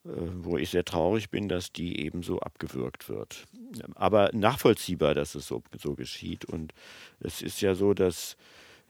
äh, 0.05 0.09
wo 0.11 0.57
ich 0.59 0.71
sehr 0.71 0.85
traurig 0.85 1.31
bin, 1.31 1.49
dass 1.49 1.73
die 1.73 2.01
eben 2.01 2.23
so 2.23 2.41
abgewürgt 2.41 3.09
wird. 3.09 3.47
Aber 3.95 4.31
nachvollziehbar, 4.33 5.15
dass 5.15 5.35
es 5.35 5.47
so, 5.47 5.63
so 5.79 5.95
geschieht. 5.95 6.45
Und 6.45 6.73
es 7.21 7.43
ist 7.43 7.61
ja 7.61 7.75
so, 7.75 7.95
dass 7.95 8.37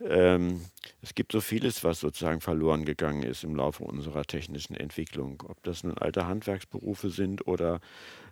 ähm, 0.04 0.64
es 1.02 1.14
gibt 1.14 1.32
so 1.32 1.40
vieles, 1.40 1.84
was 1.84 2.00
sozusagen 2.00 2.40
verloren 2.40 2.84
gegangen 2.84 3.22
ist 3.22 3.44
im 3.44 3.56
Laufe 3.56 3.84
unserer 3.84 4.24
technischen 4.24 4.76
Entwicklung. 4.76 5.42
Ob 5.46 5.62
das 5.62 5.84
nun 5.84 5.96
alte 5.96 6.26
Handwerksberufe 6.26 7.10
sind 7.10 7.46
oder 7.46 7.80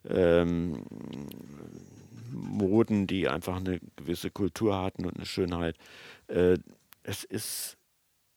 ähm, 0.09 0.85
Moden, 2.33 3.07
die 3.07 3.29
einfach 3.29 3.57
eine 3.57 3.81
gewisse 3.97 4.31
Kultur 4.31 4.77
hatten 4.77 5.07
und 5.07 5.17
eine 5.17 5.27
Schönheit. 5.27 5.77
Äh, 6.29 6.59
es, 7.03 7.25
ist, 7.25 7.77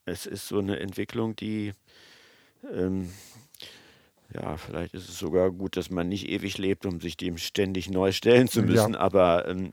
es 0.06 0.26
ist 0.26 0.48
so 0.48 0.60
eine 0.60 0.80
Entwicklung, 0.80 1.36
die 1.36 1.74
ähm, 2.72 3.10
ja, 4.34 4.58
vielleicht 4.58 4.94
ist 4.94 5.08
es 5.08 5.20
sogar 5.20 5.52
gut, 5.52 5.78
dass 5.78 5.90
man 5.90 6.10
nicht 6.10 6.28
ewig 6.28 6.58
lebt, 6.58 6.86
um 6.86 7.00
sich 7.00 7.16
dem 7.16 7.38
ständig 7.38 7.90
neu 7.90 8.12
stellen 8.12 8.48
zu 8.48 8.62
müssen. 8.62 8.94
Ja. 8.94 9.00
Aber 9.00 9.48
ähm, 9.48 9.72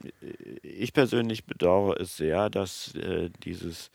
ich 0.61 0.93
persönlich 0.93 1.45
bedauere 1.45 1.99
es 1.99 2.15
sehr, 2.15 2.49
dass 2.49 2.95
äh, 2.95 3.29
dieses, 3.43 3.91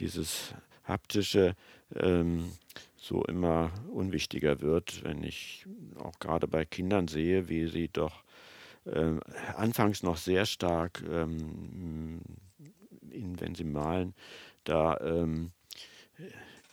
dieses 0.00 0.54
haptische 0.84 1.54
ähm, 1.94 2.50
so 2.96 3.22
immer 3.24 3.70
unwichtiger 3.92 4.60
wird, 4.60 5.04
wenn 5.04 5.22
ich 5.22 5.66
auch 5.96 6.18
gerade 6.18 6.48
bei 6.48 6.64
Kindern 6.64 7.06
sehe, 7.06 7.48
wie 7.48 7.68
sie 7.68 7.88
doch 7.88 8.24
äh, 8.86 9.14
anfangs 9.56 10.02
noch 10.02 10.16
sehr 10.16 10.46
stark, 10.46 11.02
ähm, 11.08 12.20
in, 13.10 13.40
wenn 13.40 13.54
sie 13.54 13.64
malen, 13.64 14.14
da 14.64 14.98
ähm, 15.00 15.52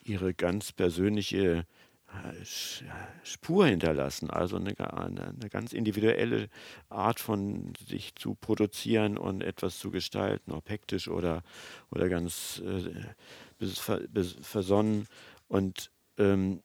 ihre 0.03 0.33
ganz 0.33 0.71
persönliche 0.71 1.65
Spur 3.23 3.67
hinterlassen, 3.67 4.29
also 4.29 4.57
eine, 4.57 4.77
eine, 4.93 5.27
eine, 5.27 5.49
ganz 5.49 5.73
individuelle 5.73 6.49
Art 6.89 7.19
von 7.19 7.73
sich 7.87 8.15
zu 8.15 8.35
produzieren 8.35 9.17
und 9.17 9.41
etwas 9.41 9.79
zu 9.79 9.91
gestalten, 9.91 10.51
ob 10.51 10.69
hektisch 10.69 11.07
oder, 11.07 11.43
oder 11.89 12.09
ganz 12.09 12.61
äh, 12.65 13.65
versonnen. 14.41 15.07
Und 15.47 15.91
ähm, 16.17 16.61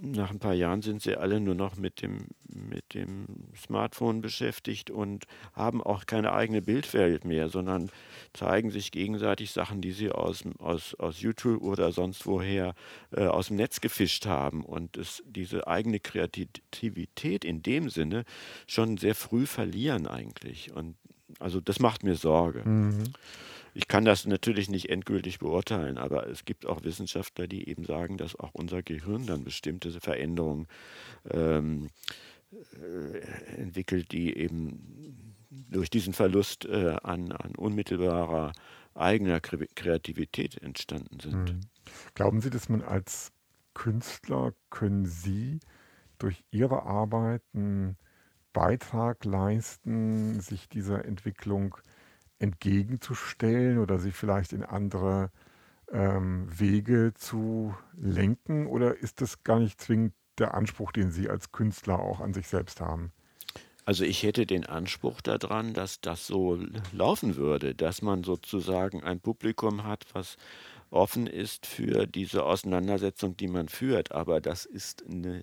nach 0.00 0.30
ein 0.30 0.38
paar 0.38 0.54
Jahren 0.54 0.82
sind 0.82 1.02
sie 1.02 1.16
alle 1.16 1.40
nur 1.40 1.54
noch 1.54 1.76
mit 1.76 2.02
dem, 2.02 2.26
mit 2.48 2.94
dem 2.94 3.26
Smartphone 3.56 4.20
beschäftigt 4.20 4.90
und 4.90 5.26
haben 5.52 5.82
auch 5.82 6.06
keine 6.06 6.32
eigene 6.32 6.62
Bildwelt 6.62 7.24
mehr, 7.24 7.48
sondern 7.48 7.90
zeigen 8.32 8.70
sich 8.70 8.92
gegenseitig 8.92 9.50
Sachen, 9.50 9.80
die 9.80 9.92
sie 9.92 10.10
aus, 10.10 10.44
aus, 10.58 10.94
aus 10.94 11.20
YouTube 11.20 11.62
oder 11.62 11.92
sonst 11.92 12.26
woher 12.26 12.74
äh, 13.12 13.26
aus 13.26 13.48
dem 13.48 13.56
Netz 13.56 13.80
gefischt 13.80 14.26
haben. 14.26 14.64
Und 14.64 14.96
es, 14.96 15.22
diese 15.26 15.66
eigene 15.66 16.00
Kreativität 16.00 17.44
in 17.44 17.62
dem 17.62 17.90
Sinne 17.90 18.24
schon 18.66 18.96
sehr 18.96 19.14
früh 19.14 19.46
verlieren 19.46 20.06
eigentlich. 20.06 20.72
Und 20.72 20.96
also 21.38 21.60
das 21.60 21.78
macht 21.78 22.04
mir 22.04 22.16
Sorge. 22.16 22.62
Mhm. 22.68 23.04
Ich 23.74 23.88
kann 23.88 24.04
das 24.04 24.26
natürlich 24.26 24.68
nicht 24.68 24.90
endgültig 24.90 25.38
beurteilen, 25.38 25.98
aber 25.98 26.26
es 26.28 26.44
gibt 26.44 26.66
auch 26.66 26.82
Wissenschaftler, 26.82 27.46
die 27.46 27.68
eben 27.68 27.84
sagen, 27.84 28.16
dass 28.16 28.36
auch 28.36 28.50
unser 28.52 28.82
Gehirn 28.82 29.26
dann 29.26 29.44
bestimmte 29.44 29.92
Veränderungen 30.00 30.66
ähm, 31.30 31.90
äh, 32.52 33.18
entwickelt, 33.60 34.12
die 34.12 34.36
eben 34.36 35.36
durch 35.50 35.90
diesen 35.90 36.12
Verlust 36.12 36.64
äh, 36.64 36.96
an, 37.02 37.32
an, 37.32 37.54
unmittelbarer 37.56 38.52
eigener 38.94 39.40
Kreativität 39.40 40.60
entstanden 40.62 41.20
sind. 41.20 41.52
Mhm. 41.52 41.60
Glauben 42.14 42.40
Sie, 42.40 42.50
dass 42.50 42.68
man 42.68 42.82
als 42.82 43.32
Künstler, 43.74 44.52
können 44.68 45.06
Sie 45.06 45.60
durch 46.18 46.44
Ihre 46.50 46.82
Arbeit 46.82 47.42
einen 47.54 47.96
Beitrag 48.52 49.24
leisten, 49.24 50.40
sich 50.40 50.68
dieser 50.68 51.04
Entwicklung 51.04 51.76
entgegenzustellen 52.40 53.78
oder 53.78 53.98
sie 53.98 54.10
vielleicht 54.10 54.52
in 54.52 54.64
andere 54.64 55.30
ähm, 55.92 56.46
Wege 56.50 57.12
zu 57.14 57.74
lenken? 57.96 58.66
Oder 58.66 58.96
ist 58.96 59.20
das 59.20 59.44
gar 59.44 59.60
nicht 59.60 59.80
zwingend 59.80 60.14
der 60.38 60.54
Anspruch, 60.54 60.90
den 60.92 61.10
Sie 61.10 61.28
als 61.28 61.52
Künstler 61.52 62.00
auch 62.00 62.20
an 62.20 62.32
sich 62.32 62.48
selbst 62.48 62.80
haben? 62.80 63.12
Also 63.84 64.04
ich 64.04 64.22
hätte 64.22 64.46
den 64.46 64.66
Anspruch 64.66 65.20
daran, 65.20 65.74
dass 65.74 66.00
das 66.00 66.26
so 66.26 66.58
laufen 66.92 67.36
würde, 67.36 67.74
dass 67.74 68.02
man 68.02 68.24
sozusagen 68.24 69.02
ein 69.02 69.20
Publikum 69.20 69.84
hat, 69.84 70.06
was 70.12 70.36
offen 70.90 71.26
ist 71.26 71.66
für 71.66 72.06
diese 72.06 72.44
Auseinandersetzung, 72.44 73.36
die 73.36 73.48
man 73.48 73.68
führt. 73.68 74.12
Aber 74.12 74.40
das 74.40 74.64
ist 74.64 75.04
ne, 75.08 75.42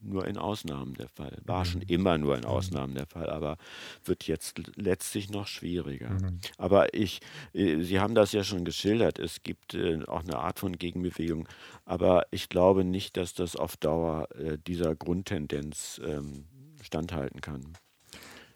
nur 0.00 0.26
in 0.26 0.38
Ausnahmen 0.38 0.94
der 0.94 1.08
Fall. 1.08 1.38
War 1.44 1.60
mhm. 1.60 1.64
schon 1.64 1.82
immer 1.82 2.18
nur 2.18 2.34
in 2.34 2.42
mhm. 2.42 2.48
Ausnahmen 2.48 2.94
der 2.94 3.06
Fall, 3.06 3.30
aber 3.30 3.56
wird 4.04 4.24
jetzt 4.24 4.60
letztlich 4.76 5.30
noch 5.30 5.46
schwieriger. 5.46 6.10
Mhm. 6.10 6.40
Aber 6.58 6.94
ich, 6.94 7.20
äh, 7.52 7.82
Sie 7.82 8.00
haben 8.00 8.14
das 8.14 8.32
ja 8.32 8.44
schon 8.44 8.64
geschildert, 8.64 9.18
es 9.18 9.42
gibt 9.42 9.74
äh, 9.74 10.04
auch 10.06 10.22
eine 10.22 10.38
Art 10.38 10.58
von 10.58 10.76
Gegenbewegung, 10.76 11.48
aber 11.84 12.26
ich 12.30 12.48
glaube 12.48 12.84
nicht, 12.84 13.16
dass 13.16 13.34
das 13.34 13.56
auf 13.56 13.76
Dauer 13.76 14.28
äh, 14.36 14.58
dieser 14.66 14.94
Grundtendenz 14.94 16.00
ähm, 16.04 16.44
standhalten 16.82 17.40
kann. 17.40 17.76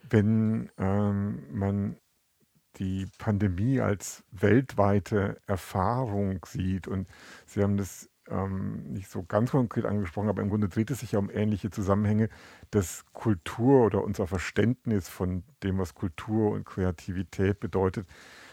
Wenn 0.09 0.71
ähm, 0.79 1.43
man 1.53 1.97
die 2.77 3.07
Pandemie 3.19 3.81
als 3.81 4.23
weltweite 4.31 5.41
Erfahrung 5.47 6.45
sieht. 6.47 6.89
Und 6.89 7.09
Sie 7.47 7.63
haben 7.63 7.77
das 7.77 8.09
ähm, 8.29 8.85
nicht 8.93 9.11
so 9.11 9.23
ganz 9.25 9.51
konkret 9.51 9.85
angesprochen, 9.85 10.29
aber 10.29 10.43
im 10.43 10.51
Grunde 10.51 10.69
dreht 10.69 10.91
es 10.91 11.01
sich 11.01 11.13
ja 11.13 11.19
um 11.19 11.31
ähnliche 11.31 11.71
Zusammenhänge, 11.71 12.29
dass 12.71 13.05
Kultur 13.13 13.85
oder 13.85 14.05
unser 14.05 14.27
Verständnis 14.27 15.09
von 15.09 15.43
dem, 15.63 15.79
was 15.79 15.95
Kultur 15.95 16.53
und 16.53 16.65
Kreativität 16.65 17.61
bedeutet, 17.61 18.07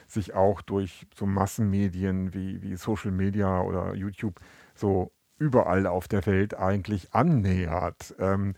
sich 0.08 0.34
auch 0.34 0.62
durch 0.62 1.06
so 1.16 1.26
Massenmedien 1.26 2.34
wie, 2.34 2.62
wie 2.62 2.76
Social 2.76 3.12
Media 3.12 3.62
oder 3.62 3.94
YouTube 3.94 4.40
so 4.74 5.12
überall 5.38 5.86
auf 5.86 6.08
der 6.08 6.26
Welt 6.26 6.56
eigentlich 6.56 7.14
annähert. 7.14 8.16
Ähm, 8.20 8.56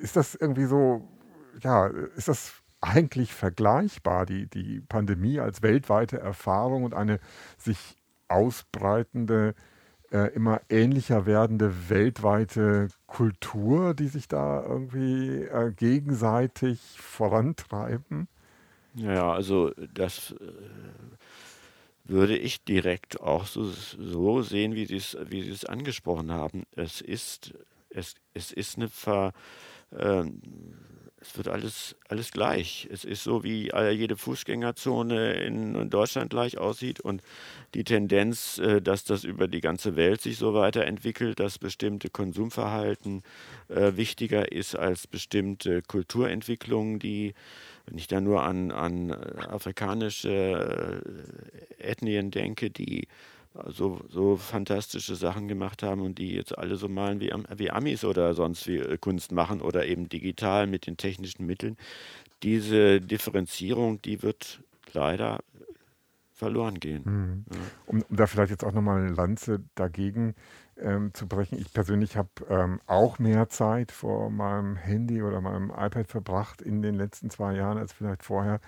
ist 0.00 0.16
das 0.16 0.34
irgendwie 0.34 0.66
so, 0.66 1.08
ja, 1.60 1.86
ist 1.86 2.28
das 2.28 2.62
eigentlich 2.84 3.32
vergleichbar, 3.32 4.26
die, 4.26 4.46
die 4.46 4.80
Pandemie 4.80 5.40
als 5.40 5.62
weltweite 5.62 6.20
Erfahrung 6.20 6.84
und 6.84 6.94
eine 6.94 7.18
sich 7.56 7.96
ausbreitende, 8.28 9.54
äh, 10.12 10.32
immer 10.34 10.60
ähnlicher 10.68 11.26
werdende 11.26 11.88
weltweite 11.88 12.88
Kultur, 13.06 13.94
die 13.94 14.08
sich 14.08 14.28
da 14.28 14.62
irgendwie 14.62 15.42
äh, 15.42 15.72
gegenseitig 15.72 16.80
vorantreiben? 16.96 18.28
Ja, 18.94 19.32
also 19.32 19.72
das 19.92 20.32
äh, 20.32 20.44
würde 22.04 22.36
ich 22.36 22.64
direkt 22.64 23.20
auch 23.20 23.46
so, 23.46 23.64
so 23.64 24.42
sehen, 24.42 24.74
wie 24.74 24.86
Sie 24.86 24.96
es, 24.96 25.16
wie 25.28 25.42
Sie 25.42 25.50
es 25.50 25.64
angesprochen 25.64 26.30
haben. 26.32 26.64
Es 26.72 27.00
ist, 27.00 27.54
es, 27.88 28.14
es 28.34 28.52
ist 28.52 28.76
eine 28.76 28.88
Ver, 28.88 29.32
äh, 29.90 30.24
es 31.24 31.36
wird 31.36 31.48
alles, 31.48 31.96
alles 32.08 32.30
gleich. 32.30 32.88
Es 32.92 33.04
ist 33.04 33.24
so, 33.24 33.42
wie 33.44 33.70
jede 33.92 34.16
Fußgängerzone 34.16 35.34
in 35.34 35.88
Deutschland 35.88 36.30
gleich 36.30 36.58
aussieht 36.58 37.00
und 37.00 37.22
die 37.74 37.84
Tendenz, 37.84 38.58
äh, 38.58 38.80
dass 38.80 39.04
das 39.04 39.24
über 39.24 39.48
die 39.48 39.60
ganze 39.60 39.96
Welt 39.96 40.20
sich 40.20 40.36
so 40.36 40.54
weiterentwickelt, 40.54 41.40
dass 41.40 41.58
bestimmte 41.58 42.10
Konsumverhalten 42.10 43.22
äh, 43.68 43.96
wichtiger 43.96 44.52
ist 44.52 44.76
als 44.76 45.06
bestimmte 45.06 45.82
Kulturentwicklungen, 45.82 46.98
die 46.98 47.34
wenn 47.86 47.98
ich 47.98 48.06
da 48.06 48.20
nur 48.20 48.42
an, 48.42 48.70
an 48.70 49.12
afrikanische 49.12 51.02
äh, 51.78 51.82
Ethnien 51.82 52.30
denke, 52.30 52.70
die 52.70 53.08
so, 53.68 54.00
so 54.08 54.36
fantastische 54.36 55.14
Sachen 55.14 55.48
gemacht 55.48 55.82
haben 55.82 56.00
und 56.02 56.18
die 56.18 56.34
jetzt 56.34 56.56
alle 56.56 56.76
so 56.76 56.88
malen 56.88 57.20
wie, 57.20 57.32
wie 57.56 57.70
Amis 57.70 58.04
oder 58.04 58.34
sonst 58.34 58.66
wie 58.66 58.78
äh, 58.78 58.98
Kunst 58.98 59.32
machen 59.32 59.60
oder 59.60 59.86
eben 59.86 60.08
digital 60.08 60.66
mit 60.66 60.86
den 60.86 60.96
technischen 60.96 61.46
Mitteln. 61.46 61.76
Diese 62.42 63.00
Differenzierung, 63.00 64.02
die 64.02 64.22
wird 64.22 64.60
leider 64.92 65.40
verloren 66.32 66.80
gehen. 66.80 67.02
Mhm. 67.04 67.44
Ja. 67.50 67.60
Um, 67.86 68.02
um, 68.08 68.16
da 68.16 68.26
vielleicht 68.26 68.50
jetzt 68.50 68.64
auch 68.64 68.72
nochmal 68.72 69.00
eine 69.00 69.14
Lanze 69.14 69.62
dagegen 69.76 70.34
ähm, 70.76 71.14
zu 71.14 71.28
brechen. 71.28 71.58
Ich 71.58 71.72
persönlich 71.72 72.16
habe 72.16 72.28
ähm, 72.48 72.80
auch 72.86 73.20
mehr 73.20 73.48
Zeit 73.48 73.92
vor 73.92 74.30
meinem 74.30 74.74
Handy 74.74 75.22
oder 75.22 75.40
meinem 75.40 75.70
iPad 75.70 76.08
verbracht 76.08 76.60
in 76.60 76.82
den 76.82 76.96
letzten 76.96 77.30
zwei 77.30 77.54
Jahren 77.54 77.78
als 77.78 77.92
vielleicht 77.92 78.24
vorher 78.24 78.60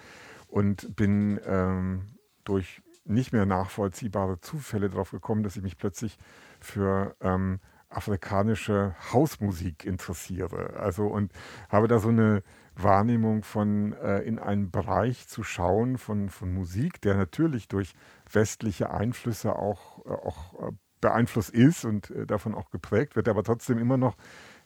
und 0.49 0.95
bin 0.95 1.41
ähm, 1.45 2.03
durch 2.45 2.81
nicht 3.09 3.33
mehr 3.33 3.47
nachvollziehbare 3.47 4.41
Zufälle 4.41 4.91
darauf 4.91 5.11
gekommen, 5.11 5.43
dass 5.43 5.57
ich 5.57 5.63
mich 5.63 5.79
plötzlich 5.79 6.19
für 6.61 7.17
ähm, 7.21 7.61
afrikanische 7.89 8.95
Hausmusik 9.13 9.85
interessiere. 9.85 10.75
Also 10.77 11.07
und 11.07 11.33
habe 11.69 11.89
da 11.89 11.99
so 11.99 12.09
eine 12.09 12.43
Wahrnehmung 12.75 13.43
von 13.43 13.93
äh, 13.95 14.21
in 14.21 14.39
einen 14.39 14.71
Bereich 14.71 15.29
zu 15.29 15.43
schauen 15.43 15.97
von, 15.97 16.29
von 16.29 16.53
Musik, 16.53 17.01
der 17.01 17.17
natürlich 17.17 17.69
durch 17.69 17.95
westliche 18.31 18.91
Einflüsse 18.91 19.57
auch, 19.57 20.05
äh, 20.05 20.11
auch 20.11 20.69
äh, 20.69 20.73
beeinflusst 21.01 21.51
ist 21.51 21.85
und 21.85 22.11
äh, 22.11 22.27
davon 22.27 22.55
auch 22.55 22.71
geprägt 22.71 23.17
wird, 23.17 23.29
aber 23.29 23.43
trotzdem 23.45 23.79
immer 23.79 23.97
noch 23.97 24.17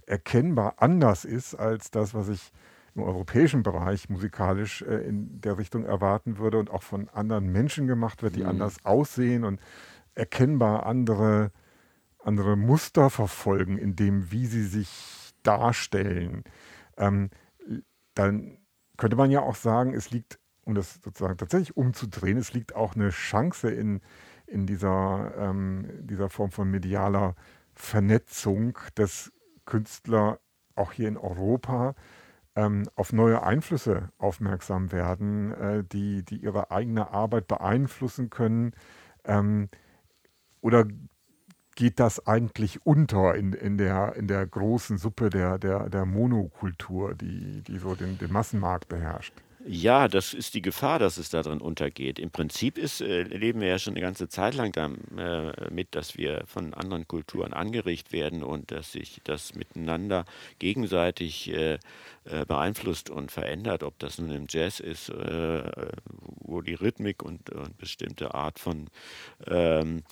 erkennbar 0.07 0.74
anders 0.78 1.24
ist 1.24 1.55
als 1.55 1.91
das, 1.91 2.14
was 2.14 2.28
ich 2.28 2.53
im 3.01 3.07
europäischen 3.07 3.62
Bereich 3.62 4.09
musikalisch 4.09 4.82
äh, 4.82 5.09
in 5.09 5.40
der 5.40 5.59
Richtung 5.59 5.84
erwarten 5.84 6.38
würde 6.38 6.59
und 6.59 6.70
auch 6.70 6.82
von 6.82 7.09
anderen 7.09 7.51
Menschen 7.51 7.86
gemacht 7.86 8.22
wird, 8.22 8.36
die 8.36 8.42
mhm. 8.42 8.51
anders 8.51 8.84
aussehen 8.84 9.44
und 9.44 9.61
erkennbar 10.14 10.86
andere, 10.86 11.51
andere 12.18 12.57
Muster 12.57 13.11
verfolgen, 13.11 13.78
in 13.78 13.96
dem, 13.96 14.30
wie 14.30 14.46
sie 14.46 14.64
sich 14.64 15.32
darstellen. 15.42 16.44
Ähm, 16.96 17.30
dann 18.14 18.59
könnte 18.96 19.16
man 19.16 19.30
ja 19.30 19.40
auch 19.40 19.55
sagen, 19.55 19.94
es 19.94 20.11
liegt, 20.11 20.38
um 20.64 20.74
das 20.74 21.01
sozusagen 21.03 21.38
tatsächlich 21.38 21.76
umzudrehen, 21.76 22.36
es 22.36 22.53
liegt 22.53 22.74
auch 22.74 22.94
eine 22.94 23.11
Chance 23.11 23.70
in, 23.70 24.01
in 24.46 24.66
dieser, 24.66 25.32
ähm, 25.38 25.86
dieser 26.01 26.28
Form 26.28 26.51
von 26.51 26.70
medialer 26.70 27.34
Vernetzung, 27.72 28.76
dass 28.94 29.32
Künstler 29.64 30.38
auch 30.74 30.92
hier 30.92 31.09
in 31.09 31.16
Europa 31.16 31.94
ähm, 32.61 32.88
auf 32.94 33.12
neue 33.12 33.42
Einflüsse 33.42 34.11
aufmerksam 34.18 34.92
werden, 34.92 35.52
äh, 35.52 35.84
die, 35.84 36.22
die 36.24 36.36
ihre 36.36 36.70
eigene 36.70 37.11
Arbeit 37.11 37.48
beeinflussen 37.48 38.28
können? 38.28 38.72
Ähm, 39.24 39.68
oder 40.61 40.86
geht 41.74 41.98
das 41.98 42.26
eigentlich 42.26 42.84
unter 42.84 43.34
in, 43.34 43.54
in, 43.54 43.78
der, 43.78 44.14
in 44.16 44.28
der 44.28 44.46
großen 44.46 44.98
Suppe 44.98 45.30
der, 45.30 45.58
der, 45.58 45.88
der 45.88 46.04
Monokultur, 46.04 47.14
die, 47.14 47.62
die 47.62 47.78
so 47.78 47.94
den, 47.94 48.18
den 48.18 48.32
Massenmarkt 48.32 48.88
beherrscht? 48.88 49.32
Ja, 49.66 50.08
das 50.08 50.32
ist 50.32 50.54
die 50.54 50.62
Gefahr, 50.62 50.98
dass 50.98 51.18
es 51.18 51.28
darin 51.28 51.61
untergeht. 51.61 52.18
Im 52.18 52.30
Prinzip 52.30 52.78
ist, 52.78 53.02
äh, 53.02 53.24
leben 53.24 53.61
wir 53.61 53.68
ja 53.68 53.78
schon 53.78 53.92
eine 53.92 54.00
ganze 54.00 54.26
Zeit 54.28 54.54
lang 54.54 54.72
damit, 54.72 55.18
äh, 55.18 55.86
dass 55.90 56.16
wir 56.16 56.44
von 56.46 56.72
anderen 56.72 57.06
Kulturen 57.06 57.52
angeregt 57.52 58.11
werden 58.11 58.42
und 58.42 58.70
dass 58.70 58.92
sich 58.92 59.20
das 59.24 59.54
miteinander 59.54 60.24
gegenseitig 60.58 61.52
äh, 61.52 61.74
äh, 62.24 62.46
beeinflusst 62.46 63.11
und 63.11 63.30
verändert, 63.32 63.82
ob 63.82 63.98
das 63.98 64.18
nun 64.18 64.30
im 64.30 64.46
Jazz 64.48 64.80
ist, 64.80 65.11
äh, 65.11 65.62
wo 66.40 66.62
die 66.62 66.74
Rhythmik 66.74 67.22
und, 67.22 67.50
und 67.50 67.76
bestimmte 67.76 68.34
Art 68.34 68.58
von 68.58 68.88
ähm, 69.46 70.04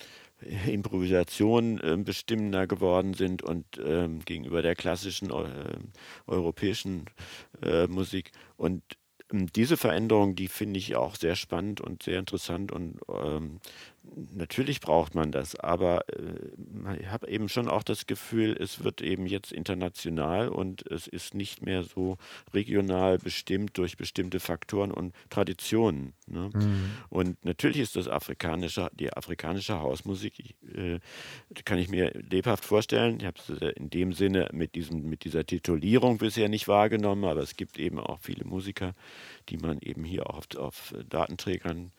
Improvisation 0.67 1.79
äh, 1.79 1.97
bestimmender 1.97 2.67
geworden 2.67 3.13
sind 3.15 3.41
und 3.41 3.65
ähm, 3.83 4.19
gegenüber 4.25 4.61
der 4.61 4.75
klassischen 4.75 5.31
äh, 5.31 5.77
europäischen 6.27 7.05
äh, 7.63 7.87
Musik. 7.87 8.31
Und 8.55 8.83
diese 9.31 9.77
Veränderung, 9.77 10.35
die 10.35 10.47
finde 10.47 10.79
ich 10.79 10.95
auch 10.95 11.15
sehr 11.15 11.35
spannend 11.35 11.81
und 11.81 12.03
sehr 12.03 12.19
interessant 12.19 12.71
und 12.71 12.99
ähm, 13.13 13.59
natürlich 14.15 14.79
braucht 14.79 15.15
man 15.15 15.31
das, 15.31 15.55
aber 15.55 16.05
äh, 16.09 16.99
ich 16.99 17.07
habe 17.07 17.27
eben 17.27 17.49
schon 17.49 17.67
auch 17.67 17.83
das 17.83 18.07
Gefühl, 18.07 18.55
es 18.59 18.83
wird 18.83 19.01
eben 19.01 19.25
jetzt 19.25 19.51
international 19.51 20.49
und 20.49 20.85
es 20.89 21.07
ist 21.07 21.33
nicht 21.33 21.63
mehr 21.63 21.83
so 21.83 22.17
regional 22.53 23.17
bestimmt 23.17 23.77
durch 23.77 23.97
bestimmte 23.97 24.39
Faktoren 24.39 24.91
und 24.91 25.13
Traditionen. 25.29 26.13
Ne? 26.27 26.49
Mhm. 26.53 26.91
Und 27.09 27.45
natürlich 27.45 27.79
ist 27.79 27.95
das 27.95 28.07
afrikanische, 28.07 28.89
die 28.93 29.11
afrikanische 29.11 29.79
Hausmusik, 29.79 30.55
äh, 30.75 30.99
kann 31.65 31.79
ich 31.79 31.89
mir 31.89 32.11
lebhaft 32.29 32.65
vorstellen. 32.65 33.17
Ich 33.19 33.25
habe 33.25 33.37
es 33.39 33.49
in 33.75 33.89
dem 33.89 34.13
Sinne 34.13 34.49
mit, 34.53 34.75
diesem, 34.75 35.09
mit 35.09 35.23
dieser 35.23 35.45
Titulierung 35.45 36.17
bisher 36.17 36.49
nicht 36.49 36.67
wahrgenommen, 36.67 37.25
aber 37.25 37.41
es 37.41 37.55
gibt 37.55 37.77
eben 37.79 37.99
auch 37.99 38.19
viele 38.21 38.45
Musiker, 38.45 38.93
die 39.49 39.57
man 39.57 39.79
eben 39.81 40.03
hier 40.03 40.29
auch 40.29 40.37
auf, 40.37 40.47
auf 40.57 40.93
Datenträgern 41.09 41.91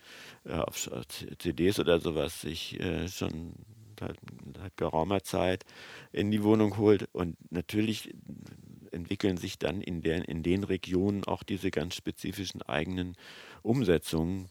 äh, 0.45 0.55
auf 0.55 0.91
CDs 1.39 1.79
oder 1.79 2.01
sowas 2.01 2.41
sich 2.41 2.81
äh, 2.81 3.09
schon 3.09 3.55
seit, 3.99 4.17
seit 4.57 4.77
geraumer 4.77 5.23
Zeit 5.23 5.65
in 6.13 6.31
die 6.31 6.43
Wohnung 6.43 6.79
holt. 6.79 7.09
Und 7.13 7.37
natürlich 7.51 8.15
entwickeln 8.91 9.37
sich 9.37 9.59
dann 9.59 9.81
in, 9.81 10.03
der, 10.03 10.29
in 10.29 10.43
den 10.43 10.65
Regionen 10.65 11.25
auch 11.25 11.43
diese 11.43 11.71
ganz 11.71 11.95
spezifischen 11.95 12.63
eigenen 12.63 13.17
Umsetzungen. 13.63 14.49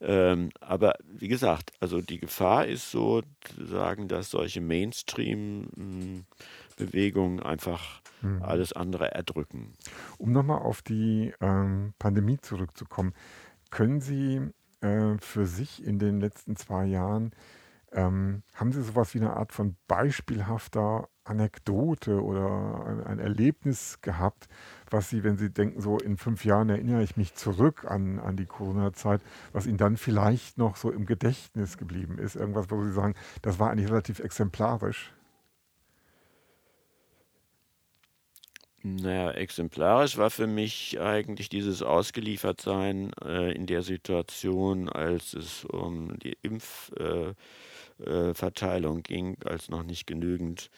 Ähm, 0.00 0.50
aber 0.60 0.94
wie 1.06 1.28
gesagt, 1.28 1.72
also 1.80 2.02
die 2.02 2.18
Gefahr 2.18 2.66
ist 2.66 2.90
sozusagen, 2.90 4.08
dass 4.08 4.30
solche 4.30 4.60
Mainstream-Bewegungen 4.60 7.40
einfach 7.40 8.02
mhm. 8.24 8.42
alles 8.42 8.72
andere 8.72 9.12
erdrücken. 9.12 9.72
Um 10.18 10.32
nochmal 10.32 10.58
auf 10.60 10.82
die 10.82 11.32
ähm, 11.40 11.94
Pandemie 11.98 12.38
zurückzukommen, 12.38 13.14
können 13.70 14.00
Sie 14.00 14.40
äh, 14.80 15.18
für 15.18 15.46
sich 15.46 15.84
in 15.84 15.98
den 15.98 16.20
letzten 16.20 16.56
zwei 16.56 16.84
Jahren. 16.84 17.32
Ähm, 17.92 18.42
haben 18.54 18.72
Sie 18.72 18.82
sowas 18.82 19.14
wie 19.14 19.18
eine 19.18 19.36
Art 19.36 19.52
von 19.52 19.76
beispielhafter 19.86 21.08
Anekdote 21.22 22.22
oder 22.22 22.84
ein, 22.86 23.04
ein, 23.04 23.18
Erlebnis 23.18 24.00
gehabt, 24.02 24.48
was 24.90 25.08
Sie, 25.08 25.22
wenn 25.24 25.38
Sie 25.38 25.50
denken, 25.50 25.80
so 25.80 25.98
in 25.98 26.16
fünf 26.16 26.44
Jahren 26.44 26.68
erinnere 26.68 27.02
ich 27.02 27.16
mich 27.16 27.34
zurück 27.34 27.84
an, 27.88 28.18
an 28.18 28.36
die 28.36 28.46
Corona-Zeit, 28.46 29.20
was 29.52 29.66
Ihnen 29.66 29.78
dann 29.78 29.96
vielleicht 29.96 30.58
noch 30.58 30.76
so 30.76 30.90
im 30.90 31.06
Gedächtnis 31.06 31.78
geblieben 31.78 32.18
ist? 32.18 32.36
Irgendwas, 32.36 32.70
wo 32.70 32.82
Sie 32.82 32.92
sagen, 32.92 33.14
das 33.42 33.58
war 33.58 33.70
eigentlich 33.70 33.90
relativ 33.90 34.18
exemplarisch? 34.18 35.14
Naja, 38.86 39.30
exemplarisch 39.30 40.18
war 40.18 40.28
für 40.28 40.46
mich 40.46 41.00
eigentlich 41.00 41.48
dieses 41.48 41.82
Ausgeliefertsein 41.82 43.12
äh, 43.24 43.52
in 43.52 43.64
der 43.64 43.80
Situation, 43.80 44.90
als 44.90 45.32
es 45.32 45.64
um 45.64 46.18
die 46.18 46.36
Impf, 46.42 46.92
äh, 46.98 47.32
äh, 48.04 49.02
ging, 49.02 49.38
als 49.46 49.70
noch 49.70 49.84
nicht 49.84 50.06
genügend 50.06 50.68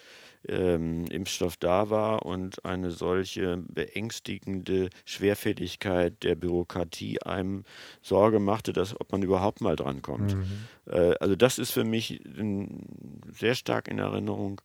ähm, 0.46 1.07
Impfstoff 1.07 1.57
da 1.57 1.90
war 1.90 2.24
und 2.24 2.64
eine 2.64 2.92
solche 2.92 3.57
beängstigende 3.57 4.88
Schwerfälligkeit 5.04 6.22
der 6.22 6.36
Bürokratie 6.36 7.20
einem 7.22 7.64
Sorge 8.02 8.38
machte, 8.38 8.72
dass 8.72 9.00
ob 9.00 9.11
man 9.11 9.22
überhaupt 9.22 9.61
mal 9.61 9.74
drankommt. 9.74 10.36
Mhm. 10.36 10.68
Äh, 10.86 11.14
also 11.18 11.34
das 11.34 11.59
ist 11.59 11.72
für 11.72 11.82
mich 11.82 12.20
sehr 13.32 13.57
stark 13.57 13.88
in 13.88 13.98
Erinnerung. 13.98 14.61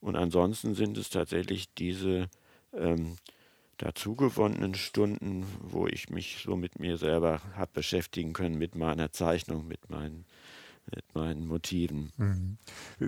Und 0.00 0.14
ansonsten 0.14 0.74
sind 0.74 0.96
es 0.98 1.10
tatsächlich 1.10 1.72
diese 1.74 2.28
ähm, 2.76 3.16
dazugewonnenen 3.78 4.74
Stunden, 4.74 5.46
wo 5.60 5.86
ich 5.86 6.08
mich 6.08 6.42
so 6.42 6.56
mit 6.56 6.78
mir 6.78 6.96
selber 6.96 7.40
habe 7.54 7.70
beschäftigen 7.74 8.32
können, 8.32 8.58
mit 8.58 8.74
meiner 8.74 9.12
Zeichnung, 9.12 9.66
mit 9.66 9.90
meinen 9.90 10.24
mit 10.94 11.14
meinen 11.14 11.46
Motiven. 11.46 12.12
Mhm. 12.16 12.58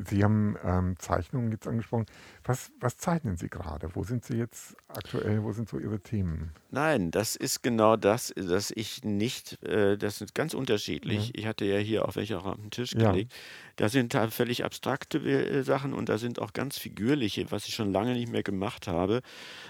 Sie 0.07 0.25
haben 0.25 0.57
ähm, 0.65 0.97
Zeichnungen 0.99 1.53
jetzt 1.53 1.67
angesprochen. 1.67 2.07
Was, 2.45 2.73
was 2.81 2.97
zeichnen 2.97 3.37
Sie 3.37 3.49
gerade? 3.49 3.95
Wo 3.95 4.03
sind 4.03 4.25
Sie 4.25 4.37
jetzt 4.37 4.77
aktuell? 4.89 5.43
Wo 5.43 5.53
sind 5.53 5.69
so 5.69 5.79
Ihre 5.79 6.01
Themen? 6.01 6.53
Nein, 6.71 7.11
das 7.11 7.37
ist 7.37 7.63
genau 7.63 7.97
das, 7.97 8.33
dass 8.37 8.73
ich 8.75 9.05
nicht, 9.05 9.63
äh, 9.63 9.97
das 9.97 10.21
ist 10.21 10.35
ganz 10.35 10.55
unterschiedlich. 10.55 11.29
Mhm. 11.29 11.33
Ich 11.35 11.47
hatte 11.47 11.65
ja 11.65 11.79
hier 11.79 12.07
auch 12.07 12.17
welche 12.17 12.39
auf 12.39 12.57
den 12.57 12.71
Tisch 12.71 12.93
gelegt. 12.93 13.33
Ja. 13.33 13.39
Da 13.77 13.89
sind 13.89 14.13
da 14.13 14.29
völlig 14.29 14.65
abstrakte 14.65 15.19
äh, 15.19 15.63
Sachen 15.63 15.95
und 15.95 16.09
da 16.09 16.19
sind 16.19 16.41
auch 16.41 16.53
ganz 16.53 16.79
figürliche, 16.79 17.51
was 17.51 17.69
ich 17.69 17.75
schon 17.75 17.93
lange 17.93 18.15
nicht 18.15 18.31
mehr 18.31 18.43
gemacht 18.43 18.89
habe, 18.89 19.23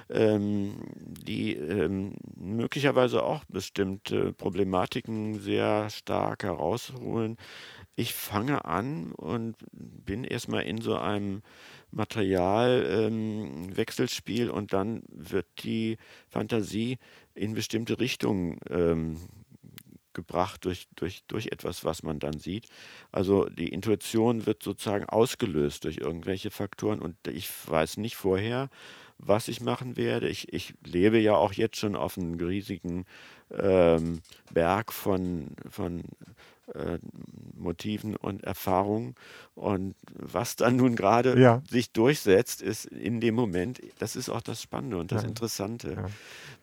ähm, 0.08 0.76
die 0.96 1.54
ähm, 1.54 2.14
möglicherweise 2.36 3.22
auch 3.22 3.44
bestimmte 3.44 4.32
Problematiken 4.32 5.40
sehr 5.40 5.90
stark 5.90 6.44
herausholen 6.44 7.36
ich 7.98 8.14
fange 8.14 8.64
an 8.64 9.12
und 9.12 9.56
bin 9.72 10.22
erstmal 10.22 10.62
in 10.62 10.80
so 10.80 10.96
einem 10.96 11.42
Materialwechselspiel 11.90 14.48
ähm, 14.48 14.54
und 14.54 14.72
dann 14.72 15.02
wird 15.08 15.46
die 15.64 15.98
Fantasie 16.28 16.98
in 17.34 17.54
bestimmte 17.54 17.98
Richtungen 17.98 18.60
ähm, 18.70 19.16
gebracht 20.12 20.64
durch, 20.64 20.86
durch, 20.94 21.24
durch 21.26 21.48
etwas, 21.48 21.84
was 21.84 22.04
man 22.04 22.20
dann 22.20 22.38
sieht. 22.38 22.68
Also 23.10 23.46
die 23.46 23.70
Intuition 23.70 24.46
wird 24.46 24.62
sozusagen 24.62 25.06
ausgelöst 25.06 25.82
durch 25.82 25.96
irgendwelche 25.96 26.52
Faktoren 26.52 27.00
und 27.00 27.16
ich 27.26 27.50
weiß 27.66 27.96
nicht 27.96 28.14
vorher, 28.14 28.70
was 29.18 29.48
ich 29.48 29.60
machen 29.60 29.96
werde. 29.96 30.28
Ich, 30.28 30.52
ich 30.52 30.74
lebe 30.84 31.18
ja 31.18 31.34
auch 31.34 31.52
jetzt 31.52 31.78
schon 31.78 31.96
auf 31.96 32.16
einem 32.16 32.34
riesigen 32.34 33.06
ähm, 33.50 34.20
Berg 34.52 34.92
von, 34.92 35.48
von 35.68 36.04
äh, 36.74 36.98
Motiven 37.54 38.16
und 38.16 38.44
Erfahrungen. 38.44 39.14
Und 39.54 39.94
was 40.12 40.56
dann 40.56 40.76
nun 40.76 40.96
gerade 40.96 41.38
ja. 41.38 41.62
sich 41.68 41.92
durchsetzt, 41.92 42.62
ist 42.62 42.86
in 42.86 43.20
dem 43.20 43.34
Moment, 43.34 43.80
das 43.98 44.16
ist 44.16 44.28
auch 44.28 44.40
das 44.40 44.62
Spannende 44.62 44.96
und 44.98 45.12
das 45.12 45.22
ja. 45.22 45.28
Interessante, 45.28 45.94
ja. 45.94 46.06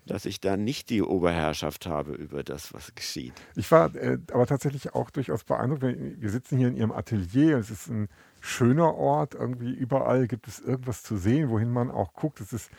dass 0.06 0.26
ich 0.26 0.40
da 0.40 0.58
nicht 0.58 0.90
die 0.90 1.02
Oberherrschaft 1.02 1.86
habe 1.86 2.14
über 2.14 2.44
das, 2.44 2.74
was 2.74 2.96
geschieht. 2.96 3.34
Ich 3.56 3.72
war 3.72 3.94
äh, 3.96 4.18
aber 4.32 4.48
tatsächlich 4.48 4.94
auch 4.94 5.10
durchaus 5.10 5.44
beeindruckt. 5.44 5.84
Wir 5.84 6.30
sitzen 6.30 6.58
hier 6.58 6.70
in 6.70 6.78
Ihrem 6.78 6.92
Atelier, 6.92 7.58
es 7.58 7.70
ist 7.70 7.88
ein 7.88 8.08
schöner 8.40 8.96
Ort, 8.96 9.34
irgendwie 9.34 9.74
überall 9.74 10.28
gibt 10.28 10.48
es 10.48 10.60
irgendwas 10.60 11.04
zu 11.04 11.18
sehen, 11.18 11.50
wohin 11.50 11.72
man 11.72 11.92
auch 11.92 12.14
guckt. 12.14 12.40
Es 12.42 12.54
ist 12.54 12.70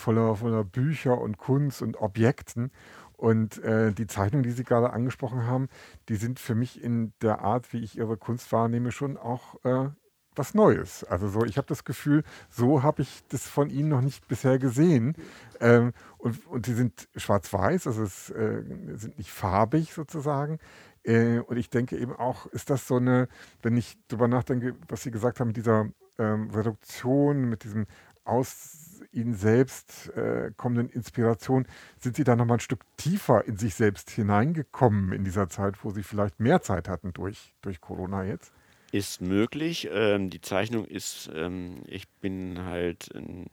voller, 0.00 0.34
voller 0.36 0.64
Bücher 0.64 1.18
und 1.18 1.38
Kunst 1.38 1.82
und 1.82 1.96
Objekten. 2.00 2.70
Und 3.16 3.62
äh, 3.62 3.92
die 3.92 4.06
Zeichnungen, 4.06 4.44
die 4.44 4.50
Sie 4.50 4.64
gerade 4.64 4.92
angesprochen 4.92 5.46
haben, 5.46 5.68
die 6.08 6.16
sind 6.16 6.40
für 6.40 6.54
mich 6.54 6.82
in 6.82 7.12
der 7.20 7.40
Art, 7.42 7.72
wie 7.72 7.80
ich 7.80 7.98
Ihre 7.98 8.16
Kunst 8.16 8.50
wahrnehme, 8.50 8.92
schon 8.92 9.18
auch 9.18 9.62
äh, 9.64 9.90
was 10.34 10.54
Neues. 10.54 11.04
Also 11.04 11.28
so, 11.28 11.44
ich 11.44 11.58
habe 11.58 11.66
das 11.66 11.84
Gefühl, 11.84 12.22
so 12.48 12.82
habe 12.82 13.02
ich 13.02 13.22
das 13.28 13.46
von 13.46 13.68
Ihnen 13.68 13.90
noch 13.90 14.00
nicht 14.00 14.26
bisher 14.26 14.58
gesehen. 14.58 15.14
Ähm, 15.60 15.92
und, 16.18 16.46
und 16.46 16.66
sie 16.66 16.74
sind 16.74 17.08
schwarz-weiß, 17.14 17.86
also 17.86 18.02
es 18.02 18.30
äh, 18.30 18.62
sind 18.94 19.18
nicht 19.18 19.30
farbig 19.30 19.92
sozusagen. 19.92 20.58
Äh, 21.02 21.40
und 21.40 21.56
ich 21.56 21.68
denke 21.68 21.98
eben 21.98 22.14
auch, 22.14 22.46
ist 22.46 22.70
das 22.70 22.86
so 22.86 22.96
eine, 22.96 23.28
wenn 23.62 23.76
ich 23.76 23.98
darüber 24.08 24.28
nachdenke, 24.28 24.74
was 24.88 25.02
Sie 25.02 25.10
gesagt 25.10 25.40
haben, 25.40 25.48
mit 25.48 25.56
dieser 25.58 25.90
ähm, 26.18 26.50
Reduktion, 26.50 27.48
mit 27.48 27.64
diesem 27.64 27.86
Aus 28.24 28.89
Ihnen 29.12 29.34
selbst 29.34 30.08
äh, 30.16 30.52
kommenden 30.56 30.88
Inspiration, 30.88 31.66
sind 31.98 32.16
Sie 32.16 32.24
da 32.24 32.36
nochmal 32.36 32.58
ein 32.58 32.60
Stück 32.60 32.84
tiefer 32.96 33.44
in 33.44 33.56
sich 33.56 33.74
selbst 33.74 34.10
hineingekommen 34.10 35.12
in 35.12 35.24
dieser 35.24 35.48
Zeit, 35.48 35.84
wo 35.84 35.90
Sie 35.90 36.02
vielleicht 36.02 36.38
mehr 36.40 36.62
Zeit 36.62 36.88
hatten 36.88 37.12
durch, 37.12 37.52
durch 37.62 37.80
Corona 37.80 38.24
jetzt? 38.24 38.52
Ist 38.92 39.20
möglich. 39.20 39.88
Ähm, 39.92 40.30
die 40.30 40.40
Zeichnung 40.40 40.84
ist, 40.84 41.30
ähm, 41.34 41.82
ich 41.86 42.08
bin 42.08 42.64
halt 42.64 43.14
ein, 43.14 43.46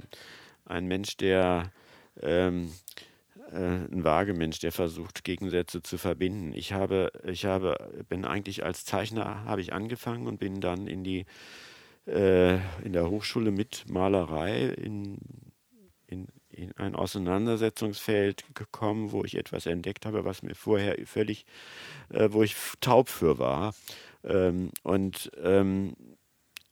ein 0.65 0.87
Mensch, 0.87 1.17
der 1.17 1.71
ähm, 2.21 2.71
äh, 3.51 3.57
ein 3.57 4.03
Wagemensch, 4.03 4.59
der 4.59 4.71
versucht, 4.71 5.23
Gegensätze 5.23 5.81
zu 5.81 5.97
verbinden. 5.97 6.53
Ich 6.53 6.73
habe, 6.73 7.11
ich 7.23 7.45
habe, 7.45 8.03
bin 8.09 8.25
eigentlich 8.25 8.63
als 8.65 8.85
Zeichner 8.85 9.45
habe 9.45 9.61
ich 9.61 9.73
angefangen 9.73 10.27
und 10.27 10.39
bin 10.39 10.59
dann 10.59 10.87
in 10.87 11.03
die 11.03 11.25
äh, 12.07 12.55
in 12.83 12.93
der 12.93 13.09
Hochschule 13.09 13.51
mit 13.51 13.85
Malerei 13.89 14.67
in 14.67 15.17
in, 16.57 16.71
in 16.71 16.77
ein 16.77 16.95
Auseinandersetzungsfeld 16.95 18.43
gekommen, 18.53 19.11
wo 19.11 19.23
ich 19.23 19.35
etwas 19.35 19.65
entdeckt 19.65 20.05
habe, 20.05 20.25
was 20.25 20.43
mir 20.43 20.55
vorher 20.55 20.97
völlig, 21.05 21.45
äh, 22.09 22.29
wo 22.31 22.43
ich 22.43 22.55
taub 22.81 23.09
für 23.09 23.37
war. 23.37 23.73
Ähm, 24.23 24.71
und 24.83 25.31
ähm, 25.41 25.95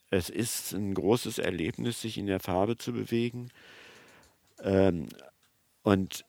es 0.10 0.30
ist 0.30 0.74
ein 0.74 0.94
großes 0.94 1.40
Erlebnis, 1.40 2.02
sich 2.02 2.18
in 2.18 2.28
der 2.28 2.40
Farbe 2.40 2.78
zu 2.78 2.94
bewegen. 2.94 3.50
Ähm, 4.62 5.08
und 5.84 6.26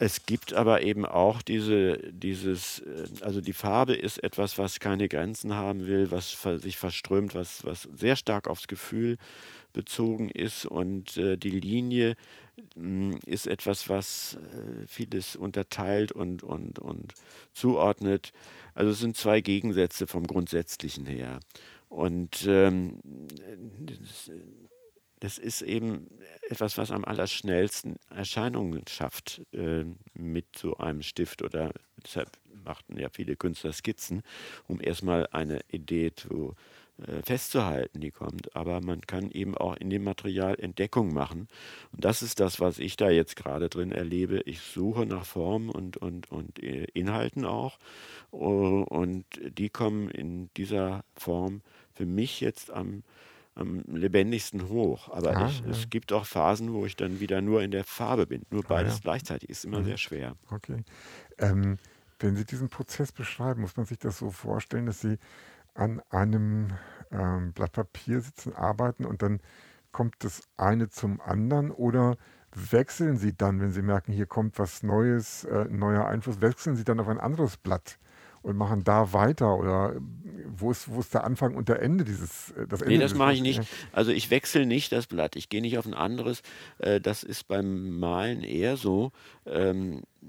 es 0.00 0.26
gibt 0.26 0.54
aber 0.54 0.82
eben 0.82 1.06
auch 1.06 1.40
diese, 1.42 1.98
dieses, 2.12 2.80
äh, 2.80 3.06
also 3.20 3.40
die 3.40 3.52
Farbe 3.52 3.94
ist 3.94 4.22
etwas, 4.22 4.58
was 4.58 4.80
keine 4.80 5.08
Grenzen 5.08 5.54
haben 5.54 5.86
will, 5.86 6.10
was 6.10 6.36
sich 6.56 6.76
verströmt, 6.76 7.34
was, 7.34 7.64
was 7.64 7.88
sehr 7.94 8.16
stark 8.16 8.48
aufs 8.48 8.66
Gefühl 8.66 9.18
bezogen 9.72 10.30
ist 10.30 10.66
und 10.66 11.16
äh, 11.16 11.36
die 11.36 11.50
Linie 11.50 12.16
ist 13.26 13.46
etwas, 13.46 13.88
was 13.88 14.36
äh, 14.36 14.86
vieles 14.86 15.36
unterteilt 15.36 16.12
und, 16.12 16.42
und, 16.42 16.78
und 16.78 17.14
zuordnet. 17.52 18.32
Also 18.74 18.92
es 18.92 19.00
sind 19.00 19.16
zwei 19.16 19.40
Gegensätze 19.40 20.06
vom 20.06 20.26
Grundsätzlichen 20.26 21.06
her. 21.06 21.40
Und 21.88 22.44
ähm, 22.46 23.00
das, 23.80 24.30
das 25.20 25.38
ist 25.38 25.62
eben 25.62 26.08
etwas, 26.48 26.76
was 26.76 26.90
am 26.90 27.04
allerschnellsten 27.04 27.96
Erscheinungen 28.10 28.86
schafft 28.88 29.42
äh, 29.52 29.84
mit 30.12 30.56
so 30.56 30.76
einem 30.76 31.02
Stift 31.02 31.42
oder 31.42 31.72
deshalb 32.04 32.30
machten 32.64 32.98
ja 32.98 33.08
viele 33.08 33.36
Künstler 33.36 33.72
Skizzen, 33.72 34.22
um 34.66 34.80
erstmal 34.80 35.26
eine 35.28 35.60
Idee 35.70 36.12
zu 36.14 36.54
festzuhalten, 37.24 38.00
die 38.00 38.10
kommt. 38.10 38.54
Aber 38.54 38.80
man 38.80 39.00
kann 39.02 39.30
eben 39.30 39.56
auch 39.56 39.76
in 39.76 39.90
dem 39.90 40.04
Material 40.04 40.54
Entdeckung 40.58 41.12
machen. 41.12 41.48
Und 41.92 42.04
das 42.04 42.22
ist 42.22 42.40
das, 42.40 42.60
was 42.60 42.78
ich 42.78 42.96
da 42.96 43.10
jetzt 43.10 43.36
gerade 43.36 43.68
drin 43.68 43.92
erlebe. 43.92 44.40
Ich 44.44 44.60
suche 44.60 45.04
nach 45.06 45.26
Formen 45.26 45.70
und, 45.70 45.96
und, 45.96 46.30
und 46.30 46.62
äh, 46.62 46.84
Inhalten 46.94 47.44
auch. 47.44 47.78
Und 48.30 49.24
die 49.42 49.70
kommen 49.70 50.08
in 50.10 50.50
dieser 50.56 51.04
Form 51.14 51.62
für 51.94 52.06
mich 52.06 52.40
jetzt 52.40 52.70
am, 52.70 53.02
am 53.54 53.82
lebendigsten 53.86 54.68
hoch. 54.68 55.08
Aber 55.08 55.36
ah, 55.36 55.48
ich, 55.48 55.60
ja. 55.60 55.70
es 55.70 55.90
gibt 55.90 56.12
auch 56.12 56.26
Phasen, 56.26 56.72
wo 56.72 56.86
ich 56.86 56.96
dann 56.96 57.18
wieder 57.18 57.40
nur 57.40 57.62
in 57.62 57.72
der 57.72 57.84
Farbe 57.84 58.26
bin. 58.26 58.42
Nur 58.50 58.62
beides 58.62 58.94
ah, 58.94 58.96
ja. 58.96 59.02
gleichzeitig 59.02 59.50
ist 59.50 59.64
immer 59.64 59.80
mhm. 59.80 59.86
sehr 59.86 59.98
schwer. 59.98 60.36
Okay. 60.50 60.84
Ähm, 61.38 61.78
wenn 62.20 62.36
Sie 62.36 62.44
diesen 62.44 62.68
Prozess 62.68 63.10
beschreiben, 63.10 63.62
muss 63.62 63.76
man 63.76 63.86
sich 63.86 63.98
das 63.98 64.18
so 64.18 64.30
vorstellen, 64.30 64.86
dass 64.86 65.00
Sie 65.00 65.18
an 65.74 66.00
einem 66.10 66.68
ähm, 67.10 67.52
Blatt 67.52 67.72
Papier 67.72 68.20
sitzen, 68.20 68.54
arbeiten 68.54 69.04
und 69.04 69.22
dann 69.22 69.40
kommt 69.92 70.16
das 70.20 70.42
eine 70.56 70.88
zum 70.88 71.20
anderen 71.20 71.70
oder 71.70 72.16
wechseln 72.54 73.16
Sie 73.16 73.36
dann, 73.36 73.60
wenn 73.60 73.72
Sie 73.72 73.82
merken, 73.82 74.12
hier 74.12 74.26
kommt 74.26 74.58
was 74.58 74.82
Neues, 74.82 75.44
äh, 75.44 75.64
neuer 75.64 76.06
Einfluss, 76.06 76.40
wechseln 76.40 76.76
Sie 76.76 76.84
dann 76.84 77.00
auf 77.00 77.08
ein 77.08 77.18
anderes 77.18 77.56
Blatt 77.56 77.98
und 78.44 78.58
machen 78.58 78.84
da 78.84 79.14
weiter 79.14 79.56
oder 79.56 79.94
wo 80.46 80.70
ist, 80.70 80.90
wo 80.92 81.00
ist 81.00 81.14
der 81.14 81.24
Anfang 81.24 81.54
und 81.54 81.70
der 81.70 81.80
Ende 81.80 82.04
dieses 82.04 82.50
äh, 82.50 82.66
das 82.68 82.82
Ende 82.82 82.94
Nee, 82.94 83.00
das 83.00 83.14
mache 83.14 83.32
ich 83.32 83.40
nicht. 83.40 83.62
Also 83.92 84.10
ich 84.12 84.30
wechsle 84.30 84.66
nicht 84.66 84.92
das 84.92 85.06
Blatt, 85.06 85.34
ich 85.34 85.48
gehe 85.48 85.62
nicht 85.62 85.78
auf 85.78 85.86
ein 85.86 85.94
anderes. 85.94 86.42
Äh, 86.78 87.00
das 87.00 87.22
ist 87.22 87.48
beim 87.48 87.98
Malen 87.98 88.42
eher 88.42 88.76
so. 88.76 89.12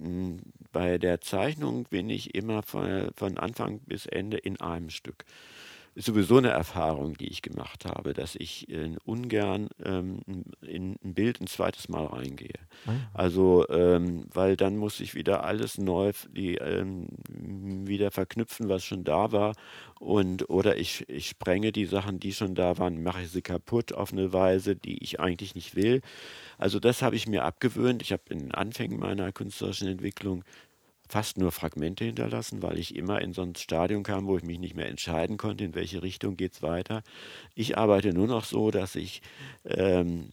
Ähm, 0.01 0.39
bei 0.71 0.97
der 0.97 1.21
Zeichnung 1.21 1.85
bin 1.85 2.09
ich 2.09 2.35
immer 2.35 2.61
von, 2.61 3.09
von 3.15 3.37
Anfang 3.37 3.79
bis 3.79 4.05
Ende 4.05 4.37
in 4.37 4.59
einem 4.59 4.89
Stück. 4.89 5.25
Ist 5.95 6.05
sowieso 6.05 6.37
eine 6.37 6.49
Erfahrung, 6.49 7.15
die 7.15 7.27
ich 7.27 7.41
gemacht 7.41 7.85
habe, 7.85 8.13
dass 8.13 8.35
ich 8.35 8.69
äh, 8.69 8.95
ungern 9.05 9.69
ähm, 9.83 10.19
in 10.61 10.97
ein 11.03 11.13
Bild 11.13 11.39
ein 11.39 11.47
zweites 11.47 11.87
Mal 11.87 12.05
reingehe. 12.05 12.59
Ah. 12.85 12.91
Also, 13.13 13.65
ähm, 13.69 14.25
weil 14.33 14.57
dann 14.57 14.75
muss 14.75 14.99
ich 14.99 15.15
wieder 15.15 15.45
alles 15.45 15.77
neu 15.77 16.11
die, 16.35 16.55
ähm, 16.55 17.07
wieder 17.29 18.11
verknüpfen, 18.11 18.67
was 18.67 18.83
schon 18.83 19.05
da 19.05 19.31
war. 19.31 19.55
Und, 19.99 20.49
oder 20.49 20.77
ich, 20.77 21.07
ich 21.07 21.29
sprenge 21.29 21.71
die 21.71 21.85
Sachen, 21.85 22.19
die 22.19 22.33
schon 22.33 22.55
da 22.55 22.77
waren, 22.77 23.01
mache 23.01 23.25
sie 23.25 23.41
kaputt 23.41 23.93
auf 23.93 24.11
eine 24.11 24.33
Weise, 24.33 24.75
die 24.75 25.01
ich 25.01 25.21
eigentlich 25.21 25.55
nicht 25.55 25.77
will. 25.77 26.01
Also 26.57 26.79
das 26.81 27.01
habe 27.01 27.15
ich 27.15 27.27
mir 27.27 27.43
abgewöhnt. 27.43 28.01
Ich 28.01 28.11
habe 28.11 28.23
in 28.29 28.39
den 28.39 28.51
Anfängen 28.51 28.99
meiner 28.99 29.31
künstlerischen 29.31 29.87
Entwicklung 29.87 30.43
fast 31.07 31.37
nur 31.37 31.51
Fragmente 31.51 32.05
hinterlassen, 32.05 32.61
weil 32.61 32.77
ich 32.77 32.95
immer 32.95 33.21
in 33.21 33.33
so 33.33 33.41
ein 33.41 33.55
Stadium 33.55 34.03
kam, 34.03 34.27
wo 34.27 34.37
ich 34.37 34.43
mich 34.43 34.59
nicht 34.59 34.75
mehr 34.75 34.89
entscheiden 34.89 35.37
konnte, 35.37 35.63
in 35.63 35.75
welche 35.75 36.01
Richtung 36.01 36.37
geht 36.37 36.53
es 36.53 36.61
weiter. 36.61 37.03
Ich 37.53 37.77
arbeite 37.77 38.13
nur 38.13 38.27
noch 38.27 38.45
so, 38.45 38.71
dass 38.71 38.95
ich 38.95 39.21
ähm, 39.65 40.29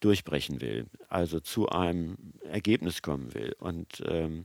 durchbrechen 0.00 0.60
will, 0.60 0.86
also 1.08 1.40
zu 1.40 1.68
einem 1.68 2.16
Ergebnis 2.44 3.02
kommen 3.02 3.34
will. 3.34 3.54
Und 3.58 4.02
ähm, 4.06 4.44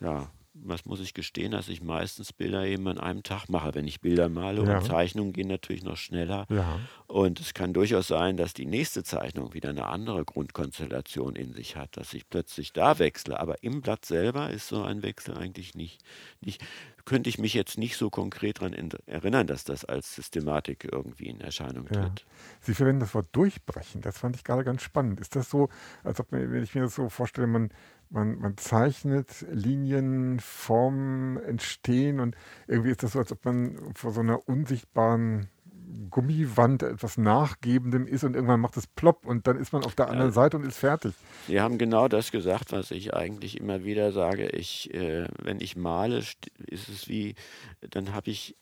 ja, 0.00 0.30
was 0.64 0.84
muss 0.84 1.00
ich 1.00 1.14
gestehen, 1.14 1.52
dass 1.52 1.68
ich 1.68 1.82
meistens 1.82 2.32
Bilder 2.32 2.64
eben 2.64 2.86
an 2.88 2.98
einem 2.98 3.22
Tag 3.22 3.48
mache, 3.48 3.74
wenn 3.74 3.86
ich 3.86 4.00
Bilder 4.00 4.28
male. 4.28 4.64
Ja. 4.64 4.78
Und 4.78 4.84
Zeichnungen 4.84 5.32
gehen 5.32 5.48
natürlich 5.48 5.82
noch 5.82 5.96
schneller. 5.96 6.46
Ja. 6.48 6.80
Und 7.06 7.40
es 7.40 7.54
kann 7.54 7.72
durchaus 7.72 8.08
sein, 8.08 8.36
dass 8.36 8.54
die 8.54 8.66
nächste 8.66 9.02
Zeichnung 9.02 9.54
wieder 9.54 9.70
eine 9.70 9.86
andere 9.86 10.24
Grundkonstellation 10.24 11.36
in 11.36 11.52
sich 11.52 11.76
hat, 11.76 11.96
dass 11.96 12.14
ich 12.14 12.28
plötzlich 12.28 12.72
da 12.72 12.98
wechsle. 12.98 13.40
Aber 13.40 13.62
im 13.62 13.80
Blatt 13.80 14.04
selber 14.04 14.50
ist 14.50 14.68
so 14.68 14.82
ein 14.82 15.02
Wechsel 15.02 15.36
eigentlich 15.36 15.74
nicht, 15.74 16.02
nicht 16.40 16.62
könnte 17.04 17.30
ich 17.30 17.38
mich 17.38 17.54
jetzt 17.54 17.78
nicht 17.78 17.96
so 17.96 18.10
konkret 18.10 18.60
daran 18.60 18.90
erinnern, 19.06 19.46
dass 19.46 19.64
das 19.64 19.84
als 19.84 20.14
Systematik 20.14 20.88
irgendwie 20.90 21.28
in 21.28 21.40
Erscheinung 21.40 21.86
tritt. 21.86 22.20
Ja. 22.20 22.26
Sie 22.60 22.74
verwenden 22.74 23.00
das 23.00 23.14
Wort 23.14 23.28
durchbrechen. 23.32 24.00
Das 24.00 24.18
fand 24.18 24.36
ich 24.36 24.44
gerade 24.44 24.64
ganz 24.64 24.82
spannend. 24.82 25.20
Ist 25.20 25.36
das 25.36 25.50
so, 25.50 25.68
als 26.04 26.20
ob, 26.20 26.28
wenn 26.30 26.62
ich 26.62 26.74
mir 26.74 26.82
das 26.82 26.94
so 26.94 27.08
vorstelle, 27.08 27.46
man 27.46 27.70
man, 28.10 28.38
man 28.38 28.56
zeichnet 28.56 29.46
Linien, 29.50 30.40
Formen 30.40 31.36
entstehen 31.38 32.20
und 32.20 32.36
irgendwie 32.66 32.90
ist 32.90 33.02
das 33.02 33.12
so, 33.12 33.20
als 33.20 33.32
ob 33.32 33.44
man 33.44 33.94
vor 33.94 34.10
so 34.10 34.20
einer 34.20 34.48
unsichtbaren 34.48 35.48
Gummiwand 36.10 36.82
etwas 36.82 37.18
Nachgebendem 37.18 38.06
ist 38.06 38.24
und 38.24 38.34
irgendwann 38.34 38.60
macht 38.60 38.76
es 38.76 38.86
plopp 38.86 39.26
und 39.26 39.46
dann 39.46 39.56
ist 39.56 39.72
man 39.72 39.84
auf 39.84 39.94
der 39.94 40.08
anderen 40.08 40.32
Seite 40.32 40.56
und 40.56 40.64
ist 40.64 40.78
fertig. 40.78 41.12
Sie 41.46 41.60
haben 41.60 41.78
genau 41.78 42.08
das 42.08 42.30
gesagt, 42.30 42.72
was 42.72 42.90
ich 42.90 43.14
eigentlich 43.14 43.58
immer 43.58 43.84
wieder 43.84 44.12
sage. 44.12 44.48
Ich, 44.48 44.92
äh, 44.94 45.26
wenn 45.42 45.60
ich 45.60 45.76
male, 45.76 46.18
ist 46.18 46.88
es 46.88 47.08
wie, 47.08 47.34
dann 47.80 48.12
habe 48.12 48.30
ich 48.30 48.56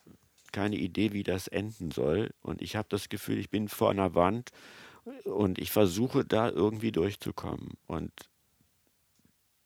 keine 0.53 0.77
Idee, 0.77 1.13
wie 1.13 1.23
das 1.23 1.49
enden 1.49 1.91
soll. 1.91 2.31
Und 2.41 2.63
ich 2.63 2.77
habe 2.77 2.89
das 2.91 3.09
Gefühl, 3.09 3.39
ich 3.39 3.51
bin 3.51 3.69
vor 3.69 3.91
einer 3.91 4.15
Wand 4.15 4.51
und 5.25 5.59
ich 5.59 5.71
versuche 5.71 6.25
da 6.25 6.49
irgendwie 6.49 6.93
durchzukommen. 6.93 7.75
Und 7.87 8.13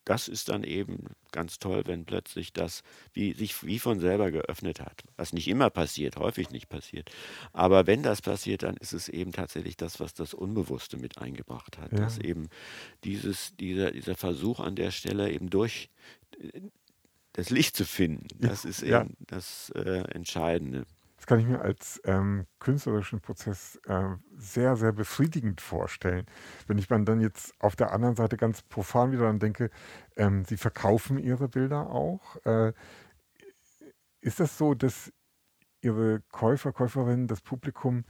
das 0.05 0.29
ist 0.29 0.49
dann 0.49 0.65
eben 0.65 1.07
ganz 1.31 1.59
toll, 1.59 1.83
wenn 1.87 2.05
plötzlich 2.05 2.53
das 2.53 2.83
wie, 3.13 3.33
sich 3.33 3.65
wie 3.65 3.79
von 3.79 4.01
selber 4.01 4.31
geöffnet 4.31 4.81
hat. 4.81 5.03
Was 5.17 5.33
nicht 5.33 5.49
immer 5.49 5.71
passiert, 5.71 6.17
häufig 6.17 6.51
nicht 6.51 6.69
passiert. 6.69 7.11
Aber 7.53 7.87
wenn 7.87 8.03
das 8.03 8.21
passiert, 8.21 8.65
dann 8.65 8.77
ist 8.77 8.93
es 8.93 9.09
eben 9.09 9.33
tatsächlich 9.33 9.77
das, 9.77 10.01
was 10.01 10.15
das 10.15 10.35
Unbewusste 10.35 10.97
mit 10.97 11.19
eingebracht 11.19 11.79
hat. 11.79 11.93
Ja. 11.93 11.99
Dass 11.99 12.19
eben 12.19 12.49
dieses, 13.05 13.55
dieser, 13.57 13.93
dieser 13.93 14.17
Versuch 14.17 14.61
an 14.61 14.75
der 14.75 14.91
Stelle 14.91 15.31
eben 15.31 15.51
durch 15.51 15.89
äh, 16.39 16.61
das 17.35 17.49
Licht 17.49 17.77
zu 17.77 17.87
finden, 17.87 18.29
das 18.41 18.67
ist 18.67 18.83
eben 18.83 18.91
ja. 18.91 19.07
das 19.27 19.71
äh, 19.71 20.03
Entscheidende. 20.11 20.85
Das 21.23 21.29
kann 21.29 21.39
ich 21.39 21.47
mir 21.47 21.61
als 21.61 22.01
ähm, 22.05 22.49
künstlerischen 22.59 23.21
Prozess 23.21 23.81
äh, 23.87 24.09
sehr, 24.37 24.75
sehr 24.75 24.91
befriedigend 24.91 25.61
vorstellen. 25.61 26.27
Wenn 26.67 26.79
ich 26.79 26.89
dann 26.89 27.21
jetzt 27.21 27.55
auf 27.61 27.77
der 27.77 27.93
anderen 27.93 28.17
Seite 28.17 28.37
ganz 28.37 28.63
profan 28.63 29.13
wieder 29.13 29.27
dann 29.27 29.39
denke, 29.39 29.71
ähm, 30.17 30.45
Sie 30.45 30.57
verkaufen 30.57 31.19
Ihre 31.19 31.47
Bilder 31.47 31.89
auch. 31.91 32.45
Äh, 32.45 32.73
ist 34.21 34.41
das 34.41 34.59
so, 34.59 34.75
dass 34.75 35.13
Ihre 35.81 36.23
Käufer, 36.33 36.73
Käuferinnen, 36.73 37.29
das 37.29 37.41
Publikum 37.41 38.05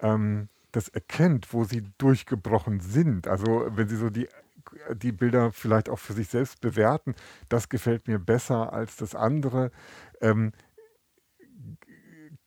ähm, 0.00 0.48
das 0.72 0.88
erkennt, 0.88 1.52
wo 1.52 1.64
sie 1.64 1.82
durchgebrochen 1.98 2.80
sind? 2.80 3.28
Also 3.28 3.66
wenn 3.76 3.90
Sie 3.90 3.96
so 3.96 4.08
die 4.08 4.26
die 4.94 5.12
Bilder 5.12 5.52
vielleicht 5.52 5.90
auch 5.90 5.98
für 5.98 6.14
sich 6.14 6.28
selbst 6.28 6.62
bewerten, 6.62 7.14
das 7.50 7.68
gefällt 7.68 8.08
mir 8.08 8.18
besser 8.18 8.72
als 8.72 8.96
das 8.96 9.14
andere. 9.14 9.70
Ähm, 10.22 10.52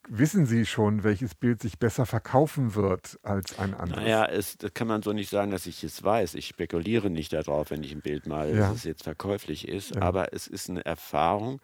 wissen 0.08 0.46
Sie 0.46 0.66
schon, 0.66 1.04
welches 1.04 1.36
Bild 1.36 1.62
sich 1.62 1.80
besser 1.80 2.06
verkaufen 2.06 2.76
wird 2.76 3.20
als 3.24 3.58
ein 3.60 3.74
anderes? 3.74 4.04
Naja, 4.04 4.26
es, 4.26 4.58
das 4.58 4.74
kann 4.74 4.88
man 4.88 5.02
so 5.02 5.14
nicht 5.14 5.30
sagen, 5.30 5.52
dass 5.52 5.66
ich 5.66 5.84
es 5.84 6.04
weiß. 6.04 6.36
Ich 6.36 6.48
spekuliere 6.48 7.10
nicht 7.10 7.34
darauf, 7.34 7.72
wenn 7.72 7.84
ich 7.84 7.92
ein 7.92 8.02
Bild 8.02 8.28
male, 8.28 8.52
ja. 8.52 8.70
dass 8.70 8.78
es 8.78 8.84
jetzt 8.84 9.04
verkäuflich 9.04 9.68
ist. 9.68 9.96
Ja. 9.96 10.02
Aber 10.02 10.34
es 10.34 10.48
ist 10.48 10.70
eine 10.70 10.86
Erfahrung, 10.86 11.60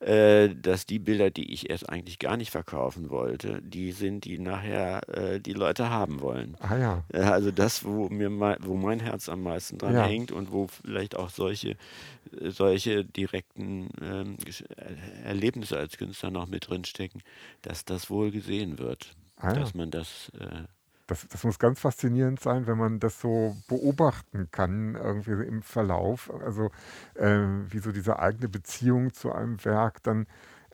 äh, 0.00 0.54
dass 0.54 0.86
die 0.86 1.00
Bilder, 1.00 1.30
die 1.30 1.52
ich 1.52 1.70
erst 1.70 1.88
eigentlich 1.88 2.18
gar 2.18 2.36
nicht 2.36 2.50
verkaufen 2.50 3.10
wollte, 3.10 3.60
die 3.62 3.90
sind, 3.90 4.24
die 4.24 4.38
nachher 4.38 5.08
äh, 5.08 5.40
die 5.40 5.54
Leute 5.54 5.90
haben 5.90 6.20
wollen. 6.20 6.56
Ah 6.60 6.76
ja. 6.76 7.04
Also 7.12 7.50
das, 7.50 7.84
wo 7.84 8.08
mir 8.08 8.30
wo 8.60 8.74
mein 8.74 9.00
Herz 9.00 9.28
am 9.28 9.42
meisten 9.42 9.78
dran 9.78 9.94
ja. 9.94 10.04
hängt 10.06 10.30
und 10.30 10.52
wo 10.52 10.68
vielleicht 10.68 11.16
auch 11.16 11.30
solche, 11.30 11.76
solche 12.30 13.04
direkten 13.04 13.88
ähm, 14.00 14.36
Erlebnisse 15.24 15.76
als 15.76 15.96
Künstler 15.96 16.30
noch 16.30 16.46
mit 16.46 16.68
drin 16.68 16.84
stecken, 16.84 17.22
dass 17.62 17.84
das 17.84 18.08
wohl 18.08 18.30
gesehen 18.30 18.78
wird. 18.78 19.16
Ah 19.36 19.48
ja. 19.48 19.60
Dass 19.60 19.74
man 19.74 19.90
das 19.90 20.30
äh, 20.38 20.62
das, 21.08 21.26
das, 21.26 21.42
muss 21.42 21.58
ganz 21.58 21.80
faszinierend 21.80 22.38
sein, 22.38 22.66
wenn 22.66 22.78
man 22.78 23.00
das 23.00 23.20
so 23.20 23.56
beobachten 23.66 24.48
kann, 24.52 24.94
irgendwie 24.94 25.46
im 25.46 25.62
Verlauf. 25.62 26.30
Also 26.44 26.70
äh, 27.14 27.40
wie 27.70 27.80
so 27.80 27.90
diese 27.90 28.18
eigene 28.18 28.48
Beziehung 28.48 29.12
zu 29.12 29.32
einem 29.32 29.64
Werk 29.64 30.02
dann 30.02 30.26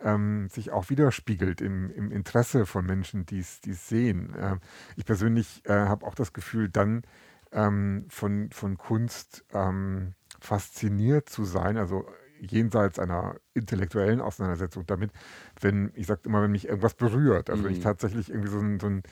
ähm, 0.03 0.49
sich 0.51 0.73
auch 0.73 0.91
widerspiegelt 0.91 1.61
im, 1.61 1.91
im, 1.91 2.11
Interesse 2.11 2.67
von 2.67 2.85
Menschen, 2.85 3.25
die 3.27 3.39
es 3.39 3.61
sehen. 3.63 4.35
Äh, 4.35 4.57
ich 4.97 5.05
persönlich 5.05 5.63
äh, 5.65 5.73
habe 5.73 6.05
auch 6.07 6.15
das 6.15 6.33
Gefühl, 6.33 6.69
dann 6.69 7.03
ähm, 7.53 8.07
von, 8.09 8.51
von 8.51 8.77
Kunst 8.77 9.45
ähm, 9.53 10.15
fasziniert 10.41 11.29
zu 11.29 11.45
sein, 11.45 11.79
also 11.79 12.07
jenseits 12.41 12.99
einer 12.99 13.37
intellektuellen 13.55 14.21
Auseinandersetzung 14.21 14.85
damit, 14.87 15.13
wenn, 15.61 15.91
ich 15.95 16.07
sage 16.07 16.23
immer, 16.25 16.43
wenn 16.43 16.51
mich 16.51 16.69
irgendwas 16.69 16.95
berührt, 16.95 17.49
also 17.49 17.63
mhm. 17.63 17.67
wenn 17.67 17.73
ich 17.73 17.79
mhm. 17.79 17.85
tatsächlich 17.85 18.29
irgendwie 18.29 18.51
so 18.51 18.59
ein, 18.59 18.81
so 18.81 18.87
ein 18.89 19.03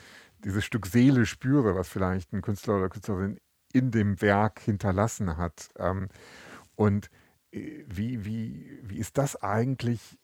dieses 0.43 0.65
Stück 0.65 0.85
Seele 0.85 1.25
spüre, 1.25 1.75
was 1.75 1.87
vielleicht 1.89 2.33
ein 2.33 2.41
Künstler 2.41 2.77
oder 2.77 2.89
Künstlerin 2.89 3.39
in 3.73 3.91
dem 3.91 4.21
Werk 4.21 4.59
hinterlassen 4.59 5.37
hat. 5.37 5.69
Ähm, 5.77 6.09
und 6.75 7.09
äh, 7.51 7.83
wie, 7.87 8.25
wie, 8.25 8.79
wie 8.83 8.97
ist 8.97 9.17
das 9.17 9.35
eigentlich, 9.41 10.19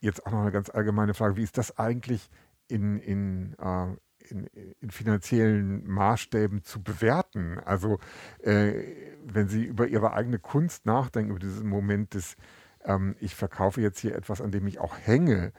jetzt 0.00 0.26
auch 0.26 0.32
noch 0.32 0.40
eine 0.40 0.52
ganz 0.52 0.70
allgemeine 0.70 1.14
Frage, 1.14 1.36
wie 1.36 1.42
ist 1.42 1.58
das 1.58 1.78
eigentlich 1.78 2.30
in, 2.68 2.98
in, 2.98 3.54
äh, 3.58 3.96
in, 4.28 4.46
in, 4.80 4.90
finanziellen 4.90 5.86
Maßstäben 5.88 6.62
zu 6.62 6.82
bewerten? 6.82 7.58
Also 7.58 7.98
äh, 8.40 8.84
wenn 9.24 9.48
Sie 9.48 9.64
über 9.64 9.86
Ihre 9.88 10.12
eigene 10.12 10.38
Kunst 10.38 10.86
nachdenken, 10.86 11.30
über 11.30 11.40
diesen 11.40 11.68
Moment 11.68 12.14
des, 12.14 12.36
ähm, 12.84 13.16
ich 13.20 13.34
verkaufe 13.34 13.80
jetzt 13.80 14.00
hier 14.00 14.14
etwas, 14.14 14.40
an 14.40 14.52
dem 14.52 14.66
ich 14.66 14.78
auch 14.78 14.96
hänge, 14.96 15.52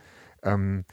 ähm, 0.44 0.86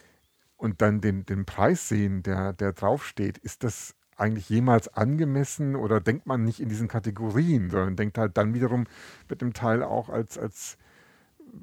und 0.61 0.83
dann 0.83 1.01
den, 1.01 1.25
den 1.25 1.47
Preis 1.47 1.89
sehen, 1.89 2.23
der, 2.23 2.53
der 2.53 2.73
draufsteht, 2.73 3.39
ist 3.39 3.65
das 3.65 3.95
eigentlich 4.17 4.51
jemals 4.51 4.89
angemessen 4.89 5.75
oder 5.75 6.01
denkt 6.01 6.27
man 6.27 6.45
nicht 6.45 6.61
in 6.61 6.69
diesen 6.69 6.87
Kategorien, 6.87 7.71
sondern 7.71 7.97
denkt 7.97 8.19
halt 8.19 8.37
dann 8.37 8.53
wiederum 8.53 8.87
mit 9.31 9.41
dem 9.41 9.55
Teil 9.55 9.83
auch 9.83 10.11
als, 10.11 10.37
als, 10.37 10.77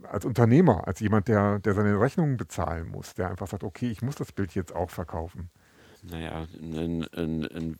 als 0.01 0.25
Unternehmer, 0.25 0.87
als 0.87 0.99
jemand, 0.99 1.27
der, 1.27 1.59
der 1.59 1.75
seine 1.75 1.99
Rechnungen 1.99 2.37
bezahlen 2.37 2.89
muss, 2.89 3.13
der 3.13 3.29
einfach 3.29 3.47
sagt, 3.47 3.63
okay, 3.63 3.91
ich 3.91 4.01
muss 4.01 4.15
das 4.15 4.31
Bild 4.31 4.55
jetzt 4.55 4.75
auch 4.75 4.89
verkaufen. 4.89 5.51
Naja, 6.01 6.47
ein, 6.59 7.05
ein, 7.15 7.45
ein 7.45 7.79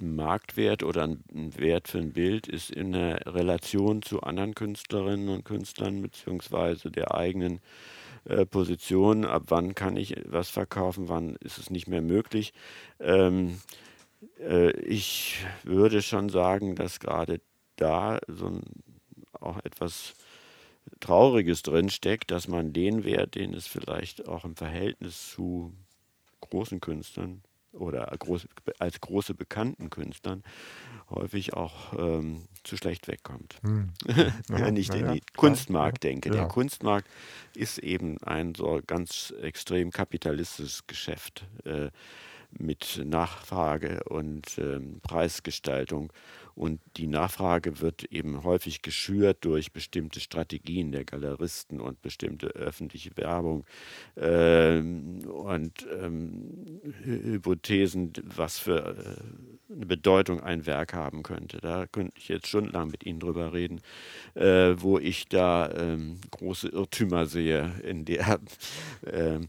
Marktwert 0.00 0.82
oder 0.82 1.04
ein 1.04 1.22
Wert 1.56 1.88
für 1.88 1.98
ein 1.98 2.12
Bild 2.12 2.48
ist 2.48 2.70
in 2.70 2.92
der 2.92 3.34
Relation 3.34 4.02
zu 4.02 4.22
anderen 4.22 4.54
Künstlerinnen 4.54 5.28
und 5.28 5.44
Künstlern 5.44 6.02
beziehungsweise 6.02 6.90
der 6.90 7.14
eigenen 7.14 7.56
äh, 7.56 7.60
Position, 8.46 9.24
ab 9.24 9.44
wann 9.48 9.74
kann 9.74 9.96
ich 9.96 10.16
was 10.26 10.48
verkaufen, 10.48 11.08
wann 11.08 11.36
ist 11.36 11.58
es 11.58 11.70
nicht 11.70 11.88
mehr 11.88 12.02
möglich. 12.02 12.52
Ähm, 12.98 13.60
äh, 14.40 14.70
ich 14.80 15.44
würde 15.62 16.02
schon 16.02 16.28
sagen, 16.28 16.74
dass 16.74 17.00
gerade 17.00 17.40
da 17.76 18.18
so 18.26 18.46
ein, 18.46 18.62
auch 19.32 19.58
etwas 19.64 20.14
Trauriges 21.00 21.62
drinsteckt, 21.62 22.30
dass 22.30 22.48
man 22.48 22.72
den 22.72 23.04
Wert, 23.04 23.34
den 23.34 23.54
es 23.54 23.66
vielleicht 23.66 24.28
auch 24.28 24.44
im 24.44 24.56
Verhältnis 24.56 25.30
zu 25.30 25.72
großen 26.40 26.80
Künstlern 26.80 27.42
oder 27.72 28.12
als 28.78 29.00
große 29.00 29.34
bekannten 29.34 29.90
Künstlern 29.90 30.44
häufig 31.10 31.54
auch 31.54 31.92
ähm, 31.98 32.42
zu 32.62 32.76
schlecht 32.76 33.08
wegkommt. 33.08 33.60
Hm. 33.62 33.92
Wenn 34.48 34.76
ich 34.76 34.88
den 34.90 35.06
ja, 35.06 35.16
Kunstmarkt 35.36 36.04
ja, 36.04 36.10
denke. 36.10 36.30
Der 36.30 36.46
Kunstmarkt 36.48 37.08
ist 37.54 37.78
eben 37.78 38.18
ein 38.22 38.54
so 38.54 38.80
ganz 38.86 39.32
extrem 39.42 39.90
kapitalistisches 39.90 40.86
Geschäft 40.86 41.46
äh, 41.64 41.90
mit 42.58 43.02
Nachfrage 43.04 44.02
und 44.04 44.58
ähm, 44.58 45.00
Preisgestaltung. 45.02 46.12
Und 46.54 46.80
die 46.96 47.06
Nachfrage 47.06 47.80
wird 47.80 48.04
eben 48.04 48.44
häufig 48.44 48.82
geschürt 48.82 49.38
durch 49.40 49.72
bestimmte 49.72 50.20
Strategien 50.20 50.92
der 50.92 51.04
Galeristen 51.04 51.80
und 51.80 52.00
bestimmte 52.00 52.48
öffentliche 52.48 53.16
Werbung 53.16 53.64
ähm, 54.16 55.20
und 55.26 55.86
ähm, 56.00 56.80
Hypothesen, 57.02 58.12
was 58.22 58.58
für 58.58 58.96
äh, 58.96 59.72
eine 59.74 59.86
Bedeutung 59.86 60.40
ein 60.40 60.66
Werk 60.66 60.94
haben 60.94 61.22
könnte. 61.22 61.58
Da 61.58 61.86
könnte 61.86 62.12
ich 62.16 62.28
jetzt 62.28 62.46
stundenlang 62.46 62.90
mit 62.90 63.04
Ihnen 63.04 63.20
drüber 63.20 63.52
reden, 63.52 63.80
äh, 64.34 64.74
wo 64.76 64.98
ich 64.98 65.26
da 65.28 65.70
ähm, 65.72 66.20
große 66.30 66.68
Irrtümer 66.68 67.26
sehe 67.26 67.72
in 67.82 68.04
der 68.04 68.38
äh, 69.02 69.40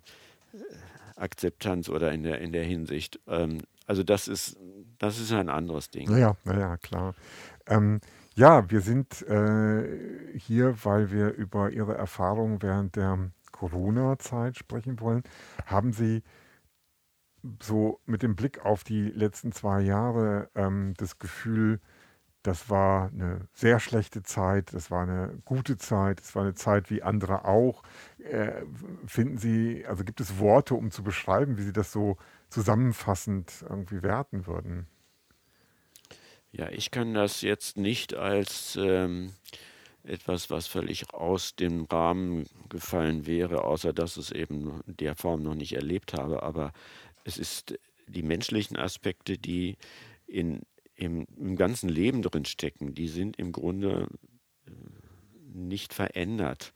Akzeptanz 1.16 1.90
oder 1.90 2.12
in 2.12 2.24
der, 2.24 2.40
in 2.40 2.52
der 2.52 2.64
Hinsicht. 2.64 3.20
Ähm, 3.28 3.60
also 3.88 4.04
das 4.04 4.28
ist, 4.28 4.58
das 4.98 5.20
ist 5.20 5.32
ein 5.32 5.50
anderes 5.50 5.90
Ding. 5.90 6.10
Naja, 6.10 6.36
naja, 6.44 6.78
klar. 6.78 7.14
Ähm, 7.68 8.02
ja, 8.36 8.70
wir 8.70 8.82
sind 8.82 9.22
äh, 9.24 10.38
hier, 10.38 10.76
weil 10.84 11.12
wir 11.12 11.34
über 11.34 11.72
Ihre 11.72 11.96
Erfahrungen 11.96 12.62
während 12.62 12.96
der 12.96 13.32
Corona-Zeit 13.52 14.58
sprechen 14.58 15.00
wollen. 15.00 15.24
Haben 15.66 15.94
Sie 15.94 16.22
so 17.62 18.00
mit 18.06 18.24
dem 18.24 18.36
Blick 18.36 18.66
auf 18.66 18.84
die 18.84 19.10
letzten 19.10 19.52
zwei 19.52 19.82
Jahre 19.82 20.50
ähm, 20.56 20.94
das 20.98 21.20
Gefühl, 21.20 21.80
das 22.46 22.70
war 22.70 23.10
eine 23.10 23.48
sehr 23.54 23.80
schlechte 23.80 24.22
Zeit, 24.22 24.74
das 24.74 24.92
war 24.92 25.04
eine 25.04 25.42
gute 25.46 25.78
Zeit, 25.78 26.22
es 26.22 26.36
war 26.36 26.44
eine 26.44 26.54
Zeit 26.54 26.92
wie 26.92 27.02
andere 27.02 27.46
auch. 27.46 27.82
Äh, 28.20 28.64
finden 29.08 29.38
Sie, 29.38 29.86
also 29.88 30.04
gibt 30.04 30.22
es 30.22 30.38
Worte, 30.38 30.76
um 30.76 30.92
zu 30.92 31.04
beschreiben, 31.04 31.58
wie 31.58 31.64
Sie 31.64 31.74
das 31.74 31.92
so 31.92 32.18
zusammenfassend 32.50 33.66
irgendwie 33.68 34.04
werten 34.04 34.46
würden? 34.46 34.88
Ja, 36.52 36.70
ich 36.70 36.92
kann 36.92 37.14
das 37.14 37.42
jetzt 37.42 37.78
nicht 37.78 38.14
als 38.14 38.78
ähm, 38.80 39.34
etwas, 40.04 40.50
was 40.52 40.68
völlig 40.68 41.14
aus 41.14 41.56
dem 41.56 41.86
Rahmen 41.86 42.46
gefallen 42.70 43.26
wäre, 43.26 43.64
außer 43.64 43.92
dass 43.92 44.18
es 44.18 44.32
eben 44.32 44.82
in 44.86 44.98
der 44.98 45.16
Form 45.16 45.42
noch 45.42 45.56
nicht 45.56 45.74
erlebt 45.74 46.14
habe. 46.14 46.44
Aber 46.44 46.74
es 47.24 47.38
ist 47.38 47.78
die 48.08 48.24
menschlichen 48.24 48.78
Aspekte, 48.78 49.38
die 49.38 49.78
in 50.28 50.62
im, 50.96 51.26
im 51.38 51.56
ganzen 51.56 51.90
Leben 51.90 52.22
drin 52.22 52.46
stecken, 52.46 52.94
die 52.94 53.08
sind 53.08 53.38
im 53.38 53.52
Grunde 53.52 54.08
äh, 54.68 54.72
nicht 55.54 55.94
verändert. 55.94 56.74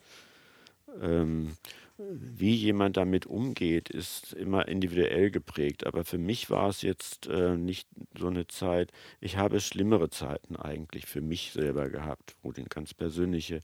Ähm, 1.02 1.56
wie 2.00 2.56
jemand 2.56 2.96
damit 2.96 3.26
umgeht, 3.26 3.90
ist 3.90 4.32
immer 4.32 4.70
individuell 4.70 5.32
geprägt. 5.32 5.86
Aber 5.86 6.06
für 6.06 6.18
mich 6.18 6.50
war 6.50 6.70
es 6.70 6.82
jetzt 6.82 7.28
äh, 7.28 7.58
nicht 7.58 7.90
so 8.18 8.28
eine 8.28 8.48
Zeit. 8.48 8.94
Ich 9.20 9.36
habe 9.36 9.60
schlimmere 9.60 10.10
Zeiten 10.10 10.56
eigentlich 10.56 11.06
für 11.06 11.20
mich 11.20 11.52
selber 11.52 11.90
gehabt, 11.90 12.36
wo 12.42 12.54
die 12.54 12.64
ganz 12.64 12.94
persönliche, 12.94 13.62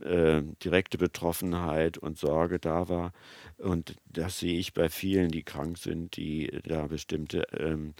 äh, 0.00 0.42
direkte 0.64 0.96
Betroffenheit 0.96 1.98
und 1.98 2.16
Sorge 2.16 2.58
da 2.58 2.88
war. 2.88 3.12
Und 3.58 3.96
das 4.06 4.38
sehe 4.38 4.58
ich 4.58 4.72
bei 4.72 4.88
vielen, 4.88 5.30
die 5.30 5.42
krank 5.42 5.76
sind, 5.76 6.16
die 6.16 6.50
da 6.64 6.86
bestimmte 6.86 7.46
ähm, 7.52 7.92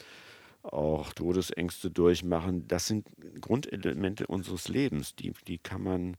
auch 0.73 1.13
Todesängste 1.13 1.91
durchmachen, 1.91 2.67
das 2.69 2.87
sind 2.87 3.09
Grundelemente 3.41 4.27
unseres 4.27 4.69
Lebens. 4.69 5.15
Die, 5.15 5.33
die 5.47 5.59
kann 5.59 5.83
man, 5.83 6.17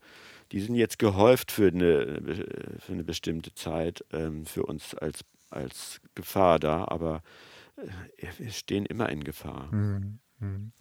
die 0.52 0.60
sind 0.60 0.74
jetzt 0.74 0.98
gehäuft 0.98 1.52
für 1.52 1.68
eine, 1.68 2.76
für 2.78 2.92
eine 2.92 3.04
bestimmte 3.04 3.54
Zeit 3.54 4.04
ähm, 4.12 4.46
für 4.46 4.64
uns 4.64 4.94
als, 4.94 5.24
als 5.50 6.00
Gefahr 6.14 6.58
da, 6.58 6.86
aber 6.88 7.22
äh, 7.76 8.26
wir 8.38 8.50
stehen 8.50 8.86
immer 8.86 9.08
in 9.08 9.24
Gefahr. 9.24 9.72
Mhm, 9.72 10.18
mhm. 10.38 10.72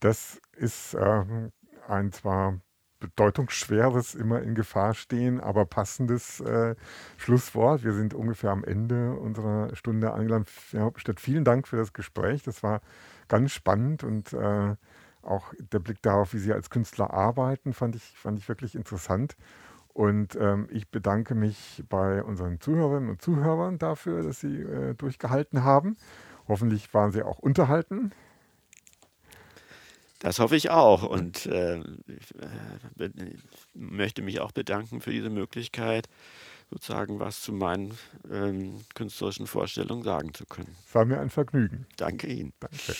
Das 0.00 0.40
ist 0.56 0.94
äh, 0.94 1.50
ein 1.88 2.12
zwar 2.12 2.60
bedeutungsschweres 3.00 4.14
immer 4.14 4.42
in 4.42 4.54
Gefahr 4.54 4.94
stehen, 4.94 5.40
aber 5.40 5.64
passendes 5.64 6.40
äh, 6.40 6.74
Schlusswort. 7.16 7.84
Wir 7.84 7.92
sind 7.92 8.14
ungefähr 8.14 8.50
am 8.50 8.64
Ende 8.64 9.12
unserer 9.12 9.74
Stunde 9.76 10.12
angelangt. 10.12 10.50
Herr 10.70 10.82
Hauptstadt, 10.82 11.20
vielen 11.20 11.44
Dank 11.44 11.68
für 11.68 11.76
das 11.76 11.92
Gespräch. 11.92 12.42
Das 12.42 12.62
war 12.62 12.80
ganz 13.28 13.52
spannend 13.52 14.04
und 14.04 14.32
äh, 14.32 14.74
auch 15.22 15.52
der 15.58 15.78
Blick 15.78 16.00
darauf, 16.02 16.32
wie 16.32 16.38
Sie 16.38 16.52
als 16.52 16.70
Künstler 16.70 17.12
arbeiten, 17.12 17.72
fand 17.74 17.96
ich, 17.96 18.02
fand 18.02 18.38
ich 18.38 18.48
wirklich 18.48 18.74
interessant. 18.74 19.36
Und 19.92 20.36
ähm, 20.36 20.68
ich 20.70 20.90
bedanke 20.90 21.34
mich 21.34 21.84
bei 21.88 22.22
unseren 22.22 22.60
Zuhörerinnen 22.60 23.10
und 23.10 23.20
Zuhörern 23.20 23.78
dafür, 23.78 24.22
dass 24.22 24.40
Sie 24.40 24.60
äh, 24.60 24.94
durchgehalten 24.94 25.64
haben. 25.64 25.96
Hoffentlich 26.46 26.94
waren 26.94 27.10
Sie 27.10 27.22
auch 27.22 27.38
unterhalten. 27.40 28.12
Das 30.18 30.40
hoffe 30.40 30.56
ich 30.56 30.70
auch 30.70 31.04
und 31.04 31.46
äh, 31.46 31.78
ich, 31.78 32.34
äh, 32.40 33.10
möchte 33.74 34.22
mich 34.22 34.40
auch 34.40 34.52
bedanken 34.52 35.00
für 35.00 35.12
diese 35.12 35.30
Möglichkeit, 35.30 36.08
sozusagen 36.70 37.20
was 37.20 37.40
zu 37.40 37.52
meinen 37.52 37.96
ähm, 38.30 38.84
künstlerischen 38.94 39.46
Vorstellungen 39.46 40.02
sagen 40.02 40.34
zu 40.34 40.44
können. 40.44 40.74
War 40.92 41.04
mir 41.04 41.20
ein 41.20 41.30
Vergnügen. 41.30 41.86
Danke 41.96 42.26
Ihnen. 42.26 42.52
Danke. 42.60 42.94